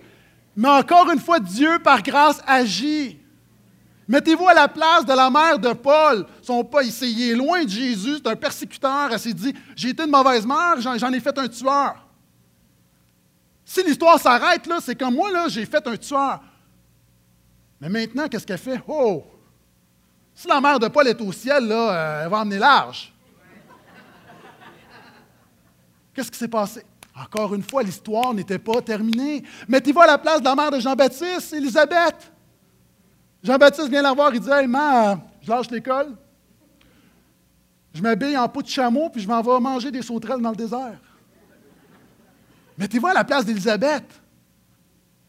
Mais 0.55 0.69
encore 0.69 1.11
une 1.11 1.19
fois, 1.19 1.39
Dieu, 1.39 1.79
par 1.79 2.01
grâce, 2.01 2.41
agit. 2.47 3.19
Mettez-vous 4.07 4.47
à 4.47 4.53
la 4.53 4.67
place 4.67 5.05
de 5.05 5.13
la 5.13 5.29
mère 5.29 5.59
de 5.59 5.73
Paul. 5.73 6.25
Son 6.41 6.63
pas, 6.63 6.83
il, 6.83 7.37
loin 7.37 7.63
de 7.63 7.69
Jésus, 7.69 8.15
c'est 8.17 8.27
un 8.27 8.35
persécuteur. 8.35 9.09
Elle 9.11 9.19
s'est 9.19 9.33
dit 9.33 9.53
J'ai 9.75 9.89
été 9.89 10.03
une 10.03 10.11
mauvaise 10.11 10.45
mère, 10.45 10.75
j'en 10.79 11.11
ai 11.11 11.19
fait 11.19 11.37
un 11.37 11.47
tueur. 11.47 11.95
Si 13.65 13.83
l'histoire 13.83 14.19
s'arrête, 14.19 14.67
là, 14.67 14.79
c'est 14.81 14.95
comme 14.95 15.15
moi, 15.15 15.31
là, 15.31 15.47
j'ai 15.47 15.65
fait 15.65 15.85
un 15.87 15.97
tueur. 15.97 16.41
Mais 17.83 17.89
maintenant, 17.89 18.29
qu'est-ce 18.29 18.47
qu'elle 18.47 18.57
fait? 18.57 18.81
Oh! 18.87 19.25
Si 20.33 20.47
la 20.47 20.61
mère 20.61 20.79
de 20.79 20.87
Paul 20.87 21.05
est 21.05 21.19
au 21.19 21.33
ciel, 21.33 21.67
là, 21.67 21.91
euh, 21.91 22.23
elle 22.23 22.29
va 22.29 22.39
emmener 22.39 22.57
large. 22.57 23.13
Qu'est-ce 26.13 26.31
qui 26.31 26.37
s'est 26.37 26.47
passé? 26.47 26.85
Encore 27.13 27.53
une 27.53 27.61
fois, 27.61 27.83
l'histoire 27.83 28.33
n'était 28.33 28.57
pas 28.57 28.81
terminée. 28.81 29.43
Mettez-vous 29.67 29.99
à 29.99 30.07
la 30.07 30.17
place 30.17 30.39
de 30.39 30.45
la 30.45 30.55
mère 30.55 30.71
de 30.71 30.79
Jean-Baptiste, 30.79 31.51
Élisabeth. 31.51 32.31
Jean-Baptiste 33.43 33.89
vient 33.89 34.01
la 34.01 34.13
voir, 34.13 34.33
il 34.33 34.39
dit 34.39 34.49
Hey, 34.49 34.65
maman, 34.65 35.21
je 35.41 35.49
lâche 35.49 35.69
l'école. 35.69 36.15
Je 37.93 38.01
m'habille 38.01 38.37
en 38.37 38.47
peau 38.47 38.61
de 38.61 38.67
chameau, 38.69 39.09
puis 39.09 39.21
je 39.21 39.27
m'en 39.27 39.41
vais 39.41 39.59
manger 39.59 39.91
des 39.91 40.01
sauterelles 40.01 40.41
dans 40.41 40.51
le 40.51 40.55
désert. 40.55 40.99
Mettez-vous 42.77 43.07
à 43.07 43.13
la 43.13 43.25
place 43.25 43.43
d'Élisabeth. 43.43 44.05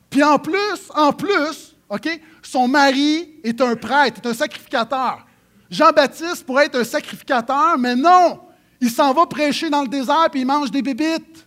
Puis 0.09 0.23
en 0.23 0.39
plus, 0.39 0.93
en 0.95 1.13
plus, 1.13 1.64
OK? 1.89 2.09
Son 2.43 2.69
mari 2.69 3.35
est 3.43 3.61
un 3.61 3.77
prêtre, 3.77 4.21
est 4.23 4.29
un 4.29 4.35
sacrificateur. 4.35 5.27
Jean-Baptiste 5.71 6.45
pourrait 6.45 6.67
être 6.67 6.79
un 6.79 6.85
sacrificateur, 6.85 7.79
mais 7.79 7.97
non! 7.97 8.41
Il 8.81 8.91
s'en 8.91 9.13
va 9.13 9.27
prêcher 9.27 9.71
dans 9.71 9.83
le 9.83 9.89
désert 9.89 10.29
puis 10.31 10.41
il 10.41 10.47
mange 10.47 10.71
des 10.71 10.83
bébites. 10.83 11.47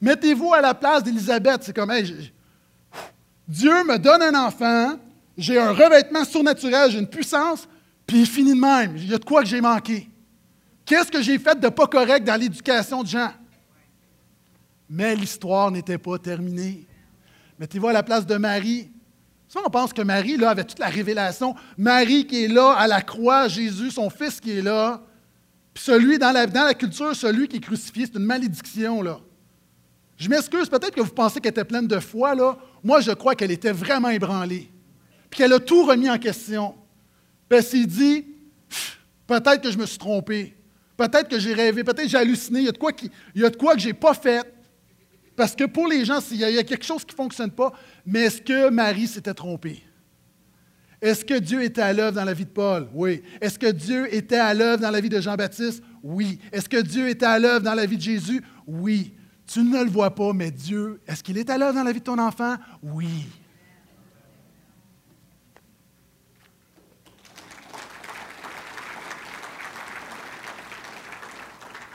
Mettez-vous 0.00 0.54
à 0.54 0.60
la 0.60 0.74
place 0.74 1.02
d'Élisabeth. 1.02 1.62
C'est 1.64 1.74
comme, 1.74 1.92
Dieu 3.48 3.84
me 3.84 3.98
donne 3.98 4.22
un 4.22 4.46
enfant, 4.46 4.96
j'ai 5.36 5.58
un 5.58 5.72
revêtement 5.72 6.24
surnaturel, 6.24 6.90
j'ai 6.90 6.98
une 6.98 7.08
puissance, 7.08 7.66
puis 8.06 8.20
il 8.20 8.26
finit 8.26 8.54
de 8.54 8.60
même. 8.60 8.96
Il 8.96 9.08
y 9.08 9.14
a 9.14 9.18
de 9.18 9.24
quoi 9.24 9.42
que 9.42 9.48
j'ai 9.48 9.60
manqué. 9.60 10.08
Qu'est-ce 10.84 11.10
que 11.10 11.20
j'ai 11.20 11.38
fait 11.38 11.58
de 11.58 11.68
pas 11.68 11.86
correct 11.86 12.24
dans 12.24 12.38
l'éducation 12.40 13.02
de 13.02 13.08
Jean? 13.08 13.30
Mais 14.88 15.14
l'histoire 15.14 15.70
n'était 15.70 15.98
pas 15.98 16.18
terminée. 16.18 16.86
Mettez-vous 17.58 17.88
à 17.88 17.92
la 17.92 18.02
place 18.02 18.26
de 18.26 18.36
Marie. 18.36 18.90
Ça, 19.48 19.60
on 19.64 19.70
pense 19.70 19.92
que 19.92 20.02
Marie, 20.02 20.36
là, 20.36 20.50
avait 20.50 20.64
toute 20.64 20.78
la 20.78 20.88
révélation. 20.88 21.54
Marie 21.76 22.26
qui 22.26 22.44
est 22.44 22.48
là 22.48 22.72
à 22.72 22.86
la 22.86 23.00
croix, 23.00 23.48
Jésus, 23.48 23.90
son 23.90 24.10
fils 24.10 24.40
qui 24.40 24.58
est 24.58 24.62
là. 24.62 25.02
Puis 25.72 25.84
celui, 25.84 26.18
dans 26.18 26.32
la, 26.32 26.46
dans 26.46 26.64
la 26.64 26.74
culture, 26.74 27.14
celui 27.16 27.48
qui 27.48 27.56
est 27.56 27.60
crucifié, 27.60 28.06
c'est 28.06 28.18
une 28.18 28.26
malédiction, 28.26 29.02
là. 29.02 29.20
Je 30.18 30.28
m'excuse, 30.28 30.68
peut-être 30.68 30.94
que 30.96 31.00
vous 31.00 31.12
pensez 31.12 31.40
qu'elle 31.40 31.50
était 31.50 31.64
pleine 31.64 31.86
de 31.86 31.98
foi, 32.00 32.34
là. 32.34 32.58
Moi, 32.82 33.00
je 33.00 33.12
crois 33.12 33.34
qu'elle 33.34 33.52
était 33.52 33.72
vraiment 33.72 34.08
ébranlée. 34.08 34.70
Puis 35.30 35.38
qu'elle 35.38 35.52
a 35.52 35.60
tout 35.60 35.84
remis 35.84 36.10
en 36.10 36.18
question. 36.18 36.74
Puis 37.48 37.58
elle 37.58 37.64
s'est 37.64 37.86
dit, 37.86 38.26
peut-être 39.26 39.62
que 39.62 39.70
je 39.70 39.78
me 39.78 39.86
suis 39.86 39.98
trompé. 39.98 40.56
Peut-être 40.96 41.28
que 41.28 41.38
j'ai 41.38 41.54
rêvé, 41.54 41.84
peut-être 41.84 42.02
que 42.02 42.08
j'ai 42.08 42.18
halluciné. 42.18 42.60
Il 42.60 42.66
y 42.66 42.68
a 42.68 42.72
de 42.72 42.78
quoi, 42.78 42.90
il 43.34 43.40
y 43.40 43.44
a 43.44 43.50
de 43.50 43.56
quoi 43.56 43.74
que 43.74 43.80
je 43.80 43.86
n'ai 43.86 43.94
pas 43.94 44.14
fait. 44.14 44.42
Parce 45.38 45.54
que 45.54 45.62
pour 45.62 45.86
les 45.86 46.04
gens, 46.04 46.18
il 46.32 46.38
y 46.38 46.58
a 46.58 46.64
quelque 46.64 46.84
chose 46.84 47.04
qui 47.04 47.12
ne 47.12 47.16
fonctionne 47.16 47.52
pas, 47.52 47.72
mais 48.04 48.22
est-ce 48.22 48.42
que 48.42 48.70
Marie 48.70 49.06
s'était 49.06 49.32
trompée? 49.32 49.84
Est-ce 51.00 51.24
que 51.24 51.38
Dieu 51.38 51.62
était 51.62 51.80
à 51.80 51.92
l'œuvre 51.92 52.14
dans 52.14 52.24
la 52.24 52.34
vie 52.34 52.44
de 52.44 52.50
Paul? 52.50 52.88
Oui. 52.92 53.22
Est-ce 53.40 53.56
que 53.56 53.70
Dieu 53.70 54.12
était 54.12 54.40
à 54.40 54.52
l'œuvre 54.52 54.82
dans 54.82 54.90
la 54.90 55.00
vie 55.00 55.08
de 55.08 55.20
Jean-Baptiste? 55.20 55.80
Oui. 56.02 56.40
Est-ce 56.50 56.68
que 56.68 56.78
Dieu 56.78 57.08
était 57.08 57.24
à 57.24 57.38
l'œuvre 57.38 57.60
dans 57.60 57.74
la 57.74 57.86
vie 57.86 57.96
de 57.96 58.02
Jésus? 58.02 58.42
Oui. 58.66 59.14
Tu 59.46 59.60
ne 59.60 59.84
le 59.84 59.88
vois 59.88 60.12
pas, 60.12 60.32
mais 60.32 60.50
Dieu, 60.50 61.00
est-ce 61.06 61.22
qu'il 61.22 61.38
est 61.38 61.48
à 61.50 61.56
l'œuvre 61.56 61.74
dans 61.74 61.84
la 61.84 61.92
vie 61.92 62.00
de 62.00 62.04
ton 62.04 62.18
enfant? 62.18 62.56
Oui. 62.82 63.28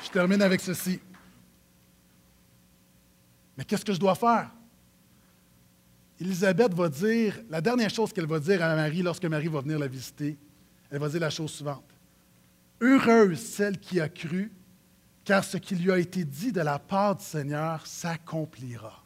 Je 0.02 0.10
termine 0.12 0.42
avec 0.42 0.62
ceci. 0.62 1.02
Mais 3.58 3.64
qu'est-ce 3.64 3.86
que 3.86 3.94
je 3.94 4.00
dois 4.00 4.16
faire? 4.16 4.50
Élisabeth 6.20 6.74
va 6.74 6.90
dire, 6.90 7.40
la 7.50 7.62
dernière 7.62 7.90
chose 7.90 8.14
qu'elle 8.14 8.28
va 8.28 8.40
dire 8.40 8.64
à 8.64 8.76
Marie 8.76 9.02
lorsque 9.02 9.26
Marie 9.26 9.48
va 9.48 9.62
venir 9.62 9.80
la 9.80 9.88
visiter, 9.88 10.38
elle 10.90 11.00
va 11.00 11.10
dire 11.10 11.20
la 11.20 11.30
chose 11.30 11.52
suivante. 11.52 11.84
Heureuse 12.80 13.40
celle 13.40 13.80
qui 13.80 14.00
a 14.00 14.10
cru, 14.10 14.52
car 15.24 15.44
ce 15.44 15.58
qui 15.58 15.76
lui 15.76 15.92
a 15.92 15.98
été 15.98 16.24
dit 16.24 16.52
de 16.52 16.62
la 16.62 16.80
part 16.80 17.16
du 17.16 17.24
Seigneur 17.24 17.86
s'accomplira. 17.88 19.04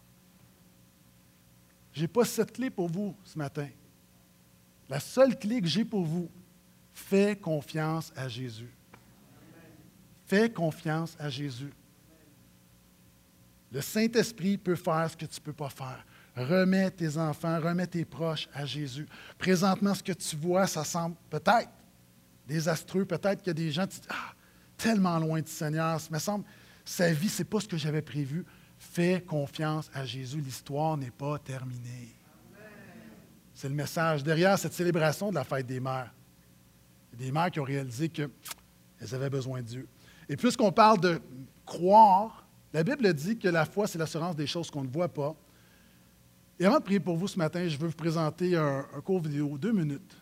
Je 1.94 2.02
n'ai 2.02 2.08
pas 2.08 2.26
cette 2.26 2.54
clé 2.54 2.70
pour 2.70 2.90
vous 2.90 3.16
ce 3.24 3.38
matin. 3.38 3.68
La 4.90 5.00
seule 5.00 5.38
clé 5.38 5.62
que 5.62 5.68
j'ai 5.68 5.86
pour 5.86 6.06
vous, 6.06 6.30
fais 6.94 7.36
confiance 7.36 8.12
à 8.16 8.28
Jésus. 8.28 8.74
Fais 10.26 10.50
confiance 10.52 11.16
à 11.20 11.30
Jésus. 11.30 11.74
Le 13.72 13.82
Saint-Esprit 13.82 14.58
peut 14.58 14.76
faire 14.76 15.10
ce 15.10 15.18
que 15.18 15.26
tu 15.26 15.40
ne 15.40 15.46
peux 15.46 15.54
pas 15.54 15.70
faire. 15.70 16.06
Remets 16.36 16.92
tes 16.92 17.18
enfants, 17.18 17.60
remets 17.60 17.88
tes 17.88 18.06
proches 18.06 18.48
à 18.54 18.66
Jésus. 18.66 19.08
Présentement, 19.38 19.94
ce 19.94 20.04
que 20.04 20.14
tu 20.14 20.36
vois, 20.36 20.68
ça 20.68 20.84
semble 20.84 21.16
peut-être 21.30 21.70
désastreux. 22.48 23.06
Peut-être 23.06 23.40
qu'il 23.40 23.48
y 23.48 23.52
a 23.52 23.54
des 23.54 23.72
gens 23.72 23.88
qui 23.88 24.00
disent 24.00 24.10
Ah, 24.10 24.34
tellement 24.78 25.18
loin 25.18 25.42
du 25.42 25.52
Seigneur. 25.52 26.00
Ça 26.00 26.10
me 26.12 26.20
semble, 26.20 26.46
sa 26.86 27.12
vie, 27.12 27.28
ce 27.30 27.42
n'est 27.42 27.46
pas 27.50 27.60
ce 27.60 27.68
que 27.68 27.78
j'avais 27.78 28.02
prévu. 28.02 28.46
Fais 28.78 29.22
confiance 29.22 29.90
à 29.94 30.06
Jésus. 30.06 30.40
L'histoire 30.40 30.96
n'est 30.96 31.12
pas 31.12 31.40
terminée. 31.40 32.16
C'est 33.54 33.70
le 33.70 33.76
message 33.76 34.24
derrière 34.24 34.58
cette 34.60 34.74
célébration 34.74 35.32
de 35.32 35.36
la 35.36 35.44
fête 35.44 35.66
des 35.66 35.80
mères. 35.80 36.14
Des 37.14 37.32
mères 37.32 37.50
qui 37.50 37.60
ont 37.60 37.64
réalisé 37.64 38.08
qu'elles 38.08 38.30
avaient 39.12 39.32
besoin 39.32 39.62
de 39.62 39.68
Dieu. 39.68 39.88
Et 40.30 40.38
puisqu'on 40.38 40.72
parle 40.72 41.00
de 41.00 41.20
croire, 41.66 42.47
la 42.74 42.84
Bible 42.84 43.14
dit 43.14 43.38
que 43.38 43.48
la 43.48 43.66
foi, 43.66 43.88
c'est 43.88 43.98
l'assurance 43.98 44.36
des 44.36 44.48
choses 44.48 44.70
qu'on 44.70 44.84
ne 44.84 44.90
voit 44.90 45.08
pas. 45.08 45.36
Et 46.60 46.66
avant 46.66 46.80
de 46.80 46.84
prier 46.84 47.00
pour 47.00 47.16
vous 47.16 47.28
ce 47.28 47.38
matin, 47.38 47.68
je 47.68 47.78
veux 47.78 47.88
vous 47.88 47.96
présenter 47.96 48.56
un, 48.56 48.84
court 49.04 49.22
vidéo, 49.22 49.58
deux 49.58 49.72
minutes, 49.72 50.18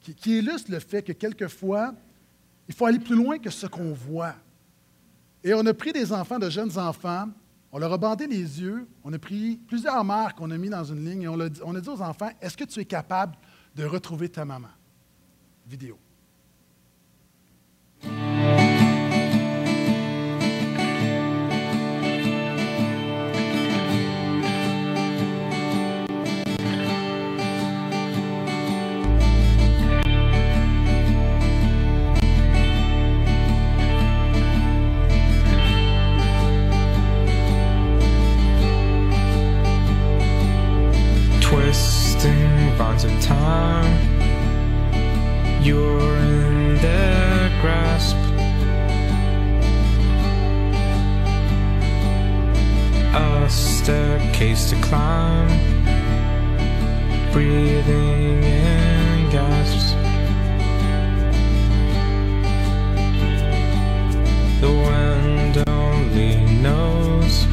qui, 0.00 0.38
illustre 0.38 0.70
le 0.70 0.78
fait 0.78 1.02
que 1.02 1.12
quelquefois, 1.12 1.94
il 2.68 2.74
faut 2.74 2.86
aller 2.86 2.98
plus 2.98 3.16
loin 3.16 3.38
que 3.38 3.50
ce 3.50 3.66
qu'on 3.66 3.92
voit. 3.92 4.34
Et 5.44 5.52
on 5.54 5.66
a 5.66 5.74
pris 5.74 5.92
des 5.92 6.12
enfants, 6.12 6.38
de 6.38 6.48
jeunes 6.48 6.78
enfants, 6.78 7.28
on 7.72 7.78
leur 7.78 7.92
a 7.92 7.98
bandé 7.98 8.26
les 8.26 8.60
yeux, 8.60 8.86
on 9.02 9.12
a 9.12 9.18
pris 9.18 9.56
plusieurs 9.66 10.04
mères 10.04 10.34
qu'on 10.34 10.50
a 10.50 10.58
mis 10.58 10.68
dans 10.68 10.84
une 10.84 11.04
ligne 11.04 11.22
et 11.22 11.28
on 11.28 11.40
a, 11.40 11.48
on 11.64 11.74
a 11.74 11.80
dit 11.80 11.88
aux 11.88 12.00
enfants, 12.00 12.30
est-ce 12.40 12.56
que 12.56 12.64
tu 12.64 12.80
es 12.80 12.84
capable 12.84 13.36
de 13.74 13.84
retrouver 13.84 14.28
ta 14.28 14.44
maman? 14.44 14.68
Vidéo. 15.66 15.98
find 42.82 43.04
of 43.04 43.22
time. 43.22 43.92
You're 45.62 46.16
in 46.16 46.76
their 46.78 47.48
grasp. 47.60 48.16
A 53.14 53.48
staircase 53.48 54.70
to 54.70 54.76
climb. 54.80 55.48
Breathing 57.32 58.42
in 58.42 59.30
gasps. 59.30 59.92
The 64.60 64.72
wind 64.86 65.56
only 65.68 66.34
knows 66.60 67.44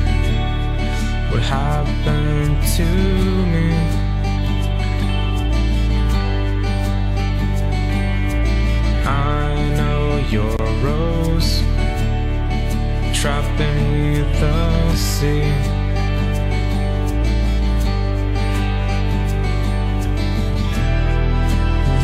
what 1.32 1.44
happened 1.44 2.58
to 2.78 2.86
me. 3.54 3.99
Beneath 13.60 14.40
the 14.40 14.96
sea 14.96 15.52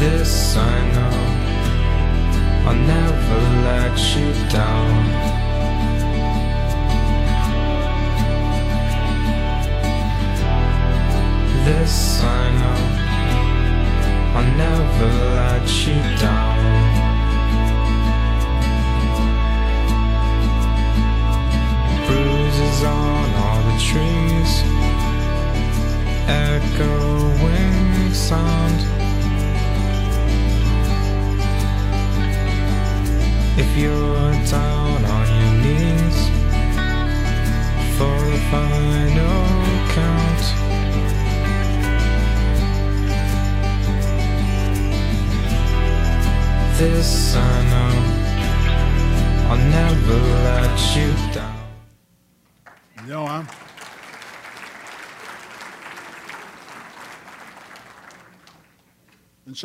This 0.02 0.58
I 0.58 0.92
know. 0.94 1.26
I'll 2.68 2.76
never 2.76 3.40
let 3.64 3.98
you 4.18 4.34
down. 4.50 4.95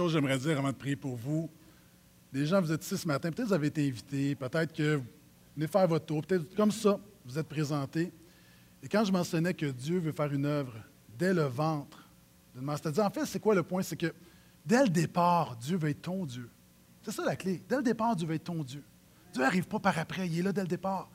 J'aimerais 0.09 0.38
dire 0.38 0.59
avant 0.59 0.70
de 0.70 0.76
prier 0.76 0.96
pour 0.96 1.16
vous. 1.16 1.51
Les 2.32 2.46
gens, 2.46 2.61
vous 2.61 2.72
êtes 2.72 2.84
ici 2.84 2.96
ce 2.96 3.07
matin, 3.07 3.30
peut-être 3.30 3.48
vous 3.48 3.55
avez 3.55 3.68
été 3.68 3.86
invités, 3.86 4.34
peut-être 4.34 4.72
que 4.72 4.96
vous 4.96 5.05
venez 5.57 5.66
faire 5.66 5.86
votre 5.86 6.07
tour, 6.07 6.22
peut-être 6.22 6.55
comme 6.55 6.70
ça, 6.70 6.98
vous 7.24 7.38
êtes 7.38 7.48
présentés. 7.48 8.12
Et 8.82 8.88
quand 8.88 9.05
je 9.05 9.12
mentionnais 9.12 9.53
que 9.53 9.66
Dieu 9.66 9.98
veut 9.98 10.12
faire 10.12 10.32
une 10.32 10.46
œuvre 10.46 10.72
dès 11.18 11.34
le 11.34 11.42
ventre, 11.42 12.09
c'est-à-dire, 12.55 13.05
en 13.05 13.11
fait, 13.11 13.26
c'est 13.26 13.40
quoi 13.40 13.55
le 13.55 13.62
point? 13.62 13.82
C'est 13.82 13.96
que 13.96 14.12
dès 14.64 14.82
le 14.82 14.88
départ, 14.88 15.57
Dieu 15.57 15.76
veut 15.76 15.90
être 15.90 16.03
ton 16.03 16.24
Dieu. 16.24 16.48
C'est 17.03 17.12
ça 17.12 17.24
la 17.24 17.36
clé. 17.36 17.62
Dès 17.68 17.76
le 17.76 17.82
départ, 17.82 18.14
Dieu 18.16 18.26
veut 18.26 18.34
être 18.34 18.44
ton 18.44 18.62
Dieu. 18.62 18.82
Dieu 19.32 19.42
n'arrive 19.42 19.66
pas 19.66 19.78
par 19.78 19.98
après, 19.98 20.28
il 20.28 20.38
est 20.38 20.42
là 20.42 20.53
dès 20.53 20.62
le 20.62 20.68
départ. 20.68 21.09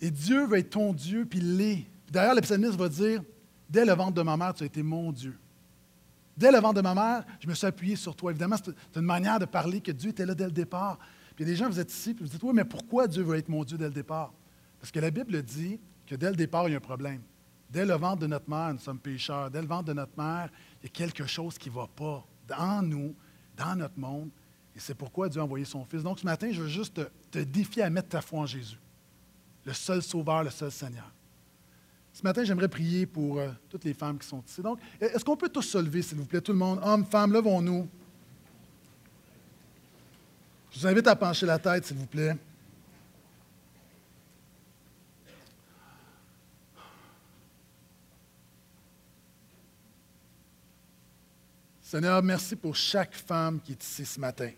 Et 0.00 0.10
Dieu 0.10 0.46
veut 0.46 0.58
être 0.58 0.70
ton 0.70 0.92
Dieu, 0.92 1.24
puis 1.24 1.40
il 1.40 1.56
l'est. 1.56 1.86
D'ailleurs, 2.10 2.34
le 2.34 2.40
psalmiste 2.40 2.76
va 2.76 2.88
dire 2.88 3.22
Dès 3.68 3.84
le 3.84 3.92
ventre 3.92 4.14
de 4.14 4.22
ma 4.22 4.36
mère, 4.36 4.54
tu 4.54 4.62
as 4.62 4.66
été 4.66 4.82
mon 4.82 5.12
Dieu. 5.12 5.38
Dès 6.38 6.52
le 6.52 6.60
ventre 6.60 6.74
de 6.74 6.82
ma 6.82 6.94
mère, 6.94 7.24
je 7.40 7.48
me 7.48 7.54
suis 7.54 7.66
appuyé 7.66 7.96
sur 7.96 8.14
toi. 8.14 8.30
Évidemment, 8.30 8.54
c'est 8.64 8.72
une 8.96 9.04
manière 9.04 9.40
de 9.40 9.44
parler 9.44 9.80
que 9.80 9.90
Dieu 9.90 10.10
était 10.10 10.24
là 10.24 10.36
dès 10.36 10.44
le 10.44 10.52
départ. 10.52 10.96
Puis 11.34 11.44
il 11.44 11.48
des 11.48 11.56
gens, 11.56 11.68
vous 11.68 11.80
êtes 11.80 11.92
ici, 11.92 12.14
puis 12.14 12.24
vous 12.24 12.30
dites 12.30 12.40
Oui, 12.44 12.52
mais 12.54 12.64
pourquoi 12.64 13.08
Dieu 13.08 13.24
veut 13.24 13.36
être 13.36 13.48
mon 13.48 13.64
Dieu 13.64 13.76
dès 13.76 13.86
le 13.86 13.92
départ? 13.92 14.32
Parce 14.78 14.92
que 14.92 15.00
la 15.00 15.10
Bible 15.10 15.42
dit 15.42 15.80
que 16.06 16.14
dès 16.14 16.30
le 16.30 16.36
départ, 16.36 16.68
il 16.68 16.72
y 16.72 16.74
a 16.74 16.76
un 16.76 16.80
problème. 16.80 17.22
Dès 17.68 17.84
le 17.84 17.94
ventre 17.94 18.20
de 18.20 18.28
notre 18.28 18.48
mère, 18.48 18.72
nous 18.72 18.78
sommes 18.78 19.00
pécheurs. 19.00 19.50
Dès 19.50 19.60
le 19.60 19.66
ventre 19.66 19.86
de 19.86 19.94
notre 19.94 20.16
mère, 20.16 20.48
il 20.80 20.84
y 20.84 20.86
a 20.86 20.90
quelque 20.90 21.26
chose 21.26 21.58
qui 21.58 21.70
ne 21.70 21.74
va 21.74 21.88
pas 21.88 22.24
dans 22.46 22.82
nous, 22.82 23.16
dans 23.56 23.74
notre 23.74 23.98
monde. 23.98 24.30
Et 24.76 24.78
c'est 24.78 24.94
pourquoi 24.94 25.28
Dieu 25.28 25.40
a 25.40 25.44
envoyé 25.44 25.64
son 25.64 25.84
Fils. 25.84 26.04
Donc 26.04 26.20
ce 26.20 26.24
matin, 26.24 26.50
je 26.52 26.62
veux 26.62 26.68
juste 26.68 26.94
te, 26.94 27.08
te 27.32 27.40
défier 27.40 27.82
à 27.82 27.90
mettre 27.90 28.10
ta 28.10 28.20
foi 28.20 28.38
en 28.38 28.46
Jésus, 28.46 28.78
le 29.64 29.72
seul 29.72 30.02
Sauveur, 30.02 30.44
le 30.44 30.50
seul 30.50 30.70
Seigneur. 30.70 31.12
Ce 32.12 32.22
matin, 32.22 32.42
j'aimerais 32.42 32.68
prier 32.68 33.06
pour 33.06 33.38
euh, 33.38 33.48
toutes 33.68 33.84
les 33.84 33.94
femmes 33.94 34.18
qui 34.18 34.26
sont 34.26 34.42
ici. 34.46 34.60
Donc, 34.60 34.80
est-ce 35.00 35.24
qu'on 35.24 35.36
peut 35.36 35.48
tous 35.48 35.62
se 35.62 35.78
lever, 35.78 36.02
s'il 36.02 36.18
vous 36.18 36.24
plaît, 36.24 36.40
tout 36.40 36.52
le 36.52 36.58
monde? 36.58 36.80
Hommes, 36.82 37.04
femmes, 37.04 37.32
levons-nous. 37.32 37.88
Je 40.70 40.80
vous 40.80 40.86
invite 40.86 41.06
à 41.06 41.16
pencher 41.16 41.46
la 41.46 41.58
tête, 41.58 41.84
s'il 41.86 41.96
vous 41.96 42.06
plaît. 42.06 42.36
Seigneur, 51.80 52.22
merci 52.22 52.54
pour 52.54 52.76
chaque 52.76 53.14
femme 53.14 53.60
qui 53.60 53.72
est 53.72 53.82
ici 53.82 54.04
ce 54.04 54.20
matin. 54.20 54.50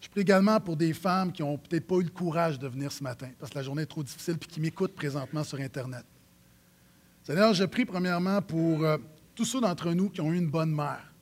Je 0.00 0.08
prie 0.08 0.20
également 0.20 0.60
pour 0.60 0.76
des 0.76 0.92
femmes 0.92 1.32
qui 1.32 1.42
n'ont 1.42 1.58
peut-être 1.58 1.86
pas 1.86 1.96
eu 1.96 2.04
le 2.04 2.10
courage 2.10 2.60
de 2.60 2.68
venir 2.68 2.92
ce 2.92 3.02
matin 3.02 3.28
parce 3.40 3.50
que 3.50 3.58
la 3.58 3.64
journée 3.64 3.82
est 3.82 3.86
trop 3.86 4.04
difficile 4.04 4.36
et 4.40 4.46
qui 4.46 4.60
m'écoutent 4.60 4.94
présentement 4.94 5.42
sur 5.42 5.58
Internet. 5.58 6.04
Seigneur, 7.28 7.52
je 7.52 7.64
prie 7.64 7.84
premièrement 7.84 8.40
pour 8.40 8.82
euh, 8.82 8.96
tous 9.34 9.44
ceux 9.44 9.60
d'entre 9.60 9.92
nous 9.92 10.08
qui 10.08 10.22
ont 10.22 10.32
eu 10.32 10.38
une 10.38 10.48
bonne 10.48 10.74
mère. 10.74 11.12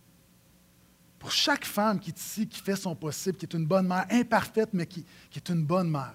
Pour 1.19 1.33
chaque 1.33 1.65
femme 1.65 1.99
qui 1.99 2.11
est 2.11 2.21
ici, 2.21 2.47
qui 2.47 2.61
fait 2.61 2.77
son 2.77 2.95
possible, 2.95 3.37
qui 3.37 3.45
est 3.45 3.55
une 3.55 3.67
bonne 3.67 3.89
mère, 3.89 4.07
imparfaite, 4.09 4.69
mais 4.73 4.87
qui, 4.87 5.05
qui 5.29 5.41
est 5.41 5.49
une 5.49 5.65
bonne 5.65 5.91
mère. 5.91 6.15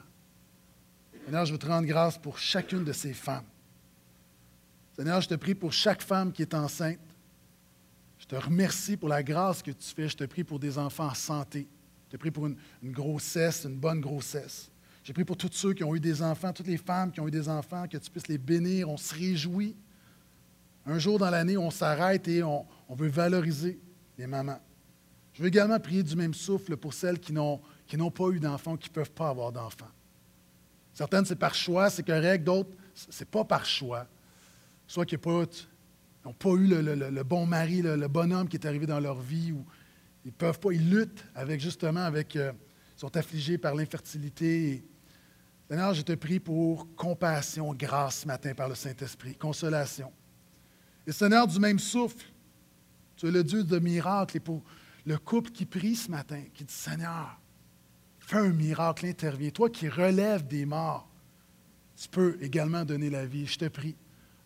Seigneur, 1.25 1.45
je 1.45 1.51
veux 1.51 1.59
te 1.59 1.67
rendre 1.67 1.85
grâce 1.85 2.17
pour 2.17 2.39
chacune 2.39 2.85
de 2.85 2.93
ces 2.93 3.13
femmes. 3.13 3.43
Seigneur, 4.95 5.19
je 5.19 5.27
te 5.27 5.35
prie 5.35 5.55
pour 5.55 5.73
chaque 5.73 6.01
femme 6.01 6.31
qui 6.31 6.43
est 6.43 6.53
enceinte. 6.53 6.97
Je 8.17 8.27
te 8.27 8.35
remercie 8.37 8.95
pour 8.95 9.09
la 9.09 9.21
grâce 9.21 9.61
que 9.61 9.71
tu 9.71 9.93
fais. 9.93 10.07
Je 10.07 10.15
te 10.15 10.23
prie 10.23 10.45
pour 10.45 10.57
des 10.57 10.77
enfants 10.77 11.07
en 11.07 11.13
santé. 11.13 11.67
Je 12.05 12.11
te 12.11 12.15
prie 12.15 12.31
pour 12.31 12.47
une, 12.47 12.55
grossesse, 12.81 13.65
une 13.65 13.75
bonne 13.75 13.99
grossesse. 13.99 14.70
J'ai 15.03 15.13
prie 15.13 15.25
pour 15.25 15.37
tous 15.37 15.49
ceux 15.51 15.73
qui 15.73 15.83
ont 15.83 15.95
eu 15.95 15.99
des 15.99 16.21
enfants, 16.21 16.53
toutes 16.53 16.67
les 16.67 16.77
femmes 16.77 17.11
qui 17.11 17.19
ont 17.19 17.27
eu 17.27 17.31
des 17.31 17.49
enfants, 17.49 17.87
que 17.87 17.97
tu 17.97 18.11
puisses 18.11 18.27
les 18.27 18.37
bénir. 18.37 18.87
On 18.89 18.97
se 18.97 19.15
réjouit. 19.15 19.75
Un 20.85 20.99
jour 20.99 21.17
dans 21.17 21.29
l'année, 21.29 21.57
on 21.57 21.71
s'arrête 21.71 22.27
et 22.27 22.43
on, 22.43 22.65
veut 22.89 23.07
valoriser 23.07 23.79
les 24.17 24.27
mamans. 24.27 24.59
Je 25.33 25.41
veux 25.41 25.47
également 25.47 25.79
prier 25.79 26.03
du 26.03 26.15
même 26.15 26.33
souffle 26.33 26.75
pour 26.77 26.93
celles 26.93 27.19
qui 27.19 27.33
n'ont, 27.33 27.59
pas 28.11 28.29
eu 28.29 28.39
d'enfants, 28.39 28.77
qui 28.77 28.89
ne 28.89 28.93
peuvent 28.93 29.11
pas 29.11 29.29
avoir 29.29 29.51
d'enfants. 29.51 29.89
Certaines, 30.93 31.25
c'est 31.25 31.35
par 31.35 31.55
choix, 31.55 31.89
c'est 31.89 32.03
correct. 32.03 32.43
D'autres, 32.43 32.75
c'est 32.93 33.29
pas 33.29 33.45
par 33.45 33.65
choix. 33.65 34.05
Soit 34.87 35.05
qu'ils 35.05 35.19
n'ont 35.25 36.33
pas 36.33 36.49
eu 36.49 36.67
le, 36.67 37.23
bon 37.23 37.45
mari, 37.45 37.81
le, 37.81 38.07
bonhomme 38.07 38.47
qui 38.49 38.57
est 38.57 38.67
arrivé 38.67 38.85
dans 38.85 38.99
leur 38.99 39.19
vie, 39.19 39.51
ou 39.51 39.65
ils 40.25 40.33
peuvent 40.33 40.59
pas, 40.59 40.71
ils 40.73 40.89
luttent 40.89 41.25
avec 41.33 41.61
justement, 41.61 42.01
avec, 42.01 42.35
euh, 42.35 42.51
ils 42.97 42.99
sont 42.99 43.15
affligés 43.15 43.57
par 43.57 43.73
l'infertilité. 43.73 44.83
Seigneur, 45.71 45.93
je 45.93 46.01
te 46.01 46.11
prie 46.11 46.41
pour 46.41 46.93
compassion, 46.97 47.73
grâce 47.73 48.23
ce 48.23 48.27
matin 48.27 48.53
par 48.53 48.67
le 48.67 48.75
Saint-Esprit, 48.75 49.37
consolation. 49.37 50.11
Et 51.07 51.13
Seigneur, 51.13 51.47
du 51.47 51.61
même 51.61 51.79
souffle, 51.79 52.25
tu 53.15 53.27
es 53.27 53.31
le 53.31 53.41
Dieu 53.41 53.63
de 53.63 53.79
miracles. 53.79 54.35
Et 54.35 54.39
pour 54.41 54.61
le 55.05 55.17
couple 55.17 55.49
qui 55.51 55.65
prie 55.65 55.95
ce 55.95 56.11
matin, 56.11 56.43
qui 56.53 56.65
dit 56.65 56.73
Seigneur, 56.73 57.39
fais 58.19 58.39
un 58.39 58.49
miracle, 58.49 59.05
intervient. 59.05 59.49
Toi 59.49 59.69
qui 59.69 59.87
relèves 59.87 60.45
des 60.45 60.65
morts, 60.65 61.09
tu 61.95 62.09
peux 62.09 62.37
également 62.41 62.83
donner 62.83 63.09
la 63.09 63.25
vie. 63.25 63.47
Je 63.47 63.57
te 63.57 63.69
prie. 63.69 63.95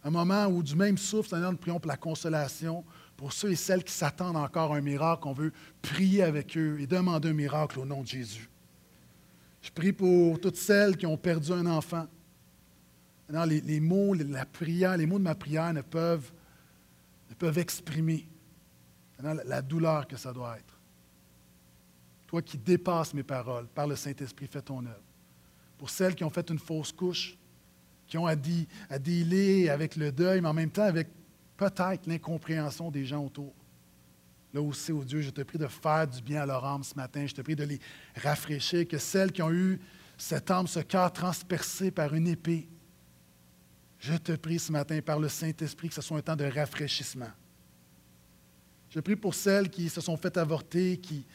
Un 0.03 0.11
moment 0.11 0.45
où, 0.45 0.61
du 0.61 0.75
même 0.75 0.99
souffle, 0.99 1.29
Seigneur, 1.29 1.51
nous 1.51 1.57
prions 1.57 1.79
pour 1.79 1.89
la 1.89 1.97
consolation, 1.97 2.85
pour 3.17 3.33
ceux 3.33 3.49
et 3.49 3.55
celles 3.55 3.83
qui 3.83 3.93
s'attendent 3.93 4.37
encore 4.37 4.75
à 4.75 4.77
un 4.77 4.81
miracle. 4.81 5.27
On 5.27 5.33
veut 5.33 5.53
prier 5.81 6.21
avec 6.21 6.55
eux 6.55 6.79
et 6.79 6.85
demander 6.85 7.29
un 7.29 7.33
miracle 7.33 7.79
au 7.79 7.85
nom 7.85 8.03
de 8.03 8.07
Jésus. 8.07 8.47
Je 9.65 9.71
prie 9.71 9.91
pour 9.91 10.39
toutes 10.39 10.57
celles 10.57 10.95
qui 10.95 11.07
ont 11.07 11.17
perdu 11.17 11.51
un 11.51 11.65
enfant. 11.65 12.05
les, 13.47 13.61
les 13.61 13.79
mots, 13.79 14.15
de 14.15 14.23
ma 14.23 14.45
prière 14.45 14.95
ne 15.73 15.81
peuvent 15.81 16.31
exprimer 17.57 18.27
la 19.19 19.63
douleur 19.63 20.07
que 20.07 20.17
ça 20.17 20.31
doit 20.31 20.57
être. 20.59 20.79
Toi 22.27 22.43
qui 22.43 22.59
dépasses 22.59 23.15
mes 23.15 23.23
paroles, 23.23 23.65
par 23.65 23.87
le 23.87 23.95
Saint-Esprit, 23.95 24.45
fais 24.45 24.61
ton 24.61 24.85
œuvre. 24.85 25.03
Pour 25.79 25.89
celles 25.89 26.13
qui 26.13 26.23
ont 26.23 26.29
fait 26.29 26.47
une 26.51 26.59
fausse 26.59 26.91
couche, 26.91 27.35
qui 28.05 28.19
ont 28.19 28.27
à, 28.27 28.35
à 28.91 28.99
dealer 28.99 29.69
avec 29.69 29.95
le 29.95 30.11
deuil, 30.11 30.41
mais 30.41 30.47
en 30.47 30.53
même 30.53 30.69
temps 30.69 30.83
avec 30.83 31.07
peut-être 31.57 32.05
l'incompréhension 32.05 32.91
des 32.91 33.03
gens 33.03 33.25
autour. 33.25 33.51
Là 34.55 34.61
aussi, 34.61 34.93
oh 34.93 35.03
Dieu, 35.03 35.19
je 35.19 35.31
te 35.31 35.41
prie 35.41 35.57
de 35.57 35.67
faire 35.67 36.07
du 36.07 36.21
bien 36.21 36.43
à 36.43 36.45
leur 36.45 36.63
âme 36.63 36.81
ce 36.81 36.95
matin. 36.95 37.25
Je 37.27 37.35
te 37.35 37.41
prie 37.41 37.57
de 37.57 37.65
les 37.65 37.77
rafraîchir, 38.15 38.87
que 38.87 38.97
celles 38.97 39.33
qui 39.33 39.41
ont 39.41 39.51
eu 39.51 39.81
cette 40.17 40.49
âme, 40.49 40.65
ce 40.65 40.79
cœur 40.79 41.11
transpercé 41.11 41.91
par 41.91 42.13
une 42.13 42.25
épée, 42.25 42.65
je 43.99 44.13
te 44.13 44.31
prie 44.31 44.57
ce 44.57 44.71
matin 44.71 45.01
par 45.01 45.19
le 45.19 45.27
Saint-Esprit 45.27 45.89
que 45.89 45.95
ce 45.95 46.01
soit 46.01 46.19
un 46.19 46.21
temps 46.21 46.37
de 46.37 46.45
rafraîchissement. 46.45 47.31
Je 48.91 49.01
prie 49.01 49.17
pour 49.17 49.35
celles 49.35 49.69
qui 49.69 49.89
se 49.89 49.99
sont 49.99 50.15
faites 50.15 50.37
avorter, 50.37 50.95
qui, 50.99 51.25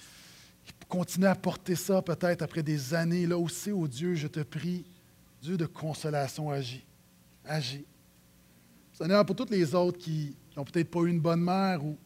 continuent 0.89 1.27
à 1.27 1.35
porter 1.35 1.75
ça 1.75 2.01
peut-être 2.01 2.41
après 2.41 2.62
des 2.62 2.95
années. 2.95 3.27
Là 3.27 3.37
aussi, 3.37 3.71
oh 3.71 3.87
Dieu, 3.87 4.14
je 4.14 4.29
te 4.29 4.41
prie, 4.41 4.83
Dieu 5.43 5.59
de 5.59 5.66
consolation, 5.66 6.49
agis. 6.49 6.87
Agis. 7.45 7.85
Seigneur, 8.95 9.27
pour 9.27 9.37
toutes 9.37 9.51
les 9.51 9.75
autres 9.75 9.99
qui 9.99 10.35
n'ont 10.57 10.64
peut-être 10.64 10.91
pas 10.91 11.01
eu 11.01 11.11
une 11.11 11.21
bonne 11.21 11.43
mère 11.43 11.85
ou 11.85 11.99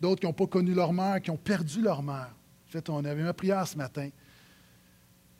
d'autres 0.00 0.20
qui 0.20 0.26
n'ont 0.26 0.32
pas 0.32 0.46
connu 0.46 0.74
leur 0.74 0.92
mère, 0.92 1.20
qui 1.20 1.30
ont 1.30 1.36
perdu 1.36 1.82
leur 1.82 2.02
mère, 2.02 2.34
fais 2.66 2.82
ton 2.82 3.04
œuvre. 3.04 3.22
Ma 3.22 3.32
prière 3.32 3.66
ce 3.66 3.76
matin, 3.76 4.10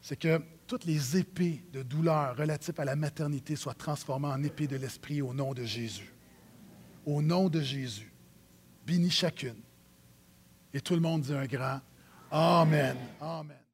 c'est 0.01 0.17
que 0.17 0.41
toutes 0.67 0.85
les 0.85 1.17
épées 1.17 1.65
de 1.73 1.83
douleur 1.83 2.37
relatives 2.37 2.79
à 2.79 2.85
la 2.85 2.97
maternité 2.97 3.57
soient 3.57 3.75
transformées 3.75 4.29
en 4.29 4.43
épées 4.43 4.67
de 4.67 4.77
l'Esprit 4.77 5.23
au 5.23 5.33
nom 5.33 5.55
de 5.55 5.65
Jésus. 5.65 6.13
Au 7.05 7.23
nom 7.23 7.49
de 7.49 7.61
Jésus. 7.61 8.13
Bénis 8.85 9.11
chacune. 9.11 9.61
Et 10.73 10.81
tout 10.81 10.95
le 10.95 11.01
monde 11.01 11.23
dit 11.23 11.35
un 11.35 11.47
grand 11.47 11.81
Amen. 12.31 12.97
Amen. 13.21 13.66